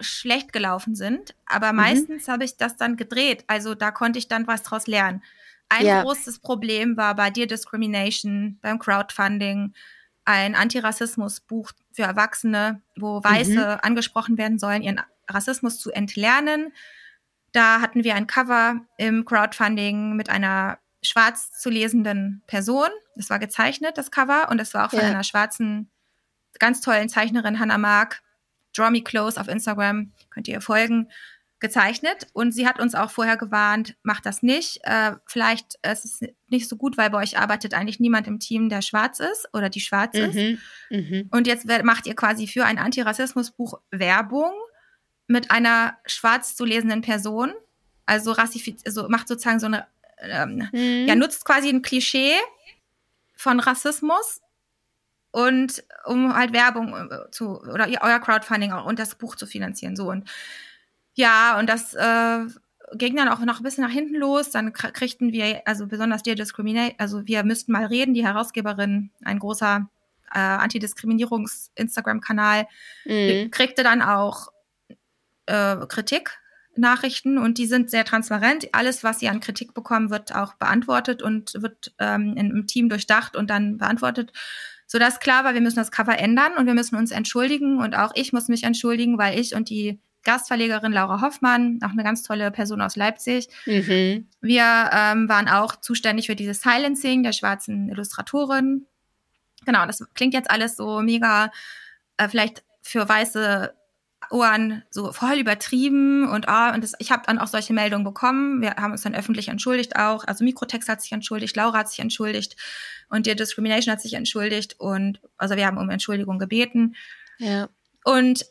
schlecht 0.00 0.52
gelaufen 0.52 0.94
sind, 0.94 1.34
aber 1.46 1.72
mhm. 1.72 1.76
meistens 1.76 2.28
habe 2.28 2.44
ich 2.44 2.56
das 2.56 2.76
dann 2.76 2.96
gedreht. 2.96 3.44
Also 3.46 3.74
da 3.74 3.90
konnte 3.90 4.18
ich 4.18 4.28
dann 4.28 4.46
was 4.46 4.62
draus 4.62 4.86
lernen. 4.86 5.22
Ein 5.68 5.86
ja. 5.86 6.02
großes 6.02 6.40
Problem 6.40 6.96
war 6.96 7.14
bei 7.14 7.30
Dear 7.30 7.46
Discrimination, 7.46 8.58
beim 8.60 8.78
Crowdfunding, 8.78 9.72
ein 10.24 10.54
Antirassismus-Buch 10.54 11.72
für 11.92 12.02
Erwachsene, 12.02 12.82
wo 12.96 13.22
Weiße 13.22 13.52
mhm. 13.52 13.78
angesprochen 13.82 14.38
werden 14.38 14.58
sollen, 14.58 14.82
ihren 14.82 15.00
Rassismus 15.28 15.78
zu 15.78 15.92
entlernen. 15.92 16.72
Da 17.52 17.80
hatten 17.80 18.04
wir 18.04 18.14
ein 18.14 18.26
Cover 18.26 18.80
im 18.96 19.24
Crowdfunding 19.24 20.16
mit 20.16 20.28
einer 20.28 20.78
schwarz 21.02 21.52
zu 21.52 21.70
lesenden 21.70 22.42
Person. 22.46 22.88
Das 23.16 23.30
war 23.30 23.38
gezeichnet, 23.38 23.98
das 23.98 24.10
Cover, 24.10 24.48
und 24.50 24.60
es 24.60 24.74
war 24.74 24.86
auch 24.86 24.90
von 24.90 25.00
ja. 25.00 25.06
einer 25.06 25.24
schwarzen, 25.24 25.90
ganz 26.58 26.80
tollen 26.80 27.08
Zeichnerin, 27.08 27.58
Hannah 27.58 27.78
Mark, 27.78 28.22
Draw 28.76 28.90
Me 28.90 29.02
Close 29.02 29.40
auf 29.40 29.48
Instagram, 29.48 30.12
könnt 30.30 30.48
ihr 30.48 30.60
folgen, 30.60 31.08
gezeichnet. 31.60 32.26
Und 32.32 32.52
sie 32.52 32.66
hat 32.66 32.80
uns 32.80 32.94
auch 32.94 33.10
vorher 33.10 33.36
gewarnt, 33.36 33.96
macht 34.02 34.26
das 34.26 34.42
nicht. 34.42 34.80
Äh, 34.82 35.12
vielleicht 35.26 35.78
ist 35.86 36.04
es 36.04 36.20
nicht 36.48 36.68
so 36.68 36.76
gut, 36.76 36.96
weil 36.96 37.10
bei 37.10 37.18
euch 37.18 37.38
arbeitet 37.38 37.74
eigentlich 37.74 38.00
niemand 38.00 38.26
im 38.26 38.40
Team, 38.40 38.68
der 38.68 38.82
schwarz 38.82 39.20
ist 39.20 39.48
oder 39.52 39.68
die 39.68 39.80
schwarz 39.80 40.16
mhm. 40.16 40.24
ist. 40.24 40.58
Mhm. 40.90 41.28
Und 41.30 41.46
jetzt 41.46 41.66
macht 41.84 42.06
ihr 42.06 42.16
quasi 42.16 42.46
für 42.46 42.64
ein 42.64 42.78
Antirassismusbuch 42.78 43.80
Werbung 43.90 44.52
mit 45.26 45.50
einer 45.50 45.98
schwarz 46.06 46.56
zu 46.56 46.64
lesenden 46.64 47.02
Person. 47.02 47.52
Also, 48.06 48.32
also 48.32 49.08
macht 49.08 49.28
sozusagen 49.28 49.60
so 49.60 49.66
eine 49.66 49.86
ähm, 50.20 50.68
mhm. 50.72 51.06
ja, 51.06 51.14
nutzt 51.14 51.44
quasi 51.44 51.68
ein 51.68 51.82
Klischee 51.82 52.34
von 53.34 53.60
Rassismus 53.60 54.40
und 55.30 55.84
um 56.04 56.34
halt 56.34 56.52
Werbung 56.52 56.94
äh, 56.94 57.30
zu 57.30 57.60
oder 57.60 57.88
euer 57.88 58.20
Crowdfunding 58.20 58.72
auch 58.72 58.86
und 58.86 58.98
das 58.98 59.14
Buch 59.14 59.36
zu 59.36 59.46
finanzieren. 59.46 59.96
So 59.96 60.10
und 60.10 60.28
ja, 61.14 61.58
und 61.58 61.68
das 61.68 61.94
äh, 61.94 62.46
ging 62.94 63.16
dann 63.16 63.28
auch 63.28 63.40
noch 63.40 63.58
ein 63.58 63.62
bisschen 63.62 63.84
nach 63.84 63.92
hinten 63.92 64.16
los. 64.16 64.50
Dann 64.50 64.72
kriegten 64.72 65.32
wir, 65.32 65.60
also 65.66 65.86
besonders 65.86 66.22
Dear 66.22 66.36
Discriminate, 66.36 66.94
also 66.98 67.26
wir 67.26 67.44
müssten 67.44 67.72
mal 67.72 67.84
reden, 67.86 68.14
die 68.14 68.24
Herausgeberin, 68.24 69.10
ein 69.24 69.38
großer 69.38 69.86
äh, 70.32 70.38
Antidiskriminierungs-Instagram-Kanal, 70.38 72.66
mhm. 73.04 73.50
kriegte 73.50 73.82
dann 73.82 74.00
auch 74.02 74.48
äh, 75.46 75.76
Kritik 75.86 76.38
Nachrichten 76.76 77.38
und 77.38 77.58
die 77.58 77.66
sind 77.66 77.90
sehr 77.90 78.04
transparent. 78.04 78.68
Alles, 78.72 79.02
was 79.04 79.18
sie 79.18 79.28
an 79.28 79.40
Kritik 79.40 79.74
bekommen, 79.74 80.10
wird 80.10 80.34
auch 80.34 80.54
beantwortet 80.54 81.22
und 81.22 81.54
wird 81.54 81.92
ähm, 81.98 82.34
im 82.36 82.66
Team 82.66 82.88
durchdacht 82.88 83.36
und 83.36 83.50
dann 83.50 83.78
beantwortet, 83.78 84.32
sodass 84.86 85.20
klar 85.20 85.44
war, 85.44 85.54
wir 85.54 85.60
müssen 85.60 85.76
das 85.76 85.90
Cover 85.90 86.18
ändern 86.18 86.52
und 86.56 86.66
wir 86.66 86.74
müssen 86.74 86.96
uns 86.96 87.10
entschuldigen 87.10 87.78
und 87.78 87.94
auch 87.94 88.12
ich 88.14 88.32
muss 88.32 88.48
mich 88.48 88.64
entschuldigen, 88.64 89.18
weil 89.18 89.38
ich 89.38 89.54
und 89.54 89.68
die 89.68 90.00
Gastverlegerin 90.22 90.92
Laura 90.92 91.22
Hoffmann, 91.22 91.80
auch 91.82 91.90
eine 91.90 92.04
ganz 92.04 92.22
tolle 92.22 92.50
Person 92.50 92.80
aus 92.80 92.96
Leipzig. 92.96 93.48
Mhm. 93.66 94.28
Wir 94.40 94.90
ähm, 94.92 95.28
waren 95.28 95.48
auch 95.48 95.76
zuständig 95.76 96.26
für 96.26 96.36
dieses 96.36 96.60
Silencing 96.60 97.22
der 97.22 97.32
schwarzen 97.32 97.88
Illustratorin. 97.88 98.86
Genau, 99.64 99.86
das 99.86 100.06
klingt 100.14 100.34
jetzt 100.34 100.50
alles 100.50 100.76
so 100.76 101.00
mega, 101.00 101.50
äh, 102.16 102.28
vielleicht 102.28 102.62
für 102.82 103.08
weiße 103.08 103.74
Ohren 104.30 104.82
so 104.90 105.12
voll 105.12 105.38
übertrieben 105.38 106.28
und 106.28 106.48
ah, 106.48 106.74
und 106.74 106.84
das, 106.84 106.92
ich 106.98 107.10
habe 107.10 107.22
dann 107.26 107.38
auch 107.38 107.46
solche 107.46 107.72
Meldungen 107.72 108.04
bekommen. 108.04 108.60
Wir 108.60 108.76
haben 108.76 108.92
uns 108.92 109.02
dann 109.02 109.14
öffentlich 109.14 109.48
entschuldigt 109.48 109.96
auch. 109.96 110.24
Also 110.24 110.44
Mikrotext 110.44 110.88
hat 110.88 111.00
sich 111.00 111.12
entschuldigt, 111.12 111.56
Laura 111.56 111.78
hat 111.78 111.88
sich 111.88 112.00
entschuldigt 112.00 112.56
und 113.08 113.26
die 113.26 113.34
Discrimination 113.34 113.92
hat 113.92 114.00
sich 114.00 114.14
entschuldigt 114.14 114.78
und 114.78 115.20
also 115.36 115.56
wir 115.56 115.66
haben 115.66 115.78
um 115.78 115.90
Entschuldigung 115.90 116.38
gebeten. 116.38 116.94
Ja. 117.38 117.68
Und 118.04 118.46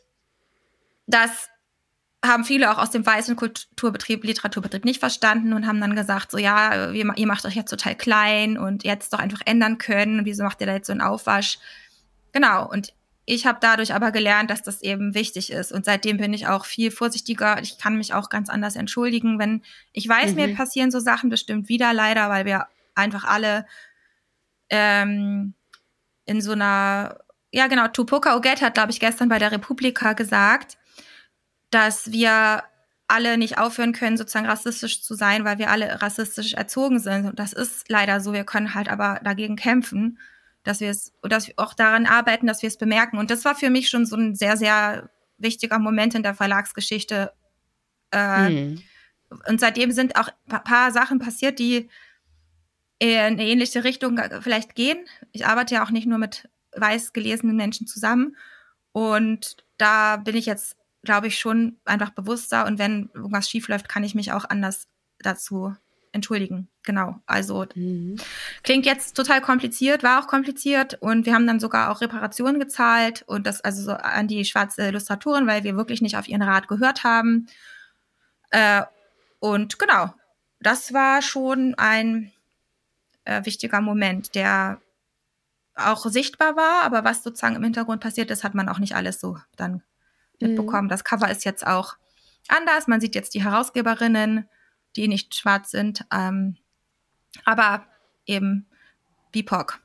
das 1.06 1.48
haben 2.24 2.44
viele 2.44 2.70
auch 2.70 2.78
aus 2.78 2.90
dem 2.90 3.06
weißen 3.06 3.34
Kulturbetrieb, 3.36 4.24
Literaturbetrieb 4.24 4.84
nicht 4.84 5.00
verstanden 5.00 5.54
und 5.54 5.66
haben 5.66 5.80
dann 5.80 5.96
gesagt, 5.96 6.30
so 6.30 6.38
ja, 6.38 6.90
ihr 6.90 7.26
macht 7.26 7.46
euch 7.46 7.54
jetzt 7.54 7.70
total 7.70 7.94
klein 7.94 8.58
und 8.58 8.84
ihr 8.84 8.90
hättet 8.90 9.04
es 9.04 9.10
doch 9.10 9.18
einfach 9.18 9.40
ändern 9.46 9.78
können. 9.78 10.26
Wieso 10.26 10.42
macht 10.42 10.60
ihr 10.60 10.66
da 10.66 10.74
jetzt 10.74 10.88
so 10.88 10.92
einen 10.92 11.00
Aufwasch? 11.00 11.58
Genau. 12.32 12.68
Und 12.68 12.92
ich 13.30 13.46
habe 13.46 13.58
dadurch 13.60 13.94
aber 13.94 14.10
gelernt, 14.10 14.50
dass 14.50 14.60
das 14.60 14.82
eben 14.82 15.14
wichtig 15.14 15.52
ist. 15.52 15.70
Und 15.70 15.84
seitdem 15.84 16.16
bin 16.16 16.32
ich 16.32 16.48
auch 16.48 16.64
viel 16.64 16.90
vorsichtiger. 16.90 17.62
Ich 17.62 17.78
kann 17.78 17.96
mich 17.96 18.12
auch 18.12 18.28
ganz 18.28 18.48
anders 18.48 18.74
entschuldigen, 18.74 19.38
wenn 19.38 19.62
ich 19.92 20.08
weiß, 20.08 20.30
mhm. 20.30 20.36
mir 20.36 20.56
passieren 20.56 20.90
so 20.90 20.98
Sachen 20.98 21.30
bestimmt 21.30 21.68
wieder 21.68 21.92
leider, 21.94 22.28
weil 22.28 22.44
wir 22.44 22.66
einfach 22.96 23.22
alle 23.22 23.66
ähm, 24.68 25.54
in 26.24 26.40
so 26.40 26.52
einer, 26.52 27.18
ja 27.52 27.68
genau, 27.68 27.86
Tupoka 27.86 28.36
Oget 28.36 28.62
hat, 28.62 28.74
glaube 28.74 28.90
ich, 28.90 28.98
gestern 28.98 29.28
bei 29.28 29.38
der 29.38 29.52
Republika 29.52 30.14
gesagt, 30.14 30.76
dass 31.70 32.10
wir 32.10 32.64
alle 33.06 33.38
nicht 33.38 33.58
aufhören 33.58 33.92
können, 33.92 34.16
sozusagen 34.16 34.46
rassistisch 34.46 35.04
zu 35.04 35.14
sein, 35.14 35.44
weil 35.44 35.58
wir 35.58 35.70
alle 35.70 36.02
rassistisch 36.02 36.54
erzogen 36.54 36.98
sind. 36.98 37.26
Und 37.26 37.38
das 37.38 37.52
ist 37.52 37.88
leider 37.88 38.20
so. 38.20 38.32
Wir 38.32 38.44
können 38.44 38.74
halt 38.74 38.88
aber 38.88 39.20
dagegen 39.22 39.54
kämpfen 39.54 40.18
dass 40.62 40.80
wir 40.80 40.90
es, 40.90 41.12
dass 41.22 41.48
wir 41.48 41.54
auch 41.56 41.74
daran 41.74 42.06
arbeiten, 42.06 42.46
dass 42.46 42.62
wir 42.62 42.68
es 42.68 42.76
bemerken. 42.76 43.18
Und 43.18 43.30
das 43.30 43.44
war 43.44 43.54
für 43.54 43.70
mich 43.70 43.88
schon 43.88 44.06
so 44.06 44.16
ein 44.16 44.34
sehr, 44.34 44.56
sehr 44.56 45.10
wichtiger 45.38 45.78
Moment 45.78 46.14
in 46.14 46.22
der 46.22 46.34
Verlagsgeschichte. 46.34 47.32
Äh, 48.12 48.48
mhm. 48.50 48.82
Und 49.48 49.60
seitdem 49.60 49.92
sind 49.92 50.16
auch 50.16 50.28
ein 50.48 50.64
paar 50.64 50.92
Sachen 50.92 51.18
passiert, 51.18 51.58
die 51.58 51.88
in 52.98 53.18
eine 53.18 53.46
ähnliche 53.46 53.84
Richtung 53.84 54.20
vielleicht 54.42 54.74
gehen. 54.74 54.98
Ich 55.32 55.46
arbeite 55.46 55.74
ja 55.74 55.84
auch 55.84 55.90
nicht 55.90 56.06
nur 56.06 56.18
mit 56.18 56.48
weiß 56.76 57.12
gelesenen 57.12 57.56
Menschen 57.56 57.86
zusammen. 57.86 58.36
Und 58.92 59.64
da 59.78 60.16
bin 60.16 60.36
ich 60.36 60.46
jetzt, 60.46 60.76
glaube 61.02 61.28
ich, 61.28 61.38
schon 61.38 61.78
einfach 61.84 62.10
bewusster. 62.10 62.66
Und 62.66 62.78
wenn 62.78 63.08
irgendwas 63.14 63.48
schief 63.48 63.68
läuft, 63.68 63.88
kann 63.88 64.04
ich 64.04 64.14
mich 64.14 64.32
auch 64.32 64.44
anders 64.44 64.86
dazu 65.18 65.74
entschuldigen. 66.12 66.68
Genau. 66.82 67.16
Also 67.26 67.66
mhm. 67.74 68.16
klingt 68.62 68.86
jetzt 68.86 69.16
total 69.16 69.40
kompliziert, 69.40 70.02
war 70.02 70.20
auch 70.20 70.26
kompliziert 70.26 70.94
und 71.00 71.26
wir 71.26 71.34
haben 71.34 71.46
dann 71.46 71.60
sogar 71.60 71.90
auch 71.90 72.00
Reparationen 72.00 72.58
gezahlt 72.58 73.22
und 73.26 73.46
das 73.46 73.60
also 73.60 73.82
so 73.82 73.92
an 73.92 74.28
die 74.28 74.44
schwarze 74.44 74.86
Illustratorin, 74.86 75.46
weil 75.46 75.64
wir 75.64 75.76
wirklich 75.76 76.02
nicht 76.02 76.16
auf 76.16 76.28
ihren 76.28 76.42
Rat 76.42 76.68
gehört 76.68 77.04
haben. 77.04 77.46
Äh, 78.50 78.82
und 79.38 79.78
genau. 79.78 80.12
das 80.60 80.92
war 80.92 81.22
schon 81.22 81.74
ein 81.76 82.32
äh, 83.24 83.44
wichtiger 83.44 83.80
Moment, 83.80 84.34
der 84.34 84.80
auch 85.76 86.04
sichtbar 86.06 86.56
war, 86.56 86.82
aber 86.82 87.04
was 87.04 87.22
sozusagen 87.22 87.56
im 87.56 87.62
Hintergrund 87.62 88.02
passiert 88.02 88.30
ist, 88.30 88.44
hat 88.44 88.54
man 88.54 88.68
auch 88.68 88.78
nicht 88.78 88.96
alles 88.96 89.20
so 89.20 89.38
dann 89.56 89.82
mitbekommen. 90.40 90.84
Mhm. 90.84 90.90
Das 90.90 91.04
Cover 91.04 91.30
ist 91.30 91.44
jetzt 91.44 91.66
auch 91.66 91.96
anders. 92.48 92.86
Man 92.86 93.00
sieht 93.00 93.14
jetzt 93.14 93.34
die 93.34 93.44
Herausgeberinnen, 93.44 94.48
die 94.96 95.08
nicht 95.08 95.34
schwarz 95.34 95.70
sind, 95.70 96.04
ähm, 96.12 96.56
aber 97.44 97.84
eben 98.26 98.66
BIPOC. 99.32 99.80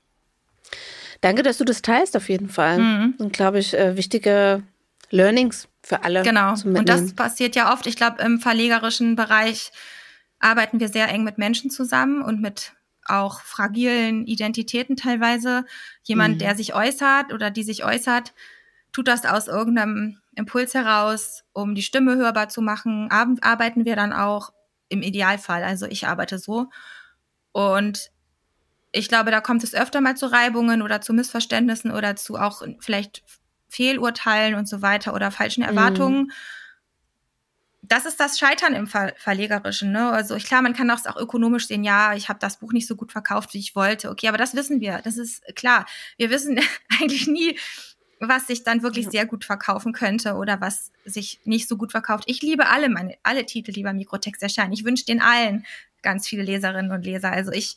Danke, 1.22 1.44
dass 1.44 1.58
du 1.58 1.66
das 1.66 1.82
teilst 1.82 2.16
auf 2.16 2.30
jeden 2.30 2.50
Fall. 2.50 2.80
Mhm. 2.80 3.16
Und 3.18 3.34
glaube 3.34 3.60
ich, 3.60 3.74
äh, 3.74 3.96
wichtige 3.98 4.64
Learnings 5.10 5.68
für 5.82 6.04
alle. 6.04 6.24
Genau. 6.24 6.54
Und 6.64 6.90
das 6.90 7.14
passiert 7.14 7.56
ja 7.56 7.74
oft. 7.74 7.88
Ich 7.88 7.96
glaube, 7.96 8.22
im 8.22 8.40
verlegerischen 8.40 9.16
Bereich 9.16 9.72
arbeiten 10.40 10.80
wir 10.80 10.90
sehr 10.90 11.10
eng 11.10 11.24
mit 11.24 11.38
Menschen 11.38 11.70
zusammen 11.70 12.22
und 12.22 12.42
mit 12.42 12.74
auch 13.06 13.42
fragilen 13.42 14.26
Identitäten 14.26 14.96
teilweise. 14.96 15.66
Jemand, 16.04 16.36
mhm. 16.36 16.40
der 16.40 16.56
sich 16.56 16.74
äußert 16.74 17.34
oder 17.34 17.52
die 17.52 17.64
sich 17.64 17.86
äußert, 17.86 18.34
tut 18.92 19.08
das 19.08 19.26
aus 19.26 19.48
irgendeinem 19.48 20.18
Impuls 20.36 20.74
heraus, 20.74 21.44
um 21.54 21.76
die 21.76 21.84
Stimme 21.84 22.16
hörbar 22.16 22.50
zu 22.50 22.62
machen. 22.62 23.10
Abend 23.12 23.44
arbeiten 23.44 23.86
wir 23.86 23.96
dann 23.96 24.12
auch 24.12 24.52
im 24.90 25.02
Idealfall. 25.02 25.64
Also 25.64 25.86
ich 25.86 26.08
arbeite 26.08 26.40
so. 26.40 26.68
Und 27.52 28.12
ich 28.92 29.10
glaube, 29.10 29.32
da 29.32 29.42
kommt 29.42 29.64
es 29.64 29.74
öfter 29.74 30.02
mal 30.02 30.16
zu 30.16 30.32
Reibungen 30.32 30.82
oder 30.82 31.02
zu 31.02 31.14
Missverständnissen 31.14 31.92
oder 31.92 32.16
zu 32.16 32.36
auch 32.36 32.62
vielleicht 32.80 33.24
Fehlurteilen 33.68 34.56
und 34.56 34.68
so 34.68 34.82
weiter 34.82 35.14
oder 35.14 35.32
falschen 35.32 35.64
mhm. 35.64 35.70
Erwartungen. 35.70 36.24
Mhm 36.24 36.32
das 37.88 38.06
ist 38.06 38.20
das 38.20 38.40
Scheitern 38.40 38.74
im 38.74 38.88
Ver 38.88 39.14
Verlegerischen. 39.18 39.92
Ne? 39.92 40.10
Also 40.10 40.36
klar, 40.38 40.62
man 40.62 40.74
kann 40.74 40.90
auch, 40.90 41.06
auch 41.06 41.18
ökonomisch 41.18 41.68
sehen, 41.68 41.84
ja, 41.84 42.14
ich 42.14 42.30
habe 42.30 42.40
das 42.40 42.58
Buch 42.58 42.74
nicht 42.74 42.88
so 42.88 42.96
gut 42.96 43.12
verkauft, 43.12 43.54
wie 43.54 43.60
ich 43.60 43.76
wollte. 43.76 44.10
Okay, 44.10 44.28
aber 44.28 44.38
das 44.38 44.56
wissen 44.56 44.82
wir. 44.82 45.02
Das 45.04 45.18
ist 45.18 45.44
klar. 45.56 45.86
Wir 46.18 46.30
wissen 46.30 46.60
eigentlich 47.00 47.28
nie, 47.28 47.58
was 48.20 48.48
sich 48.48 48.64
dann 48.64 48.82
wirklich 48.82 49.10
sehr 49.10 49.26
gut 49.26 49.46
verkaufen 49.46 49.94
könnte 49.94 50.36
oder 50.36 50.62
was 50.62 50.92
sich 51.06 51.40
nicht 51.44 51.68
so 51.68 51.78
gut 51.78 51.92
verkauft. 51.92 52.24
Ich 52.28 52.42
liebe 52.42 52.68
alle 52.68 52.90
meine, 52.90 53.16
alle 53.24 53.46
Titel, 53.46 53.72
die 53.72 53.84
beim 53.84 53.98
Mikrotext 53.98 54.42
erscheinen. 54.42 54.74
Ich 54.74 54.86
wünsche 54.86 55.06
den 55.06 55.22
allen 55.22 55.66
ganz 56.02 56.28
viele 56.28 56.44
Leserinnen 56.44 56.92
und 56.92 57.06
Leser. 57.06 57.32
Also 57.32 57.52
ich 57.52 57.76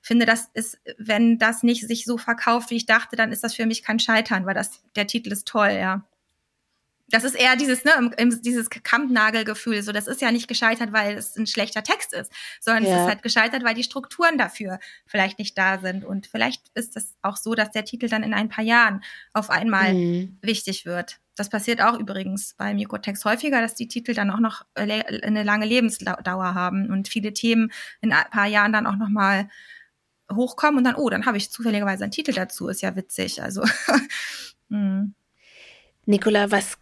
finde, 0.00 0.26
das 0.26 0.48
ist, 0.54 0.78
wenn 0.98 1.38
das 1.38 1.62
nicht 1.62 1.86
sich 1.86 2.04
so 2.04 2.18
verkauft, 2.18 2.70
wie 2.70 2.76
ich 2.76 2.86
dachte, 2.86 3.16
dann 3.16 3.32
ist 3.32 3.44
das 3.44 3.54
für 3.54 3.66
mich 3.66 3.82
kein 3.82 3.98
Scheitern, 3.98 4.46
weil 4.46 4.54
das, 4.54 4.82
der 4.96 5.06
Titel 5.06 5.32
ist 5.32 5.46
toll, 5.48 5.70
ja 5.70 6.04
das 7.10 7.24
ist 7.24 7.34
eher 7.34 7.56
dieses, 7.56 7.84
ne, 7.84 8.10
dieses 8.42 8.70
Kampfnagelgefühl. 8.70 9.82
So, 9.82 9.92
das 9.92 10.06
ist 10.06 10.20
ja 10.20 10.32
nicht 10.32 10.48
gescheitert, 10.48 10.92
weil 10.92 11.16
es 11.16 11.36
ein 11.36 11.46
schlechter 11.46 11.82
Text 11.82 12.12
ist, 12.12 12.32
sondern 12.60 12.84
ja. 12.84 12.90
es 12.90 13.02
ist 13.02 13.08
halt 13.08 13.22
gescheitert, 13.22 13.64
weil 13.64 13.74
die 13.74 13.82
Strukturen 13.82 14.38
dafür 14.38 14.78
vielleicht 15.06 15.38
nicht 15.38 15.56
da 15.58 15.78
sind. 15.78 16.04
Und 16.04 16.26
vielleicht 16.26 16.68
ist 16.74 16.96
es 16.96 17.14
auch 17.22 17.36
so, 17.36 17.54
dass 17.54 17.70
der 17.70 17.84
Titel 17.84 18.08
dann 18.08 18.22
in 18.22 18.34
ein 18.34 18.48
paar 18.48 18.64
Jahren 18.64 19.02
auf 19.32 19.50
einmal 19.50 19.94
mhm. 19.94 20.38
wichtig 20.40 20.86
wird. 20.86 21.20
Das 21.36 21.48
passiert 21.48 21.80
auch 21.80 21.98
übrigens 21.98 22.54
bei 22.54 22.74
Mikrotext 22.74 23.24
häufiger, 23.24 23.60
dass 23.62 23.74
die 23.74 23.88
Titel 23.88 24.14
dann 24.14 24.30
auch 24.30 24.40
noch 24.40 24.66
eine 24.74 25.42
lange 25.42 25.64
Lebensdauer 25.64 26.54
haben 26.54 26.90
und 26.90 27.08
viele 27.08 27.32
Themen 27.32 27.72
in 28.02 28.12
ein 28.12 28.30
paar 28.30 28.46
Jahren 28.46 28.72
dann 28.72 28.86
auch 28.86 28.96
noch 28.96 29.08
mal 29.08 29.48
hochkommen 30.30 30.78
und 30.78 30.84
dann, 30.84 30.96
oh, 30.96 31.08
dann 31.08 31.26
habe 31.26 31.38
ich 31.38 31.50
zufälligerweise 31.50 32.04
einen 32.04 32.12
Titel 32.12 32.32
dazu. 32.32 32.68
Ist 32.68 32.82
ja 32.82 32.94
witzig. 32.94 33.42
Also. 33.42 33.64
hm. 34.68 35.14
Nicola, 36.06 36.50
was 36.50 36.76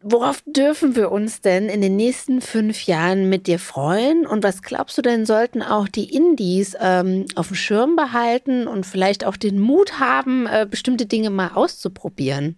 Worauf 0.00 0.42
dürfen 0.46 0.96
wir 0.96 1.12
uns 1.12 1.40
denn 1.40 1.68
in 1.68 1.80
den 1.80 1.96
nächsten 1.96 2.40
fünf 2.40 2.86
Jahren 2.86 3.28
mit 3.28 3.46
dir 3.46 3.58
freuen? 3.58 4.26
Und 4.26 4.42
was 4.42 4.62
glaubst 4.62 4.98
du 4.98 5.02
denn, 5.02 5.26
sollten 5.26 5.62
auch 5.62 5.88
die 5.88 6.14
Indies 6.14 6.76
ähm, 6.80 7.26
auf 7.34 7.48
dem 7.48 7.56
Schirm 7.56 7.96
behalten 7.96 8.66
und 8.66 8.86
vielleicht 8.86 9.24
auch 9.24 9.36
den 9.36 9.58
Mut 9.58 9.98
haben, 9.98 10.46
äh, 10.46 10.66
bestimmte 10.68 11.06
Dinge 11.06 11.30
mal 11.30 11.52
auszuprobieren? 11.54 12.56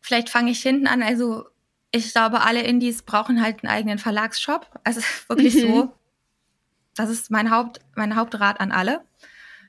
Vielleicht 0.00 0.28
fange 0.28 0.50
ich 0.50 0.62
hinten 0.62 0.86
an. 0.86 1.02
Also 1.02 1.44
ich 1.90 2.12
glaube, 2.12 2.40
alle 2.42 2.62
Indies 2.62 3.02
brauchen 3.02 3.42
halt 3.42 3.62
einen 3.62 3.72
eigenen 3.72 3.98
Verlagsshop. 3.98 4.66
Also 4.84 5.00
wirklich 5.28 5.54
mhm. 5.54 5.60
so. 5.60 5.92
Das 6.94 7.10
ist 7.10 7.30
mein 7.30 7.50
Haupt, 7.50 7.80
mein 7.94 8.16
Hauptrat 8.16 8.60
an 8.60 8.72
alle. 8.72 9.04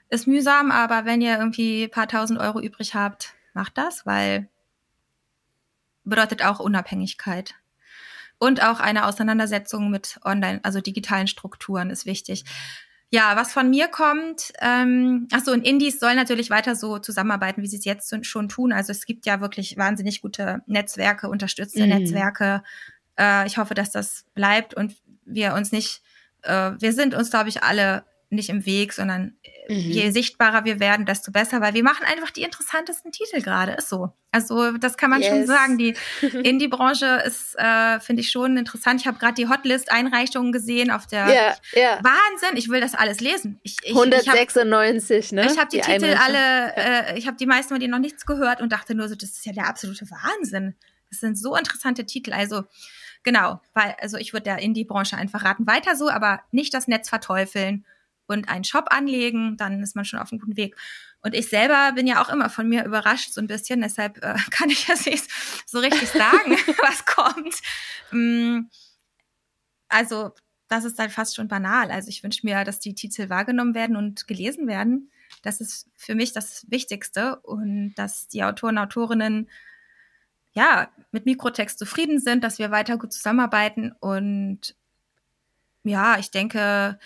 Ist 0.10 0.28
mühsam, 0.28 0.72
aber 0.72 1.06
wenn 1.06 1.22
ihr 1.22 1.38
irgendwie 1.38 1.84
ein 1.84 1.92
paar 1.92 2.08
tausend 2.08 2.40
Euro 2.40 2.60
übrig 2.60 2.94
habt, 2.96 3.34
macht 3.54 3.78
das, 3.78 4.06
weil 4.06 4.50
bedeutet 6.04 6.44
auch 6.44 6.60
Unabhängigkeit. 6.60 7.56
Und 8.40 8.62
auch 8.64 8.80
eine 8.80 9.06
Auseinandersetzung 9.06 9.90
mit 9.90 10.20
online, 10.24 10.60
also 10.64 10.82
digitalen 10.82 11.28
Strukturen 11.28 11.90
ist 11.90 12.06
wichtig. 12.06 12.44
Ja, 13.10 13.36
was 13.36 13.54
von 13.54 13.70
mir 13.70 13.90
kommt, 13.90 14.54
ähm, 14.60 15.28
achso, 15.32 15.52
und 15.52 15.62
Indies 15.62 16.00
sollen 16.00 16.16
natürlich 16.16 16.50
weiter 16.50 16.76
so 16.76 16.98
zusammenarbeiten, 16.98 17.62
wie 17.62 17.68
sie 17.68 17.78
es 17.78 17.86
jetzt 17.86 18.26
schon 18.26 18.50
tun. 18.50 18.74
Also 18.74 18.92
es 18.92 19.06
gibt 19.06 19.28
ja 19.28 19.40
wirklich 19.40 19.78
wahnsinnig 19.78 20.22
gute 20.22 20.62
Netzwerke, 20.66 21.30
unterstützte 21.30 21.84
mhm. 21.84 21.90
Netzwerke. 21.90 22.64
Äh, 23.20 23.46
ich 23.46 23.60
hoffe, 23.60 23.76
dass 23.76 23.92
das 23.92 24.26
bleibt 24.34 24.74
und 24.74 24.96
wir 25.26 25.54
uns 25.54 25.72
nicht, 25.72 26.02
äh, 26.42 26.72
wir 26.80 26.92
sind 26.92 27.14
uns, 27.14 27.30
glaube 27.30 27.50
ich, 27.50 27.62
alle 27.62 28.04
nicht 28.36 28.50
im 28.50 28.66
Weg, 28.66 28.94
sondern 28.94 29.36
mhm. 29.68 29.76
je 29.76 30.12
sichtbarer 30.12 30.66
wir 30.66 30.80
werden, 30.80 31.06
desto 31.06 31.32
besser, 31.32 31.62
weil 31.62 31.74
wir 31.74 31.84
machen 31.84 32.06
einfach 32.06 32.32
die 32.32 32.44
interessantesten 32.44 33.12
Titel 33.12 33.42
gerade. 33.42 33.74
Ist 33.74 33.90
so. 33.90 34.14
Also 34.32 34.72
das 34.78 34.98
kann 34.98 35.10
man 35.10 35.22
yes. 35.22 35.30
schon 35.30 35.48
sagen. 35.48 35.78
Die 35.78 35.96
Indie-Branche 36.44 37.24
ist, 37.26 37.56
äh, 37.58 38.00
finde 38.00 38.22
ich 38.22 38.32
schon 38.32 38.58
interessant. 38.58 39.02
Ich 39.02 39.08
habe 39.08 39.20
gerade 39.20 39.36
die 39.36 39.48
Hotlist-Einreichungen 39.48 40.52
gesehen 40.52 40.92
auf 40.92 41.08
der 41.08 41.28
ja, 41.28 41.56
ja. 41.74 42.00
Wahnsinn. 42.04 42.58
Ich 42.58 42.70
will 42.70 42.82
das 42.82 42.96
alles 42.96 43.20
lesen. 43.20 43.60
Ich, 43.64 43.78
ich, 43.84 43.92
196, 43.92 45.18
ich 45.18 45.26
hab, 45.26 45.46
ne? 45.46 45.52
Ich 45.52 45.60
habe 45.60 45.70
die, 45.70 45.78
die, 45.78 45.84
Titel 45.84 46.06
Einmischung. 46.06 46.26
alle, 46.26 46.76
äh, 46.76 47.18
ich 47.18 47.28
habe 47.28 47.38
die 47.38 47.46
meisten 47.46 47.70
von 47.70 47.80
denen 47.80 47.92
noch 47.92 48.00
nichts 48.00 48.26
gehört 48.26 48.62
und 48.62 48.72
dachte 48.72 48.96
nur 48.96 49.08
so, 49.08 49.16
das 49.16 49.32
ist 49.32 49.46
ja 49.46 49.54
der 49.54 49.68
absolute 49.68 50.06
Wahnsinn. 50.10 50.76
Das 51.10 51.20
sind 51.20 51.38
so 51.38 51.56
interessante 51.56 52.06
Titel. 52.06 52.34
Also 52.34 52.64
genau, 53.24 53.62
weil 53.74 53.96
also 54.02 54.18
ich 54.18 54.34
würde 54.34 54.46
der 54.46 54.60
Indie-Branche 54.60 55.16
einfach 55.16 55.46
raten, 55.46 55.68
weiter 55.68 55.96
so, 55.96 56.10
aber 56.10 56.42
nicht 56.52 56.74
das 56.74 56.88
Netz 56.88 57.10
verteufeln 57.10 57.86
und 58.28 58.50
einen 58.50 58.64
Shop 58.64 58.88
anlegen, 58.90 59.58
dann 59.58 59.82
ist 59.82 59.96
man 59.96 60.06
schon 60.06 60.20
auf 60.20 60.32
einem 60.32 60.40
guten 60.40 60.58
Weg. 60.58 60.76
Und 61.22 61.34
ich 61.34 61.48
selber 61.48 61.94
bin 61.94 62.08
ja 62.08 62.22
auch 62.22 62.30
immer 62.30 62.50
von 62.50 62.68
mir 62.68 62.84
überrascht 62.86 63.32
so 63.32 63.42
ein 63.42 63.48
bisschen, 63.48 63.82
deshalb 63.82 64.18
äh, 64.24 64.36
kann 64.52 64.70
ich 64.70 64.86
das 64.86 65.06
nicht 65.06 65.26
so 65.66 65.80
richtig 65.80 66.10
sagen, 66.10 66.52
was 66.82 67.06
kommt. 67.06 67.56
Mm, 68.12 68.68
also 69.88 70.32
das 70.68 70.86
ist 70.86 70.98
dann 70.98 71.10
fast 71.10 71.36
schon 71.36 71.48
banal. 71.48 71.92
Also 71.92 72.10
ich 72.10 72.24
wünsche 72.24 72.46
mir, 72.46 72.64
dass 72.64 72.80
die 72.80 72.96
Titel 72.96 73.30
wahrgenommen 73.30 73.76
werden 73.76 73.96
und 73.96 74.28
gelesen 74.28 74.68
werden. 74.68 75.12
Das 75.42 75.62
ist 75.62 75.88
für 75.96 76.16
mich 76.16 76.34
das 76.34 76.66
Wichtigste 76.70 77.38
und 77.38 77.94
dass 77.96 78.28
die 78.28 78.44
Autoren, 78.44 78.78
Autorinnen 78.78 79.50
ja 80.54 80.90
mit 81.12 81.26
Mikrotext 81.26 81.80
zufrieden 81.80 82.20
sind, 82.20 82.44
dass 82.44 82.60
wir 82.60 82.72
weiter 82.72 82.98
gut 82.98 83.14
zusammenarbeiten 83.14 83.92
und 84.00 84.76
ja, 85.84 86.18
ich 86.18 86.32
denke, 86.32 86.98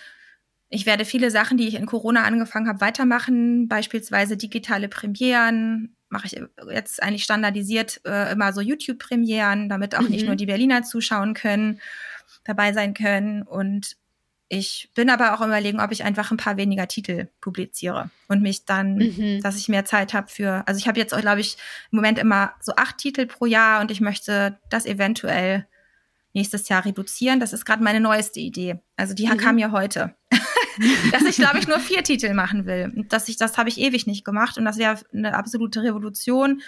ich 0.70 0.86
werde 0.86 1.04
viele 1.04 1.30
Sachen, 1.30 1.56
die 1.56 1.66
ich 1.66 1.74
in 1.74 1.86
Corona 1.86 2.24
angefangen 2.24 2.68
habe, 2.68 2.80
weitermachen, 2.80 3.68
beispielsweise 3.68 4.36
digitale 4.36 4.88
Premieren. 4.88 5.96
Mache 6.10 6.26
ich 6.26 6.40
jetzt 6.72 7.02
eigentlich 7.02 7.24
standardisiert 7.24 8.00
äh, 8.04 8.32
immer 8.32 8.52
so 8.52 8.60
YouTube-Premieren, 8.60 9.68
damit 9.68 9.94
auch 9.94 10.02
mhm. 10.02 10.10
nicht 10.10 10.26
nur 10.26 10.36
die 10.36 10.46
Berliner 10.46 10.82
zuschauen 10.82 11.34
können, 11.34 11.80
dabei 12.44 12.72
sein 12.72 12.94
können. 12.94 13.42
Und 13.42 13.96
ich 14.48 14.90
bin 14.94 15.10
aber 15.10 15.34
auch 15.34 15.44
überlegen, 15.44 15.80
ob 15.80 15.92
ich 15.92 16.04
einfach 16.04 16.30
ein 16.30 16.38
paar 16.38 16.56
weniger 16.56 16.88
Titel 16.88 17.28
publiziere 17.40 18.10
und 18.28 18.42
mich 18.42 18.64
dann, 18.64 18.96
mhm. 18.96 19.40
dass 19.42 19.56
ich 19.56 19.68
mehr 19.68 19.84
Zeit 19.84 20.14
habe 20.14 20.28
für, 20.28 20.66
also 20.66 20.78
ich 20.78 20.88
habe 20.88 20.98
jetzt, 20.98 21.14
glaube 21.14 21.40
ich, 21.40 21.56
im 21.92 21.96
Moment 21.96 22.18
immer 22.18 22.54
so 22.60 22.72
acht 22.76 22.98
Titel 22.98 23.26
pro 23.26 23.44
Jahr 23.44 23.80
und 23.80 23.90
ich 23.90 24.00
möchte 24.00 24.58
das 24.70 24.86
eventuell 24.86 25.66
nächstes 26.32 26.68
Jahr 26.68 26.84
reduzieren. 26.84 27.40
Das 27.40 27.52
ist 27.52 27.64
gerade 27.64 27.82
meine 27.82 28.00
neueste 28.00 28.40
Idee. 28.40 28.80
Also 28.96 29.14
die 29.14 29.26
mhm. 29.26 29.36
kam 29.36 29.56
mir 29.56 29.72
heute. 29.72 30.14
Dass 31.12 31.22
ich, 31.22 31.36
glaube 31.36 31.58
ich, 31.58 31.68
nur 31.68 31.80
vier 31.80 32.02
Titel 32.02 32.32
machen 32.34 32.66
will. 32.66 32.92
Und 32.94 33.12
dass 33.12 33.28
ich, 33.28 33.36
das 33.36 33.58
habe 33.58 33.68
ich 33.68 33.78
ewig 33.78 34.06
nicht 34.06 34.24
gemacht. 34.24 34.58
Und 34.58 34.64
das 34.64 34.78
wäre 34.78 34.98
eine 35.12 35.34
absolute 35.34 35.82
Revolution 35.82 36.62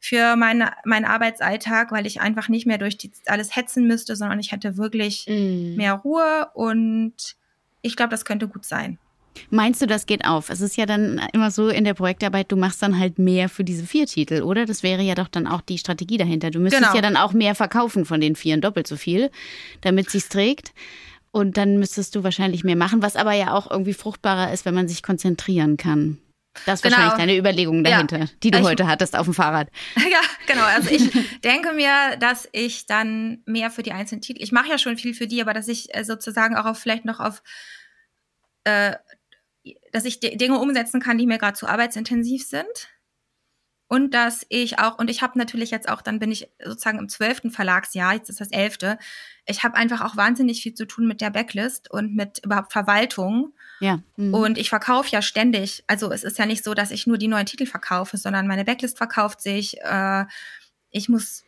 für 0.00 0.34
meinen 0.34 0.68
mein 0.84 1.04
Arbeitsalltag, 1.04 1.92
weil 1.92 2.06
ich 2.06 2.20
einfach 2.20 2.48
nicht 2.48 2.66
mehr 2.66 2.78
durch 2.78 2.98
die, 2.98 3.12
alles 3.26 3.54
hetzen 3.54 3.86
müsste, 3.86 4.16
sondern 4.16 4.40
ich 4.40 4.50
hätte 4.50 4.76
wirklich 4.76 5.26
mm. 5.28 5.76
mehr 5.76 5.94
Ruhe 5.94 6.48
und 6.54 7.36
ich 7.82 7.94
glaube, 7.94 8.10
das 8.10 8.24
könnte 8.24 8.48
gut 8.48 8.64
sein. 8.64 8.98
Meinst 9.50 9.80
du, 9.80 9.86
das 9.86 10.06
geht 10.06 10.24
auf? 10.24 10.50
Es 10.50 10.60
ist 10.60 10.76
ja 10.76 10.86
dann 10.86 11.20
immer 11.32 11.50
so 11.50 11.68
in 11.68 11.84
der 11.84 11.94
Projektarbeit, 11.94 12.50
du 12.50 12.56
machst 12.56 12.82
dann 12.82 12.98
halt 12.98 13.18
mehr 13.18 13.48
für 13.48 13.64
diese 13.64 13.84
vier 13.84 14.06
Titel, 14.06 14.42
oder? 14.42 14.66
Das 14.66 14.82
wäre 14.82 15.02
ja 15.02 15.14
doch 15.14 15.28
dann 15.28 15.46
auch 15.46 15.60
die 15.60 15.78
Strategie 15.78 16.16
dahinter. 16.16 16.50
Du 16.50 16.58
müsstest 16.58 16.82
genau. 16.82 16.94
ja 16.94 17.00
dann 17.00 17.16
auch 17.16 17.32
mehr 17.32 17.54
verkaufen 17.54 18.04
von 18.04 18.20
den 18.20 18.36
vieren, 18.36 18.60
doppelt 18.60 18.86
so 18.86 18.96
viel, 18.96 19.30
damit 19.80 20.10
sie 20.10 20.18
es 20.18 20.28
trägt. 20.28 20.72
Und 21.32 21.56
dann 21.56 21.78
müsstest 21.78 22.14
du 22.14 22.24
wahrscheinlich 22.24 22.62
mehr 22.62 22.76
machen, 22.76 23.02
was 23.02 23.16
aber 23.16 23.32
ja 23.32 23.54
auch 23.54 23.70
irgendwie 23.70 23.94
fruchtbarer 23.94 24.52
ist, 24.52 24.66
wenn 24.66 24.74
man 24.74 24.86
sich 24.86 25.02
konzentrieren 25.02 25.78
kann. 25.78 26.18
Das 26.66 26.80
ist 26.80 26.82
genau. 26.82 26.96
wahrscheinlich 26.96 27.18
deine 27.18 27.38
Überlegung 27.38 27.82
dahinter, 27.82 28.18
ja. 28.18 28.26
die 28.42 28.50
du 28.50 28.58
ich, 28.58 28.64
heute 28.64 28.86
hattest 28.86 29.16
auf 29.16 29.24
dem 29.24 29.34
Fahrrad. 29.34 29.68
Ja, 29.96 30.20
genau. 30.46 30.64
Also 30.64 30.90
ich 30.90 31.10
denke 31.40 31.72
mir, 31.72 32.16
dass 32.18 32.46
ich 32.52 32.86
dann 32.86 33.42
mehr 33.46 33.70
für 33.70 33.82
die 33.82 33.92
einzelnen 33.92 34.20
Titel, 34.20 34.42
ich 34.42 34.52
mache 34.52 34.68
ja 34.68 34.76
schon 34.76 34.98
viel 34.98 35.14
für 35.14 35.26
die, 35.26 35.40
aber 35.40 35.54
dass 35.54 35.68
ich 35.68 35.94
äh, 35.94 36.04
sozusagen 36.04 36.54
auch 36.56 36.66
auf, 36.66 36.78
vielleicht 36.78 37.06
noch 37.06 37.20
auf, 37.20 37.42
äh, 38.64 38.96
dass 39.92 40.04
ich 40.04 40.20
Dinge 40.20 40.58
umsetzen 40.58 41.00
kann, 41.00 41.16
die 41.16 41.26
mir 41.26 41.38
gerade 41.38 41.56
zu 41.56 41.66
arbeitsintensiv 41.66 42.46
sind. 42.46 42.91
Und 43.92 44.14
dass 44.14 44.46
ich 44.48 44.78
auch, 44.78 44.98
und 44.98 45.10
ich 45.10 45.20
habe 45.20 45.38
natürlich 45.38 45.70
jetzt 45.70 45.86
auch, 45.86 46.00
dann 46.00 46.18
bin 46.18 46.32
ich 46.32 46.48
sozusagen 46.64 46.98
im 46.98 47.10
zwölften 47.10 47.50
Verlagsjahr, 47.50 48.14
jetzt 48.14 48.30
ist 48.30 48.40
das 48.40 48.50
elfte, 48.50 48.98
ich 49.44 49.64
habe 49.64 49.76
einfach 49.76 50.00
auch 50.00 50.16
wahnsinnig 50.16 50.62
viel 50.62 50.72
zu 50.72 50.86
tun 50.86 51.06
mit 51.06 51.20
der 51.20 51.28
Backlist 51.28 51.90
und 51.90 52.14
mit 52.14 52.42
überhaupt 52.42 52.72
Verwaltung. 52.72 53.52
Ja. 53.80 54.02
Mhm. 54.16 54.32
Und 54.32 54.56
ich 54.56 54.70
verkaufe 54.70 55.10
ja 55.10 55.20
ständig. 55.20 55.84
Also 55.88 56.10
es 56.10 56.24
ist 56.24 56.38
ja 56.38 56.46
nicht 56.46 56.64
so, 56.64 56.72
dass 56.72 56.90
ich 56.90 57.06
nur 57.06 57.18
die 57.18 57.28
neuen 57.28 57.44
Titel 57.44 57.66
verkaufe, 57.66 58.16
sondern 58.16 58.46
meine 58.46 58.64
Backlist 58.64 58.96
verkauft 58.96 59.42
sich. 59.42 59.78
Äh, 59.82 60.24
ich 60.90 61.10
muss, 61.10 61.44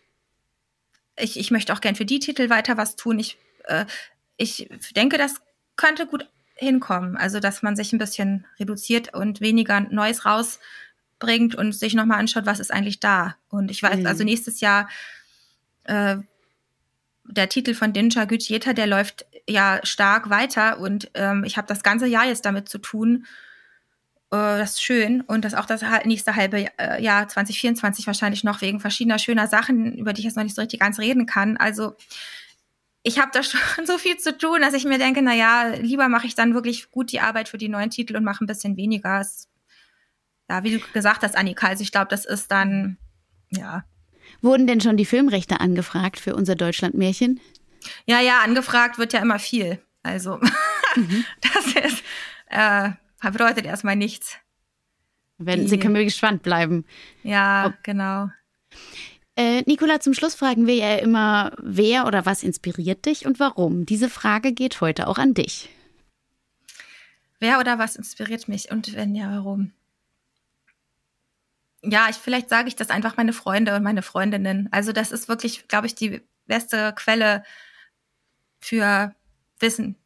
ich, 1.16 1.38
ich 1.40 1.50
möchte 1.50 1.72
auch 1.72 1.80
gern 1.80 1.94
für 1.94 2.04
die 2.04 2.18
Titel 2.18 2.50
weiter 2.50 2.76
was 2.76 2.96
tun. 2.96 3.18
Ich, 3.20 3.38
äh, 3.68 3.86
ich 4.36 4.68
denke, 4.94 5.16
das 5.16 5.36
könnte 5.76 6.06
gut 6.06 6.28
hinkommen. 6.56 7.16
Also, 7.16 7.40
dass 7.40 7.62
man 7.62 7.74
sich 7.74 7.94
ein 7.94 7.98
bisschen 7.98 8.44
reduziert 8.60 9.14
und 9.14 9.40
weniger 9.40 9.80
Neues 9.80 10.26
rausbringt 11.24 11.54
und 11.54 11.74
sich 11.74 11.94
nochmal 11.94 12.18
anschaut, 12.18 12.46
was 12.46 12.60
ist 12.60 12.72
eigentlich 12.72 13.00
da. 13.00 13.36
Und 13.48 13.70
ich 13.70 13.82
weiß, 13.82 14.00
mhm. 14.00 14.06
also 14.06 14.24
nächstes 14.24 14.60
Jahr 14.60 14.88
äh, 15.84 16.16
der 17.24 17.48
Titel 17.48 17.74
von 17.74 17.92
Dinja 17.92 18.24
Gütjeta, 18.24 18.72
der 18.72 18.86
läuft 18.86 19.26
ja 19.48 19.80
stark 19.82 20.30
weiter 20.30 20.78
und 20.78 21.10
ähm, 21.14 21.44
ich 21.44 21.56
habe 21.56 21.66
das 21.66 21.82
ganze 21.82 22.06
Jahr 22.06 22.26
jetzt 22.26 22.44
damit 22.44 22.68
zu 22.68 22.78
tun. 22.78 23.26
Äh, 24.30 24.58
das 24.58 24.72
ist 24.72 24.82
schön 24.82 25.22
und 25.22 25.44
das 25.44 25.54
auch 25.54 25.66
das 25.66 25.82
nächste 26.04 26.36
halbe 26.36 26.66
äh, 26.78 27.02
Jahr 27.02 27.28
2024 27.28 28.06
wahrscheinlich 28.06 28.44
noch 28.44 28.60
wegen 28.60 28.80
verschiedener 28.80 29.18
schöner 29.18 29.48
Sachen, 29.48 29.94
über 29.96 30.12
die 30.12 30.20
ich 30.20 30.26
jetzt 30.26 30.36
noch 30.36 30.44
nicht 30.44 30.54
so 30.54 30.62
richtig 30.62 30.80
ganz 30.80 30.98
reden 30.98 31.26
kann. 31.26 31.56
Also 31.56 31.96
ich 33.02 33.18
habe 33.18 33.30
da 33.32 33.42
schon 33.42 33.86
so 33.86 33.98
viel 33.98 34.18
zu 34.18 34.36
tun, 34.36 34.60
dass 34.60 34.74
ich 34.74 34.84
mir 34.84 34.98
denke, 34.98 35.22
na 35.22 35.34
ja, 35.34 35.74
lieber 35.80 36.08
mache 36.08 36.26
ich 36.26 36.34
dann 36.34 36.54
wirklich 36.54 36.90
gut 36.90 37.12
die 37.12 37.20
Arbeit 37.20 37.48
für 37.48 37.58
die 37.58 37.68
neuen 37.68 37.90
Titel 37.90 38.16
und 38.16 38.24
mache 38.24 38.44
ein 38.44 38.46
bisschen 38.46 38.76
weniger. 38.76 39.20
Es, 39.20 39.48
ja, 40.48 40.62
wie 40.62 40.78
du 40.78 40.80
gesagt 40.92 41.22
hast, 41.22 41.36
Annika, 41.36 41.68
also 41.68 41.82
ich 41.82 41.92
glaube, 41.92 42.08
das 42.08 42.24
ist 42.24 42.50
dann, 42.50 42.98
ja, 43.50 43.84
Wurden 44.40 44.66
denn 44.66 44.80
schon 44.80 44.96
die 44.96 45.06
Filmrechte 45.06 45.60
angefragt 45.60 46.20
für 46.20 46.34
unser 46.34 46.54
Deutschlandmärchen? 46.54 47.40
Ja, 48.06 48.20
ja, 48.20 48.40
angefragt 48.42 48.98
wird 48.98 49.12
ja 49.12 49.20
immer 49.20 49.38
viel. 49.38 49.80
Also, 50.02 50.38
mhm. 50.96 51.24
das 51.40 51.84
ist, 51.84 52.04
äh, 52.48 52.90
bedeutet 53.30 53.64
erstmal 53.64 53.96
nichts. 53.96 54.36
Werden 55.38 55.66
Sie 55.66 55.78
können 55.78 55.94
wir 55.94 56.04
gespannt 56.04 56.42
bleiben. 56.42 56.84
Ja, 57.22 57.66
Ob 57.66 57.82
genau. 57.82 58.28
Äh, 59.36 59.62
Nicola, 59.62 59.98
zum 59.98 60.14
Schluss 60.14 60.34
fragen 60.36 60.66
wir 60.66 60.76
ja 60.76 60.96
immer, 60.96 61.52
wer 61.60 62.06
oder 62.06 62.24
was 62.24 62.42
inspiriert 62.44 63.04
dich 63.06 63.26
und 63.26 63.40
warum? 63.40 63.84
Diese 63.84 64.08
Frage 64.08 64.52
geht 64.52 64.80
heute 64.80 65.08
auch 65.08 65.18
an 65.18 65.34
dich. 65.34 65.70
Wer 67.40 67.58
oder 67.58 67.78
was 67.78 67.96
inspiriert 67.96 68.46
mich 68.46 68.70
und 68.70 68.94
wenn 68.94 69.14
ja, 69.14 69.30
warum? 69.30 69.72
Ja, 71.86 72.08
ich, 72.08 72.16
vielleicht 72.16 72.48
sage 72.48 72.68
ich 72.68 72.76
das 72.76 72.90
einfach 72.90 73.16
meine 73.16 73.32
Freunde 73.32 73.76
und 73.76 73.82
meine 73.82 74.02
Freundinnen. 74.02 74.68
Also 74.72 74.92
das 74.92 75.12
ist 75.12 75.28
wirklich, 75.28 75.68
glaube 75.68 75.86
ich, 75.86 75.94
die 75.94 76.22
beste 76.46 76.92
Quelle 76.94 77.44
für 78.60 79.14
Wissen. 79.58 79.96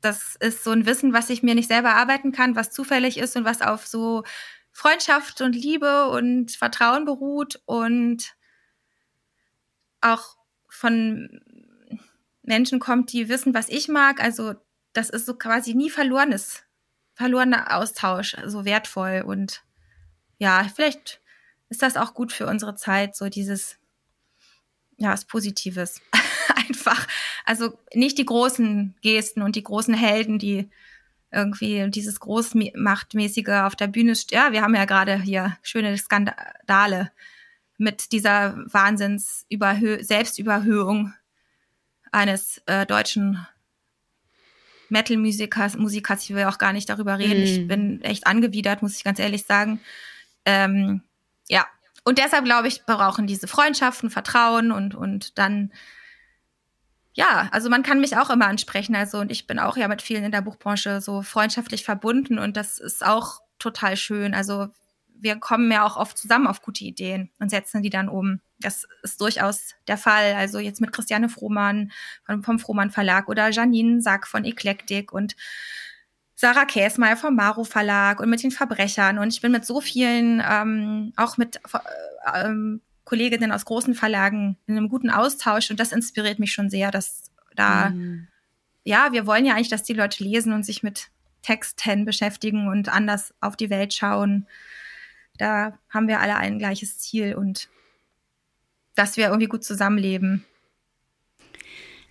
Das 0.00 0.36
ist 0.36 0.64
so 0.64 0.70
ein 0.70 0.86
Wissen, 0.86 1.12
was 1.12 1.30
ich 1.30 1.42
mir 1.42 1.54
nicht 1.54 1.68
selber 1.68 1.94
arbeiten 1.94 2.32
kann, 2.32 2.56
was 2.56 2.70
zufällig 2.70 3.18
ist 3.18 3.36
und 3.36 3.44
was 3.44 3.62
auf 3.62 3.86
so 3.86 4.24
Freundschaft 4.72 5.40
und 5.40 5.54
Liebe 5.54 6.08
und 6.08 6.52
Vertrauen 6.52 7.04
beruht 7.04 7.60
und 7.66 8.34
auch 10.00 10.36
von 10.68 11.40
Menschen 12.42 12.80
kommt, 12.80 13.12
die 13.12 13.28
wissen, 13.28 13.54
was 13.54 13.68
ich 13.68 13.88
mag. 13.88 14.22
Also 14.22 14.54
das 14.92 15.10
ist 15.10 15.26
so 15.26 15.34
quasi 15.34 15.74
nie 15.74 15.90
verlorenes, 15.90 16.64
verlorener 17.14 17.76
Austausch, 17.76 18.36
so 18.46 18.64
wertvoll 18.64 19.22
und 19.24 19.62
ja, 20.42 20.66
vielleicht 20.74 21.20
ist 21.68 21.82
das 21.82 21.96
auch 21.96 22.14
gut 22.14 22.32
für 22.32 22.48
unsere 22.48 22.74
Zeit, 22.74 23.14
so 23.14 23.28
dieses, 23.28 23.78
ja, 24.96 25.12
was 25.12 25.24
Positives. 25.24 26.00
Einfach. 26.68 27.06
Also 27.44 27.78
nicht 27.94 28.18
die 28.18 28.26
großen 28.26 28.96
Gesten 29.02 29.40
und 29.42 29.54
die 29.54 29.62
großen 29.62 29.94
Helden, 29.94 30.40
die 30.40 30.68
irgendwie 31.30 31.88
dieses 31.90 32.18
Großmachtmäßige 32.18 33.62
auf 33.62 33.76
der 33.76 33.86
Bühne. 33.86 34.14
Ja, 34.32 34.50
wir 34.50 34.62
haben 34.62 34.74
ja 34.74 34.84
gerade 34.84 35.22
hier 35.22 35.56
schöne 35.62 35.96
Skandale 35.96 37.12
mit 37.78 38.10
dieser 38.10 38.56
Wahnsinns 38.66 39.46
Selbstüberhöhung 40.00 41.14
eines 42.10 42.60
äh, 42.66 42.84
deutschen 42.84 43.46
Metal-Musikers. 44.88 45.76
Musikers, 45.76 46.24
ich 46.24 46.34
will 46.34 46.44
auch 46.44 46.58
gar 46.58 46.72
nicht 46.72 46.88
darüber 46.88 47.18
reden. 47.18 47.40
Mm. 47.40 47.44
Ich 47.44 47.60
mhm. 47.60 47.68
bin 47.68 48.02
echt 48.02 48.26
angewidert, 48.26 48.82
muss 48.82 48.96
ich 48.96 49.04
ganz 49.04 49.20
ehrlich 49.20 49.44
sagen. 49.44 49.80
Ähm, 50.44 51.02
ja, 51.48 51.66
und 52.04 52.18
deshalb 52.18 52.44
glaube 52.44 52.68
ich, 52.68 52.84
brauchen 52.84 53.26
diese 53.26 53.46
Freundschaften, 53.46 54.10
Vertrauen 54.10 54.72
und, 54.72 54.94
und 54.94 55.38
dann, 55.38 55.72
ja, 57.12 57.48
also 57.52 57.70
man 57.70 57.82
kann 57.82 58.00
mich 58.00 58.16
auch 58.16 58.30
immer 58.30 58.46
ansprechen. 58.46 58.96
Also, 58.96 59.18
und 59.18 59.30
ich 59.30 59.46
bin 59.46 59.58
auch 59.58 59.76
ja 59.76 59.88
mit 59.88 60.02
vielen 60.02 60.24
in 60.24 60.32
der 60.32 60.42
Buchbranche 60.42 61.00
so 61.00 61.22
freundschaftlich 61.22 61.84
verbunden 61.84 62.38
und 62.38 62.56
das 62.56 62.78
ist 62.78 63.04
auch 63.04 63.40
total 63.58 63.96
schön. 63.96 64.34
Also, 64.34 64.68
wir 65.22 65.36
kommen 65.36 65.70
ja 65.70 65.84
auch 65.86 65.96
oft 65.96 66.18
zusammen 66.18 66.48
auf 66.48 66.62
gute 66.62 66.84
Ideen 66.84 67.30
und 67.38 67.48
setzen 67.48 67.82
die 67.82 67.90
dann 67.90 68.08
um. 68.08 68.40
Das 68.58 68.88
ist 69.02 69.20
durchaus 69.20 69.74
der 69.86 69.96
Fall. 69.96 70.34
Also 70.34 70.58
jetzt 70.58 70.80
mit 70.80 70.92
Christiane 70.92 71.28
Frohmann 71.28 71.92
vom, 72.42 72.58
Frohmann 72.58 72.90
Verlag 72.90 73.28
oder 73.28 73.50
Janine 73.50 74.00
Sack 74.00 74.26
von 74.26 74.44
Eklektik 74.44 75.12
und 75.12 75.36
Sarah 76.42 76.64
Käsmeier 76.64 77.16
vom 77.16 77.36
Maro 77.36 77.62
Verlag 77.62 78.18
und 78.18 78.28
mit 78.28 78.42
den 78.42 78.50
Verbrechern. 78.50 79.18
Und 79.18 79.32
ich 79.32 79.40
bin 79.40 79.52
mit 79.52 79.64
so 79.64 79.80
vielen, 79.80 80.42
ähm, 80.44 81.12
auch 81.14 81.36
mit 81.36 81.60
äh, 81.72 82.46
ähm, 82.46 82.80
Kolleginnen 83.04 83.52
aus 83.52 83.64
großen 83.64 83.94
Verlagen 83.94 84.56
in 84.66 84.76
einem 84.76 84.88
guten 84.88 85.08
Austausch. 85.08 85.70
Und 85.70 85.78
das 85.78 85.92
inspiriert 85.92 86.40
mich 86.40 86.52
schon 86.52 86.68
sehr, 86.68 86.90
dass 86.90 87.30
da, 87.54 87.90
mhm. 87.90 88.26
ja, 88.82 89.12
wir 89.12 89.24
wollen 89.24 89.46
ja 89.46 89.54
eigentlich, 89.54 89.68
dass 89.68 89.84
die 89.84 89.92
Leute 89.92 90.24
lesen 90.24 90.52
und 90.52 90.64
sich 90.64 90.82
mit 90.82 91.10
Texten 91.42 92.04
beschäftigen 92.04 92.66
und 92.66 92.88
anders 92.88 93.32
auf 93.40 93.54
die 93.54 93.70
Welt 93.70 93.94
schauen. 93.94 94.48
Da 95.38 95.78
haben 95.90 96.08
wir 96.08 96.18
alle 96.18 96.34
ein 96.38 96.58
gleiches 96.58 96.98
Ziel 96.98 97.36
und 97.36 97.68
dass 98.96 99.16
wir 99.16 99.26
irgendwie 99.26 99.46
gut 99.46 99.62
zusammenleben. 99.62 100.44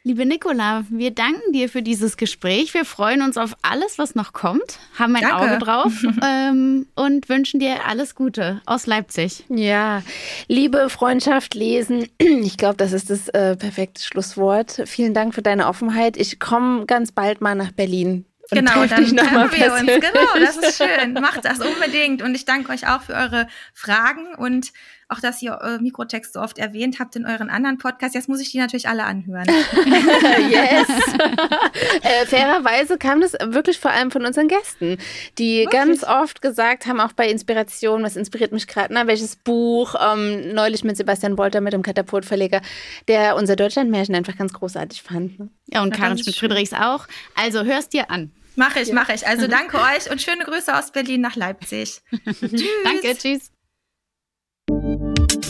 Liebe 0.04 0.26
Nicola, 0.26 0.84
wir 0.90 1.12
danken 1.12 1.54
dir 1.54 1.70
für 1.70 1.84
dieses 1.84 2.18
Gespräch. 2.18 2.74
Wir 2.74 2.86
freuen 2.86 3.22
uns 3.22 3.38
auf 3.38 3.56
alles, 3.62 4.00
was 4.00 4.16
noch 4.16 4.34
kommt, 4.34 4.80
haben 4.98 5.16
ein 5.16 5.22
Danke. 5.22 5.36
Auge 5.38 5.58
drauf 5.60 5.94
ähm, 6.26 6.88
und 6.96 7.30
wünschen 7.30 7.60
dir 7.60 7.86
alles 7.86 8.16
Gute 8.16 8.62
aus 8.66 8.88
Leipzig. 8.88 9.46
Ja, 9.50 10.02
Liebe, 10.48 10.90
Freundschaft, 10.90 11.54
Lesen. 11.54 12.08
Ich 12.20 12.58
glaube, 12.58 12.78
das 12.78 12.94
ist 12.94 13.12
das 13.12 13.30
äh, 13.30 13.56
perfekte 13.56 14.02
Schlusswort. 14.02 14.82
Vielen 14.86 15.14
Dank 15.14 15.36
für 15.36 15.44
deine 15.44 15.68
Offenheit. 15.68 16.18
Ich 16.18 16.40
komme 16.40 16.88
ganz 16.88 17.12
bald 17.12 17.40
mal 17.40 17.54
nach 17.54 17.72
Berlin. 17.72 18.26
genau, 18.50 18.86
dann 18.86 18.88
treffen 18.88 19.18
wir 19.18 19.74
uns. 19.74 19.86
Genau, 19.86 20.40
das 20.40 20.58
ist 20.58 20.78
schön. 20.84 21.14
Macht 21.14 21.46
das 21.46 21.60
unbedingt. 21.60 22.24
Und 22.24 22.34
ich 22.34 22.46
danke 22.46 22.72
euch 22.72 22.88
auch 22.88 23.04
für 23.04 23.14
eure 23.14 23.48
Fragen 23.74 24.34
und 24.36 24.74
auch 25.12 25.20
dass 25.20 25.42
ihr 25.42 25.60
äh, 25.62 25.78
Mikrotext 25.80 26.34
so 26.34 26.40
oft 26.40 26.58
erwähnt 26.58 27.00
habt 27.00 27.16
in 27.16 27.26
euren 27.26 27.50
anderen 27.50 27.78
Podcasts. 27.78 28.16
Jetzt 28.16 28.30
muss 28.30 28.40
ich 28.40 28.52
die 28.52 28.58
natürlich 28.58 28.88
alle 28.88 29.04
anhören. 29.04 29.46
yes. 30.50 30.88
äh, 32.02 32.26
fairerweise 32.26 32.98
kam 32.98 33.22
das 33.22 33.34
wirklich 33.34 33.80
vor 33.80 33.92
allem 33.92 34.12
von 34.12 34.26
unseren 34.26 34.48
Gästen, 34.48 34.98
die 35.38 35.60
wirklich? 35.60 35.70
ganz 35.70 36.04
oft 36.04 36.42
gesagt 36.42 36.86
haben, 36.86 37.00
auch 37.00 37.14
bei 37.14 37.30
Inspiration, 37.30 38.04
was 38.04 38.16
inspiriert 38.16 38.52
mich 38.52 38.68
gerade, 38.68 38.94
na, 38.94 39.08
welches 39.08 39.36
Buch, 39.36 39.96
ähm, 40.00 40.54
neulich 40.54 40.84
mit 40.84 40.98
Sebastian 40.98 41.36
Bolter, 41.36 41.62
mit 41.62 41.74
dem 41.74 41.84
Katapultverleger, 41.84 42.62
der 43.08 43.36
unser 43.36 43.56
Deutschlandmärchen 43.56 44.16
einfach 44.16 44.38
ganz 44.38 44.54
großartig 44.54 45.02
fand. 45.02 45.40
Ne? 45.40 45.50
Ja, 45.68 45.84
und 45.84 45.94
Karin 45.94 46.18
Schmidt-Friedrichs 46.18 46.74
auch. 46.74 47.08
Also 47.36 47.64
hörst 47.64 47.94
dir 47.94 48.10
an. 48.10 48.32
Mache 48.56 48.82
ich, 48.82 48.90
ja. 48.90 48.96
mache 48.96 49.14
ich. 49.14 49.28
Also 49.28 49.48
danke 49.50 49.78
euch 49.78 50.10
und 50.12 50.22
schöne 50.22 50.44
Grüße 50.44 50.78
aus 50.78 50.92
Berlin 50.92 51.22
nach 51.22 51.36
Leipzig. 51.36 52.02
tschüss. 52.26 52.64
Danke, 52.84 53.18
tschüss. 53.18 53.52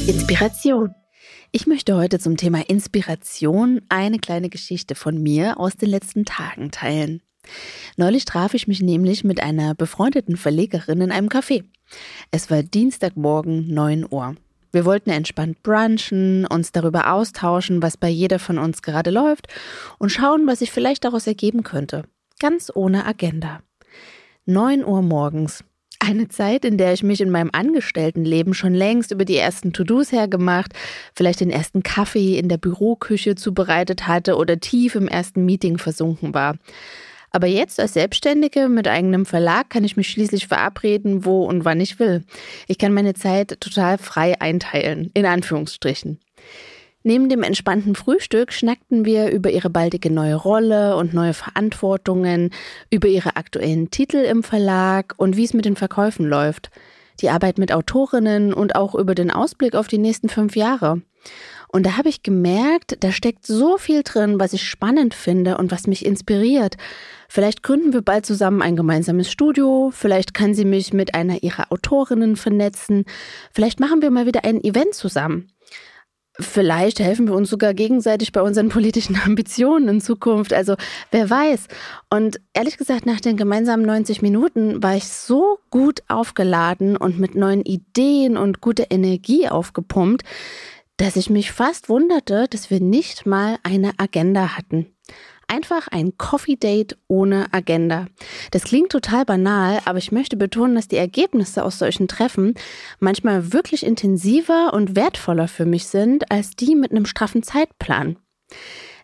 Inspiration. 0.08 0.96
Ich 1.52 1.68
möchte 1.68 1.96
heute 1.96 2.18
zum 2.18 2.36
Thema 2.36 2.68
Inspiration 2.68 3.82
eine 3.88 4.18
kleine 4.18 4.50
Geschichte 4.50 4.96
von 4.96 5.22
mir 5.22 5.60
aus 5.60 5.76
den 5.76 5.90
letzten 5.90 6.26
Tagen 6.26 6.72
teilen. 6.72 7.22
Neulich 7.98 8.26
traf 8.26 8.56
ich 8.56 8.68
mich 8.68 8.82
nämlich 8.82 9.24
mit 9.24 9.44
einer 9.44 9.76
befreundeten 9.76 10.38
Verlegerin 10.38 11.02
in 11.02 11.12
einem 11.12 11.28
Café. 11.28 11.66
Es 12.32 12.50
war 12.50 12.64
Dienstagmorgen 12.64 13.72
9 13.72 14.08
Uhr. 14.10 14.36
Wir 14.72 14.86
wollten 14.86 15.12
entspannt 15.12 15.62
brunchen, 15.62 16.48
uns 16.48 16.72
darüber 16.72 17.14
austauschen, 17.14 17.84
was 17.84 17.96
bei 17.96 18.10
jeder 18.10 18.40
von 18.40 18.58
uns 18.58 18.82
gerade 18.82 19.12
läuft 19.12 19.48
und 20.00 20.12
schauen, 20.12 20.48
was 20.48 20.60
sich 20.60 20.72
vielleicht 20.72 21.04
daraus 21.04 21.28
ergeben 21.28 21.62
könnte. 21.62 22.06
Ganz 22.40 22.72
ohne 22.74 23.06
Agenda. 23.06 23.62
9 24.46 24.84
Uhr 24.84 25.04
morgens 25.04 25.64
Eine 26.04 26.30
Zeit, 26.30 26.66
in 26.66 26.80
der 26.80 26.94
ich 26.94 27.04
mich 27.04 27.22
in 27.22 27.30
meinem 27.30 27.52
Angestelltenleben 27.54 28.56
schon 28.56 28.74
längst 28.74 29.12
über 29.12 29.24
die 29.24 29.38
ersten 29.38 29.72
To-Dos 29.72 30.12
hergemacht, 30.12 30.74
vielleicht 31.14 31.42
den 31.42 31.52
ersten 31.52 31.84
Kaffee 31.84 32.40
in 32.40 32.50
der 32.50 32.58
Büroküche 32.58 33.36
zubereitet 33.36 34.08
hatte 34.08 34.36
oder 34.36 34.60
tief 34.60 34.96
im 34.96 35.08
ersten 35.08 35.46
Meeting 35.46 35.78
versunken 35.78 36.34
war. 36.34 36.56
Aber 37.30 37.46
jetzt 37.46 37.80
als 37.80 37.94
Selbstständige 37.94 38.68
mit 38.68 38.88
eigenem 38.88 39.28
Verlag 39.28 39.70
kann 39.70 39.84
ich 39.84 39.96
mich 39.96 40.10
schließlich 40.10 40.48
verabreden, 40.48 41.24
wo 41.24 41.46
und 41.46 41.66
wann 41.66 41.80
ich 41.80 42.00
will. 42.00 42.24
Ich 42.68 42.80
kann 42.80 42.96
meine 42.96 43.14
Zeit 43.14 43.62
total 43.62 44.00
frei 44.00 44.42
einteilen, 44.42 45.12
in 45.14 45.28
Anführungsstrichen. 45.28 46.20
Neben 47.04 47.30
dem 47.30 47.42
entspannten 47.42 47.96
Frühstück 47.96 48.54
schnackten 48.54 49.06
wir 49.06 49.32
über 49.32 49.50
ihre 49.50 49.72
baldige 49.72 50.12
neue 50.12 50.36
Rolle 50.36 50.96
und 50.96 51.14
neue 51.14 51.34
Verantwortungen, 51.34 52.52
über 52.92 53.08
ihre 53.08 53.36
aktuellen 53.38 53.90
Titel 53.90 54.18
im 54.18 54.44
Verlag 54.44 55.16
und 55.18 55.36
wie 55.36 55.46
es 55.46 55.54
mit 55.54 55.66
den 55.66 55.76
Verkäufen 55.76 56.28
läuft, 56.28 56.70
die 57.20 57.30
Arbeit 57.30 57.58
mit 57.58 57.72
Autorinnen 57.72 58.54
und 58.54 58.76
auch 58.76 58.94
über 58.94 59.16
den 59.16 59.32
Ausblick 59.32 59.74
auf 59.74 59.88
die 59.88 59.98
nächsten 59.98 60.30
fünf 60.30 60.56
Jahre. 60.56 61.02
Und 61.70 61.86
da 61.86 61.98
habe 61.98 62.10
ich 62.10 62.22
gemerkt, 62.22 62.98
da 63.00 63.12
steckt 63.12 63.48
so 63.48 63.78
viel 63.78 64.04
drin, 64.04 64.40
was 64.40 64.54
ich 64.54 64.68
spannend 64.68 65.14
finde 65.14 65.58
und 65.58 65.72
was 65.72 65.88
mich 65.88 66.06
inspiriert. 66.06 66.76
Vielleicht 67.30 67.64
gründen 67.64 67.94
wir 67.94 68.02
bald 68.02 68.26
zusammen 68.26 68.62
ein 68.62 68.76
gemeinsames 68.76 69.32
Studio, 69.32 69.90
vielleicht 69.94 70.34
kann 70.34 70.54
sie 70.54 70.66
mich 70.66 70.92
mit 70.92 71.16
einer 71.16 71.44
ihrer 71.44 71.72
Autorinnen 71.72 72.36
vernetzen, 72.36 73.06
vielleicht 73.54 73.80
machen 73.80 74.02
wir 74.02 74.12
mal 74.12 74.26
wieder 74.26 74.44
ein 74.44 74.62
Event 74.62 74.94
zusammen. 74.94 75.48
Vielleicht 76.40 77.00
helfen 77.00 77.28
wir 77.28 77.36
uns 77.36 77.50
sogar 77.50 77.74
gegenseitig 77.74 78.32
bei 78.32 78.42
unseren 78.42 78.70
politischen 78.70 79.20
Ambitionen 79.26 79.88
in 79.90 80.02
Zukunft. 80.02 80.54
Also 80.54 80.76
wer 81.12 81.30
weiß. 81.30 81.68
Und 82.10 82.40
ehrlich 82.54 82.78
gesagt, 82.78 83.06
nach 83.06 83.20
den 83.20 83.38
gemeinsamen 83.38 83.86
90 83.86 84.22
Minuten 84.22 84.82
war 84.82 84.96
ich 84.96 85.08
so 85.08 85.60
gut 85.70 86.04
aufgeladen 86.08 86.96
und 86.96 87.20
mit 87.20 87.36
neuen 87.36 87.62
Ideen 87.62 88.38
und 88.38 88.62
guter 88.62 88.86
Energie 88.90 89.50
aufgepumpt, 89.50 90.24
dass 90.98 91.16
ich 91.16 91.30
mich 91.30 91.52
fast 91.52 91.90
wunderte, 91.90 92.48
dass 92.50 92.70
wir 92.70 92.80
nicht 92.80 93.26
mal 93.26 93.58
eine 93.64 93.92
Agenda 93.98 94.56
hatten 94.56 94.88
einfach 95.52 95.88
ein 95.90 96.18
Coffee 96.18 96.56
Date 96.56 96.98
ohne 97.08 97.48
Agenda. 97.52 98.08
Das 98.52 98.64
klingt 98.64 98.92
total 98.92 99.26
banal, 99.26 99.80
aber 99.86 99.98
ich 99.98 100.12
möchte 100.12 100.38
betonen, 100.38 100.76
dass 100.76 100.88
die 100.88 100.98
Ergebnisse 100.98 101.64
aus 101.64 101.78
solchen 101.78 102.08
Treffen 102.08 102.56
manchmal 103.00 103.54
wirklich 103.54 103.86
intensiver 103.86 104.74
und 104.74 104.96
wertvoller 104.96 105.48
für 105.48 105.66
mich 105.66 105.88
sind 105.88 106.32
als 106.32 106.56
die 106.56 106.76
mit 106.76 106.92
einem 106.92 107.06
straffen 107.06 107.44
Zeitplan. 107.44 108.18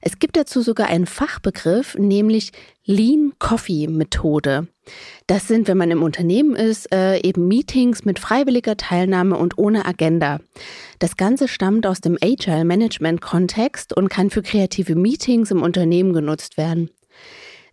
Es 0.01 0.19
gibt 0.19 0.37
dazu 0.37 0.61
sogar 0.61 0.87
einen 0.87 1.05
Fachbegriff, 1.05 1.95
nämlich 1.95 2.51
Lean 2.85 3.33
Coffee 3.39 3.87
Methode. 3.87 4.67
Das 5.27 5.47
sind, 5.47 5.67
wenn 5.67 5.77
man 5.77 5.91
im 5.91 6.03
Unternehmen 6.03 6.55
ist, 6.55 6.91
äh, 6.93 7.19
eben 7.19 7.47
Meetings 7.47 8.05
mit 8.05 8.19
freiwilliger 8.19 8.77
Teilnahme 8.77 9.35
und 9.37 9.57
ohne 9.57 9.85
Agenda. 9.85 10.39
Das 10.99 11.17
Ganze 11.17 11.47
stammt 11.47 11.85
aus 11.85 11.99
dem 11.99 12.17
Agile 12.21 12.63
Management 12.63 13.21
Kontext 13.21 13.95
und 13.95 14.09
kann 14.09 14.29
für 14.29 14.41
kreative 14.41 14.95
Meetings 14.95 15.51
im 15.51 15.61
Unternehmen 15.61 16.13
genutzt 16.13 16.57
werden. 16.57 16.89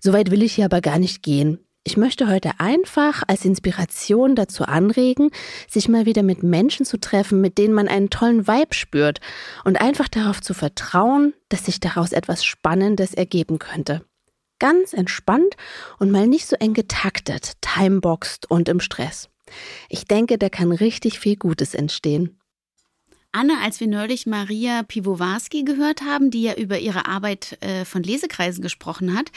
Soweit 0.01 0.31
will 0.31 0.43
ich 0.43 0.55
hier 0.55 0.67
aber 0.67 0.81
gar 0.81 0.99
nicht 0.99 1.23
gehen. 1.23 1.61
Ich 1.87 1.99
möchte 1.99 2.29
heute 2.29 2.53
einfach 2.61 3.23
als 3.29 3.45
Inspiration 3.45 4.35
dazu 4.35 4.65
anregen, 4.65 5.31
sich 5.69 5.87
mal 5.87 6.07
wieder 6.07 6.23
mit 6.23 6.43
Menschen 6.43 6.87
zu 6.87 6.99
treffen, 6.99 7.43
mit 7.43 7.59
denen 7.59 7.75
man 7.75 7.89
einen 7.89 8.09
tollen 8.09 8.49
Vibe 8.49 8.75
spürt 8.75 9.21
und 9.65 9.79
einfach 9.79 10.09
darauf 10.09 10.41
zu 10.41 10.55
vertrauen, 10.55 11.35
dass 11.51 11.67
sich 11.67 11.81
daraus 11.81 12.13
etwas 12.13 12.43
Spannendes 12.43 13.13
ergeben 13.13 13.59
könnte. 13.59 14.03
Ganz 14.59 14.95
entspannt 14.95 15.57
und 15.99 16.11
mal 16.11 16.27
nicht 16.27 16.47
so 16.47 16.57
eng 16.57 16.73
getaktet, 16.73 17.53
timeboxed 17.61 18.51
und 18.51 18.71
im 18.71 18.81
Stress. 18.81 19.29
Ich 19.91 20.07
denke, 20.07 20.39
da 20.39 20.49
kann 20.49 20.73
richtig 20.73 21.19
viel 21.19 21.37
Gutes 21.37 21.75
entstehen. 21.75 22.41
Anne, 23.35 23.55
als 23.63 23.81
wir 23.81 23.89
neulich 23.89 24.27
Maria 24.27 24.83
Piwowarski 24.85 25.65
gehört 25.65 26.03
haben, 26.03 26.31
die 26.31 26.43
ja 26.43 26.55
über 26.55 26.79
ihre 26.79 27.07
Arbeit 27.07 27.59
äh, 27.61 27.85
von 27.85 28.03
Lesekreisen 28.03 28.63
gesprochen 28.63 29.17
hat, 29.17 29.33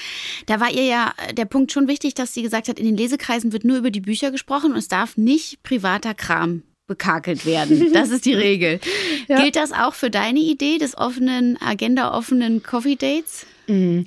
da 0.46 0.60
war 0.60 0.72
ihr 0.72 0.86
ja 0.86 1.14
äh, 1.28 1.34
der 1.34 1.46
Punkt 1.46 1.72
schon 1.72 1.88
wichtig, 1.88 2.14
dass 2.14 2.34
sie 2.34 2.44
gesagt 2.44 2.68
hat, 2.68 2.80
in 2.80 2.86
den 2.86 2.98
Lesekreisen 2.98 3.52
wird 3.54 3.64
nur 3.64 3.78
über 3.78 3.92
die 3.92 4.02
Bücher 4.02 4.32
gesprochen 4.32 4.72
und 4.72 4.78
es 4.78 4.88
darf 4.88 5.18
nicht 5.18 5.64
privater 5.64 6.14
Kram 6.14 6.64
bekakelt 6.86 7.46
werden. 7.46 7.92
Das 7.94 8.10
ist 8.10 8.26
die 8.26 8.34
Regel. 8.34 8.80
ja. 9.28 9.42
Gilt 9.42 9.56
das 9.56 9.72
auch 9.72 9.94
für 9.94 10.10
deine 10.10 10.40
Idee 10.40 10.78
des 10.78 10.98
offenen, 10.98 11.60
agenda-offenen 11.62 12.64
Coffee 12.64 12.96
Dates? 12.96 13.46
Mm. 13.68 14.02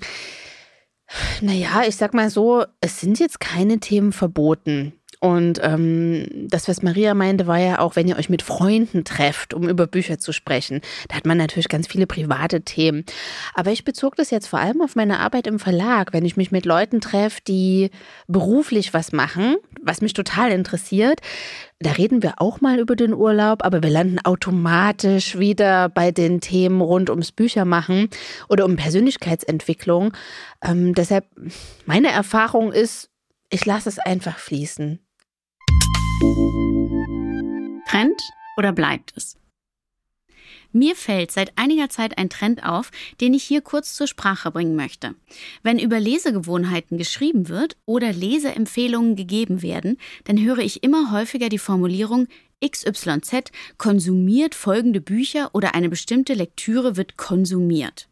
Naja, 1.41 1.83
ich 1.87 1.97
sag 1.97 2.15
mal 2.15 2.31
so, 2.31 2.65
es 2.81 3.01
sind 3.01 3.19
jetzt 3.19 3.41
keine 3.41 3.81
Themen 3.81 4.13
verboten. 4.13 4.93
Und 5.21 5.61
ähm, 5.63 6.27
das, 6.49 6.67
was 6.67 6.83
Maria 6.83 7.13
meinte, 7.13 7.47
war 7.47 7.59
ja 7.59 7.79
auch, 7.81 7.95
wenn 7.95 8.09
ihr 8.09 8.17
euch 8.17 8.31
mit 8.31 8.41
Freunden 8.41 9.05
trefft, 9.05 9.53
um 9.53 9.69
über 9.69 9.87
Bücher 9.87 10.19
zu 10.19 10.33
sprechen. 10.33 10.81
Da 11.09 11.17
hat 11.17 11.27
man 11.27 11.37
natürlich 11.37 11.69
ganz 11.69 11.87
viele 11.87 12.07
private 12.07 12.63
Themen. 12.63 13.05
Aber 13.55 13.71
ich 13.71 13.85
bezog 13.85 14.17
das 14.17 14.31
jetzt 14.31 14.47
vor 14.47 14.61
allem 14.61 14.81
auf 14.81 14.97
meine 14.97 15.21
Arbeit 15.21 15.47
im 15.47 15.59
Verlag, 15.59 16.15
wenn 16.15 16.25
ich 16.25 16.39
mich 16.39 16.51
mit 16.53 16.65
Leuten 16.65 17.03
treffe, 17.03 17.41
die 17.47 17.91
beruflich 18.29 18.95
was 18.95 19.13
machen, 19.13 19.57
was 19.83 20.01
mich 20.01 20.15
total 20.15 20.53
interessiert. 20.53 21.21
Da 21.81 21.93
reden 21.93 22.23
wir 22.23 22.41
auch 22.41 22.63
mal 22.63 22.79
über 22.79 22.97
den 22.97 23.13
Urlaub, 23.13 23.63
aber 23.63 23.83
wir 23.83 23.91
landen 23.91 24.21
automatisch 24.21 25.39
wieder 25.39 25.91
bei 25.91 26.13
den 26.13 26.41
Themen 26.41 26.81
rund 26.81 27.11
ums 27.11 27.31
Büchermachen 27.31 28.09
oder 28.49 28.65
um 28.65 28.77
Persönlichkeitsentwicklung. 28.77 30.15
Ähm, 30.63 30.95
deshalb, 30.95 31.27
meine 31.85 32.09
Erfahrung 32.09 32.73
ist, 32.73 33.11
ich 33.51 33.67
lasse 33.67 33.89
es 33.91 33.99
einfach 33.99 34.39
fließen. 34.39 35.01
Trend 36.21 38.21
oder 38.59 38.73
bleibt 38.73 39.15
es? 39.17 39.39
Mir 40.71 40.95
fällt 40.95 41.31
seit 41.31 41.57
einiger 41.57 41.89
Zeit 41.89 42.19
ein 42.19 42.29
Trend 42.29 42.63
auf, 42.63 42.91
den 43.23 43.33
ich 43.33 43.43
hier 43.43 43.63
kurz 43.63 43.95
zur 43.95 44.07
Sprache 44.07 44.51
bringen 44.51 44.77
möchte. 44.77 45.15
Wenn 45.63 45.79
über 45.79 45.99
Lesegewohnheiten 45.99 46.99
geschrieben 46.99 47.49
wird 47.49 47.79
oder 47.87 48.13
Leseempfehlungen 48.13 49.17
gegeben 49.17 49.63
werden, 49.63 49.97
dann 50.25 50.39
höre 50.39 50.59
ich 50.59 50.83
immer 50.83 51.11
häufiger 51.11 51.49
die 51.49 51.57
Formulierung 51.57 52.29
XYZ 52.63 53.51
konsumiert 53.79 54.55
folgende 54.55 55.01
Bücher 55.01 55.55
oder 55.55 55.75
eine 55.75 55.89
bestimmte 55.89 56.35
Lektüre 56.35 56.99
wird 56.99 57.17
konsumiert. 57.17 58.10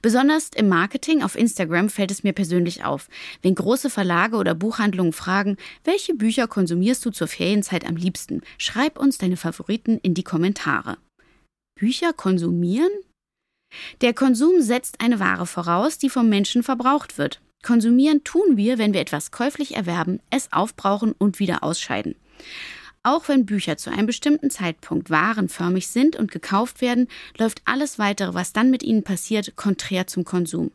Besonders 0.00 0.50
im 0.54 0.68
Marketing 0.68 1.22
auf 1.22 1.36
Instagram 1.36 1.90
fällt 1.90 2.10
es 2.10 2.22
mir 2.22 2.32
persönlich 2.32 2.84
auf, 2.84 3.08
wenn 3.42 3.54
große 3.54 3.90
Verlage 3.90 4.36
oder 4.36 4.54
Buchhandlungen 4.54 5.12
fragen, 5.12 5.56
welche 5.84 6.14
Bücher 6.14 6.46
konsumierst 6.46 7.04
du 7.04 7.10
zur 7.10 7.28
Ferienzeit 7.28 7.86
am 7.86 7.96
liebsten? 7.96 8.42
Schreib 8.56 8.98
uns 8.98 9.18
deine 9.18 9.36
Favoriten 9.36 9.98
in 9.98 10.14
die 10.14 10.24
Kommentare. 10.24 10.96
Bücher 11.78 12.12
konsumieren? 12.12 12.90
Der 14.00 14.14
Konsum 14.14 14.62
setzt 14.62 15.00
eine 15.00 15.20
Ware 15.20 15.46
voraus, 15.46 15.98
die 15.98 16.08
vom 16.08 16.28
Menschen 16.28 16.62
verbraucht 16.62 17.18
wird. 17.18 17.40
Konsumieren 17.62 18.24
tun 18.24 18.56
wir, 18.56 18.78
wenn 18.78 18.94
wir 18.94 19.00
etwas 19.00 19.30
käuflich 19.30 19.76
erwerben, 19.76 20.20
es 20.30 20.52
aufbrauchen 20.52 21.12
und 21.12 21.38
wieder 21.38 21.62
ausscheiden. 21.62 22.14
Auch 23.02 23.28
wenn 23.28 23.46
Bücher 23.46 23.76
zu 23.76 23.90
einem 23.90 24.06
bestimmten 24.06 24.50
Zeitpunkt 24.50 25.08
warenförmig 25.10 25.86
sind 25.86 26.16
und 26.16 26.30
gekauft 26.30 26.80
werden, 26.80 27.08
läuft 27.38 27.62
alles 27.64 27.98
weitere, 27.98 28.34
was 28.34 28.52
dann 28.52 28.70
mit 28.70 28.82
ihnen 28.82 29.04
passiert, 29.04 29.56
konträr 29.56 30.06
zum 30.06 30.24
Konsum. 30.24 30.72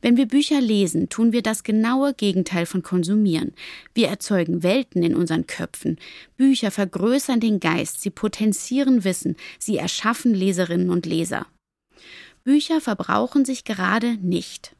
Wenn 0.00 0.16
wir 0.16 0.26
Bücher 0.26 0.60
lesen, 0.60 1.08
tun 1.08 1.32
wir 1.32 1.42
das 1.42 1.64
genaue 1.64 2.14
Gegenteil 2.14 2.66
von 2.66 2.82
konsumieren. 2.82 3.52
Wir 3.94 4.08
erzeugen 4.08 4.62
Welten 4.62 5.02
in 5.02 5.14
unseren 5.14 5.46
Köpfen. 5.46 5.98
Bücher 6.36 6.70
vergrößern 6.70 7.40
den 7.40 7.60
Geist, 7.60 8.00
sie 8.00 8.10
potenzieren 8.10 9.04
Wissen, 9.04 9.36
sie 9.58 9.78
erschaffen 9.78 10.34
Leserinnen 10.34 10.90
und 10.90 11.06
Leser. 11.06 11.46
Bücher 12.44 12.80
verbrauchen 12.80 13.44
sich 13.44 13.64
gerade 13.64 14.16
nicht. 14.18 14.75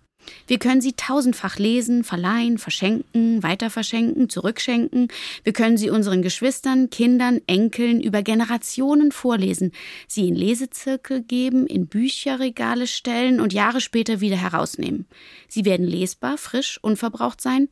Wir 0.46 0.58
können 0.58 0.80
sie 0.80 0.92
tausendfach 0.92 1.58
lesen, 1.58 2.04
verleihen, 2.04 2.58
verschenken, 2.58 3.42
weiterverschenken, 3.42 4.28
zurückschenken. 4.28 5.08
Wir 5.44 5.52
können 5.52 5.76
sie 5.76 5.90
unseren 5.90 6.22
Geschwistern, 6.22 6.90
Kindern, 6.90 7.40
Enkeln 7.46 8.00
über 8.00 8.22
Generationen 8.22 9.12
vorlesen, 9.12 9.72
sie 10.06 10.28
in 10.28 10.34
Lesezirkel 10.34 11.22
geben, 11.22 11.66
in 11.66 11.86
Bücherregale 11.86 12.86
stellen 12.86 13.40
und 13.40 13.52
Jahre 13.52 13.80
später 13.80 14.20
wieder 14.20 14.36
herausnehmen. 14.36 15.06
Sie 15.48 15.64
werden 15.64 15.86
lesbar, 15.86 16.38
frisch, 16.38 16.78
unverbraucht 16.82 17.40
sein, 17.40 17.68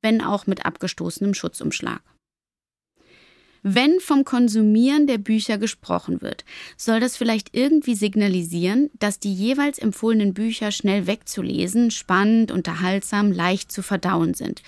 wenn 0.00 0.20
auch 0.20 0.46
mit 0.46 0.66
abgestoßenem 0.66 1.34
Schutzumschlag. 1.34 2.02
Wenn 3.64 4.00
vom 4.00 4.24
Konsumieren 4.24 5.06
der 5.06 5.18
Bücher 5.18 5.56
gesprochen 5.56 6.20
wird, 6.20 6.44
soll 6.76 6.98
das 6.98 7.16
vielleicht 7.16 7.54
irgendwie 7.54 7.94
signalisieren, 7.94 8.90
dass 8.98 9.20
die 9.20 9.32
jeweils 9.32 9.78
empfohlenen 9.78 10.34
Bücher 10.34 10.72
schnell 10.72 11.06
wegzulesen, 11.06 11.92
spannend, 11.92 12.50
unterhaltsam, 12.50 13.30
leicht 13.30 13.70
zu 13.70 13.82
verdauen 13.82 14.34
sind. 14.34 14.62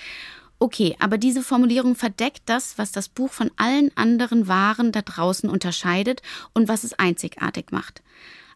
Okay, 0.60 0.94
aber 1.00 1.18
diese 1.18 1.42
Formulierung 1.42 1.96
verdeckt 1.96 2.42
das, 2.46 2.78
was 2.78 2.92
das 2.92 3.08
Buch 3.08 3.32
von 3.32 3.50
allen 3.56 3.90
anderen 3.96 4.46
Waren 4.46 4.92
da 4.92 5.02
draußen 5.02 5.50
unterscheidet 5.50 6.22
und 6.54 6.68
was 6.68 6.84
es 6.84 6.92
einzigartig 6.94 7.72
macht. 7.72 8.02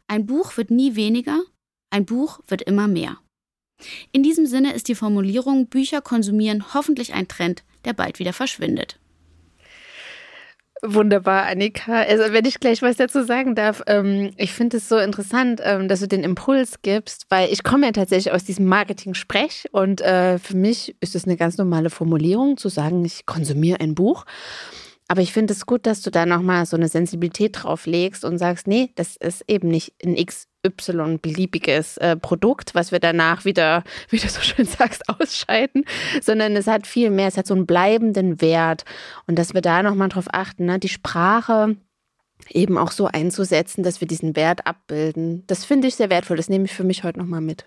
Ein 0.07 0.25
Buch 0.25 0.57
wird 0.57 0.71
nie 0.71 0.95
weniger, 0.95 1.43
ein 1.91 2.07
Buch 2.07 2.39
wird 2.47 2.63
immer 2.63 2.87
mehr. 2.87 3.19
In 4.13 4.23
diesem 4.23 4.47
Sinne 4.47 4.73
ist 4.73 4.87
die 4.87 4.95
Formulierung 4.95 5.67
Bücher 5.67 6.01
konsumieren 6.01 6.73
hoffentlich 6.75 7.13
ein 7.15 7.27
Trend, 7.27 7.65
der 7.85 7.93
bald 7.93 8.21
wieder 8.21 8.33
verschwindet. 8.33 8.99
Wunderbar, 10.83 11.47
Annika. 11.47 12.03
Also, 12.03 12.33
wenn 12.33 12.45
ich 12.45 12.61
gleich 12.61 12.83
was 12.83 12.97
dazu 12.97 13.25
sagen 13.25 13.57
darf, 13.57 13.83
ähm, 13.89 14.31
ich 14.37 14.53
finde 14.53 14.77
es 14.77 14.89
so 14.89 14.99
interessant, 14.99 15.61
ähm, 15.65 15.89
dass 15.89 16.01
du 16.01 16.07
den 16.07 16.23
Impuls 16.23 16.83
gibst, 16.83 17.27
weil 17.31 17.53
ich 17.53 17.65
komme 17.65 17.87
ja 17.87 17.93
tatsächlich 17.93 18.33
aus 18.33 18.45
diesem 18.45 18.67
Marketing-Sprech 18.67 19.67
und 19.73 20.01
äh, 20.01 20.39
für 20.39 20.57
mich 20.57 20.95
ist 21.01 21.17
es 21.17 21.25
eine 21.25 21.37
ganz 21.37 21.59
normale 21.59 21.91
Formulierung, 21.91 22.57
zu 22.57 22.69
sagen, 22.69 23.05
ich 23.05 23.27
konsumiere 23.27 23.81
ein 23.81 23.97
Buch. 23.97 24.25
Aber 25.09 25.23
ich 25.23 25.33
finde 25.33 25.55
es 25.55 25.67
gut, 25.67 25.87
dass 25.87 26.03
du 26.03 26.11
da 26.11 26.27
nochmal 26.27 26.67
so 26.67 26.77
eine 26.77 26.89
Sensibilität 26.89 27.63
drauf 27.63 27.87
legst 27.87 28.25
und 28.25 28.39
sagst, 28.39 28.67
nee, 28.67 28.91
das 28.95 29.17
ist 29.17 29.43
eben 29.49 29.69
nicht 29.69 29.95
ein 30.05 30.17
XY 30.71 31.19
beliebiges 31.21 31.97
äh, 31.99 32.17
Produkt, 32.17 32.75
was 32.75 32.93
wir 32.93 33.01
danach 33.01 33.45
wieder, 33.45 33.85
wie 34.11 34.19
du 34.19 34.29
so 34.29 34.41
schön 34.41 34.67
sagst, 34.67 35.09
ausscheiden, 35.09 35.85
sondern 36.21 36.57
es 36.57 36.67
hat 36.67 36.87
viel 36.87 37.11
mehr, 37.11 37.29
es 37.29 37.37
hat 37.37 37.47
so 37.47 37.55
einen 37.55 37.67
bleibenden 37.67 38.41
Wert. 38.41 38.85
Und 39.27 39.39
dass 39.39 39.55
wir 39.55 39.61
da 39.61 39.83
nochmal 39.83 40.09
drauf 40.09 40.27
achten, 40.31 40.67
ne? 40.67 40.79
die 40.79 40.89
Sprache 40.89 41.77
eben 42.51 42.79
auch 42.79 42.93
so 42.93 43.07
einzusetzen, 43.07 43.83
dass 43.83 44.01
wir 44.01 44.09
diesen 44.09 44.37
Wert 44.37 44.67
abbilden. 44.67 45.45
Das 45.47 45.65
finde 45.65 45.89
ich 45.89 45.97
sehr 45.97 46.11
wertvoll. 46.11 46.37
Das 46.37 46.49
nehme 46.49 46.65
ich 46.65 46.75
für 46.75 46.85
mich 46.85 47.05
heute 47.05 47.19
nochmal 47.19 47.41
mit. 47.41 47.65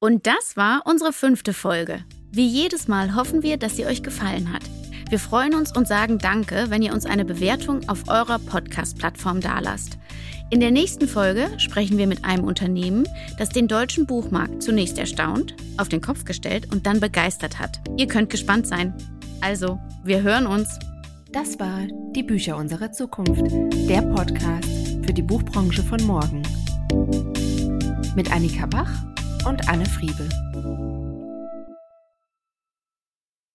Und 0.00 0.26
das 0.26 0.56
war 0.56 0.82
unsere 0.84 1.12
fünfte 1.12 1.54
Folge. 1.54 2.04
Wie 2.30 2.46
jedes 2.46 2.88
Mal 2.88 3.14
hoffen 3.14 3.42
wir, 3.42 3.56
dass 3.56 3.76
sie 3.76 3.86
euch 3.86 4.02
gefallen 4.02 4.52
hat. 4.52 4.62
Wir 5.14 5.20
freuen 5.20 5.54
uns 5.54 5.70
und 5.70 5.86
sagen 5.86 6.18
Danke, 6.18 6.70
wenn 6.70 6.82
ihr 6.82 6.92
uns 6.92 7.06
eine 7.06 7.24
Bewertung 7.24 7.88
auf 7.88 8.08
eurer 8.08 8.40
Podcast-Plattform 8.40 9.40
dalasst. 9.40 9.96
In 10.50 10.58
der 10.58 10.72
nächsten 10.72 11.06
Folge 11.06 11.50
sprechen 11.58 11.98
wir 11.98 12.08
mit 12.08 12.24
einem 12.24 12.42
Unternehmen, 12.42 13.06
das 13.38 13.48
den 13.50 13.68
deutschen 13.68 14.06
Buchmarkt 14.06 14.60
zunächst 14.60 14.98
erstaunt, 14.98 15.54
auf 15.76 15.88
den 15.88 16.00
Kopf 16.00 16.24
gestellt 16.24 16.72
und 16.72 16.84
dann 16.88 16.98
begeistert 16.98 17.60
hat. 17.60 17.80
Ihr 17.96 18.08
könnt 18.08 18.28
gespannt 18.28 18.66
sein. 18.66 18.92
Also, 19.40 19.78
wir 20.02 20.22
hören 20.22 20.48
uns. 20.48 20.80
Das 21.30 21.60
war 21.60 21.82
Die 22.16 22.24
Bücher 22.24 22.56
unserer 22.56 22.90
Zukunft, 22.90 23.52
der 23.88 24.02
Podcast 24.02 24.68
für 25.06 25.12
die 25.12 25.22
Buchbranche 25.22 25.84
von 25.84 26.02
morgen. 26.02 26.42
Mit 28.16 28.32
Annika 28.32 28.66
Bach 28.66 28.90
und 29.46 29.68
Anne 29.68 29.86
Friebel. 29.86 30.28